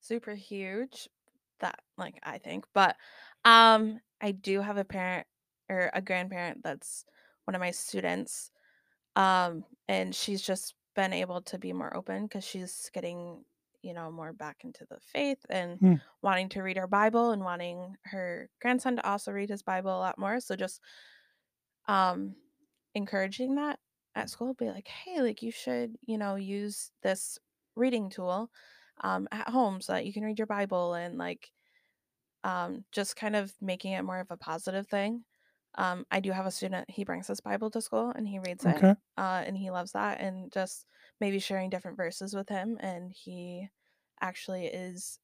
super 0.00 0.34
huge 0.34 1.08
that 1.60 1.80
like 1.98 2.18
I 2.22 2.38
think, 2.38 2.66
but 2.74 2.96
um 3.44 4.00
I 4.20 4.32
do 4.32 4.60
have 4.60 4.76
a 4.78 4.84
parent 4.84 5.26
or 5.68 5.90
a 5.94 6.02
grandparent 6.02 6.62
that's 6.62 7.04
one 7.46 7.54
of 7.54 7.60
my 7.60 7.70
students 7.72 8.50
um 9.16 9.64
and 9.88 10.14
she's 10.14 10.42
just 10.42 10.74
been 10.94 11.12
able 11.12 11.42
to 11.42 11.58
be 11.58 11.72
more 11.72 11.94
open 11.96 12.24
because 12.24 12.44
she's 12.44 12.90
getting 12.92 13.44
you 13.82 13.92
know 13.94 14.10
more 14.10 14.32
back 14.32 14.64
into 14.64 14.86
the 14.90 15.00
faith 15.00 15.44
and 15.50 15.80
Hmm. 15.80 15.96
wanting 16.22 16.48
to 16.50 16.62
read 16.62 16.76
her 16.76 16.86
bible 16.86 17.30
and 17.32 17.42
wanting 17.44 17.96
her 18.04 18.48
grandson 18.60 18.96
to 18.96 19.08
also 19.08 19.32
read 19.32 19.50
his 19.50 19.62
bible 19.62 19.90
a 19.90 19.98
lot 19.98 20.18
more 20.18 20.40
so 20.40 20.56
just 20.56 20.80
um 21.88 22.36
encouraging 22.94 23.54
that 23.56 23.78
at 24.14 24.28
school 24.30 24.54
be 24.54 24.68
like 24.70 24.88
hey 24.88 25.20
like 25.22 25.42
you 25.42 25.50
should 25.50 25.96
you 26.02 26.18
know 26.18 26.34
use 26.36 26.92
this 27.02 27.38
reading 27.74 28.10
tool 28.10 28.50
um 29.02 29.26
at 29.32 29.48
home 29.48 29.80
so 29.80 29.92
that 29.94 30.04
you 30.06 30.12
can 30.12 30.22
read 30.22 30.38
your 30.38 30.46
bible 30.46 30.94
and 30.94 31.16
like 31.18 31.50
um 32.44 32.84
just 32.92 33.16
kind 33.16 33.36
of 33.36 33.54
making 33.60 33.92
it 33.92 34.02
more 34.04 34.20
of 34.20 34.30
a 34.30 34.36
positive 34.36 34.88
thing 34.88 35.24
um 35.76 36.04
i 36.10 36.20
do 36.20 36.30
have 36.30 36.46
a 36.46 36.50
student 36.50 36.88
he 36.90 37.04
brings 37.04 37.26
his 37.26 37.40
bible 37.40 37.70
to 37.70 37.80
school 37.80 38.12
and 38.14 38.28
he 38.28 38.38
reads 38.38 38.64
it 38.64 38.82
uh, 39.18 39.42
and 39.46 39.56
he 39.58 39.70
loves 39.70 39.92
that 39.92 40.20
and 40.20 40.50
just 40.52 40.86
maybe 41.20 41.38
sharing 41.38 41.68
different 41.70 41.96
verses 41.96 42.34
with 42.34 42.48
him 42.48 42.78
and 42.80 43.12
he 43.12 43.68
actually 44.20 44.66
is 44.66 45.18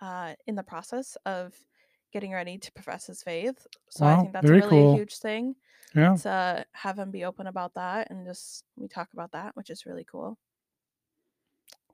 uh, 0.00 0.34
in 0.46 0.54
the 0.54 0.62
process 0.62 1.16
of 1.26 1.54
getting 2.12 2.32
ready 2.32 2.58
to 2.58 2.72
profess 2.72 3.06
his 3.06 3.22
faith 3.22 3.66
so 3.88 4.04
i 4.06 4.16
think 4.16 4.32
that's 4.32 4.48
a 4.48 4.52
really 4.52 4.68
cool. 4.68 4.94
huge 4.94 5.16
thing 5.18 5.54
Yeah. 5.94 6.16
to 6.16 6.64
have 6.72 6.98
him 6.98 7.10
be 7.10 7.24
open 7.24 7.46
about 7.46 7.74
that 7.74 8.10
and 8.10 8.26
just 8.26 8.64
we 8.76 8.88
talk 8.88 9.12
about 9.12 9.32
that 9.32 9.54
which 9.56 9.70
is 9.70 9.86
really 9.86 10.04
cool 10.04 10.38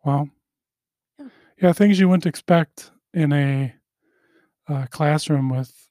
Wow. 0.05 0.29
Yeah. 1.19 1.29
Yeah, 1.61 1.73
things 1.73 1.99
you 1.99 2.09
wouldn't 2.09 2.27
expect 2.27 2.93
in 3.15 3.33
a 3.33 3.75
uh, 4.69 4.87
classroom 4.91 5.49
with 5.49 5.89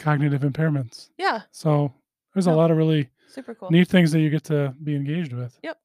cognitive 0.00 0.42
impairments. 0.42 1.10
yeah 1.18 1.42
So 1.52 1.92
there's 2.34 2.46
a 2.46 2.52
lot 2.52 2.70
of 2.70 2.76
really 2.76 3.08
super 3.28 3.54
cool 3.54 3.70
neat 3.70 3.88
things 3.88 4.10
that 4.12 4.20
you 4.20 4.30
get 4.30 4.44
to 4.44 4.74
be 4.82 4.96
engaged 4.96 5.32
with. 5.32 5.56
Yep. 5.62 5.78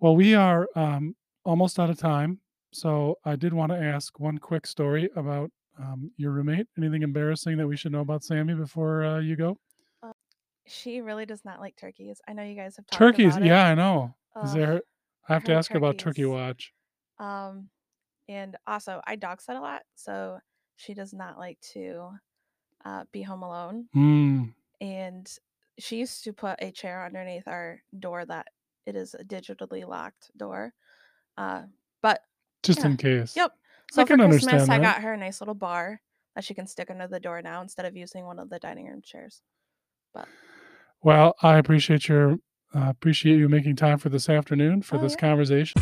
Well, 0.00 0.16
we 0.16 0.34
are 0.34 0.68
um, 0.76 1.14
almost 1.44 1.78
out 1.78 1.90
of 1.90 1.98
time. 1.98 2.40
So 2.72 3.16
I 3.24 3.36
did 3.36 3.52
want 3.52 3.72
to 3.72 3.78
ask 3.78 4.18
one 4.20 4.38
quick 4.38 4.66
story 4.66 5.10
about 5.16 5.50
um, 5.78 6.10
your 6.16 6.30
roommate. 6.32 6.66
Anything 6.78 7.02
embarrassing 7.02 7.56
that 7.56 7.66
we 7.66 7.76
should 7.76 7.92
know 7.92 8.00
about 8.00 8.22
Sammy 8.22 8.54
before 8.54 9.04
uh, 9.04 9.18
you 9.20 9.36
go? 9.36 9.58
she 10.70 11.00
really 11.00 11.24
does 11.24 11.44
not 11.44 11.60
like 11.60 11.74
turkeys 11.76 12.20
i 12.28 12.32
know 12.34 12.42
you 12.42 12.54
guys 12.54 12.76
have 12.76 12.86
talked 12.86 12.98
Turkeys. 12.98 13.38
Yeah, 13.38 13.68
I 13.68 13.74
know. 13.74 14.14
Is 14.44 14.52
there? 14.52 14.82
I 15.28 15.32
have 15.32 15.44
to 15.44 15.52
her 15.52 15.58
ask 15.58 15.74
about 15.74 15.98
Turkey. 15.98 16.24
Watch. 16.24 16.72
Um, 17.18 17.68
and 18.28 18.56
also 18.66 19.00
I 19.06 19.16
dog 19.16 19.40
sit 19.40 19.56
a 19.56 19.60
lot, 19.60 19.82
so 19.94 20.38
she 20.76 20.94
does 20.94 21.12
not 21.12 21.38
like 21.38 21.58
to 21.72 22.10
uh, 22.84 23.04
be 23.12 23.22
home 23.22 23.42
alone. 23.42 23.88
Hmm. 23.92 24.44
And 24.80 25.30
she 25.78 25.98
used 25.98 26.24
to 26.24 26.32
put 26.32 26.56
a 26.60 26.70
chair 26.70 27.04
underneath 27.04 27.46
our 27.46 27.82
door 27.98 28.24
that 28.24 28.48
it 28.86 28.96
is 28.96 29.14
a 29.14 29.24
digitally 29.24 29.86
locked 29.86 30.30
door. 30.36 30.74
Uh, 31.36 31.62
but 32.02 32.22
Just 32.62 32.80
Yeah. 32.80 32.86
in 32.86 32.96
case. 32.96 33.36
yep. 33.36 33.52
So 33.92 34.02
I 34.02 34.04
for 34.04 34.16
Christmas, 34.16 34.52
understand 34.52 34.72
I 34.72 34.78
got 34.78 35.02
her 35.02 35.12
a 35.12 35.16
nice 35.16 35.40
little 35.40 35.54
bar 35.54 36.00
that 36.34 36.44
she 36.44 36.54
can 36.54 36.66
stick 36.66 36.90
under 36.90 37.06
the 37.08 37.20
door 37.20 37.40
now 37.42 37.62
instead 37.62 37.86
of 37.86 37.96
using 37.96 38.24
one 38.24 38.38
of 38.38 38.50
the 38.50 38.58
dining 38.58 38.86
room 38.86 39.02
chairs. 39.02 39.42
But 40.12 40.28
well, 41.02 41.36
I 41.42 41.58
appreciate 41.58 42.08
your 42.08 42.38
uh, 42.74 42.88
appreciate 42.90 43.38
you 43.38 43.48
making 43.48 43.76
time 43.76 43.98
for 43.98 44.08
this 44.08 44.28
afternoon 44.28 44.82
for 44.82 44.96
Oh, 44.96 45.00
this 45.00 45.12
yeah. 45.12 45.20
conversation. 45.20 45.80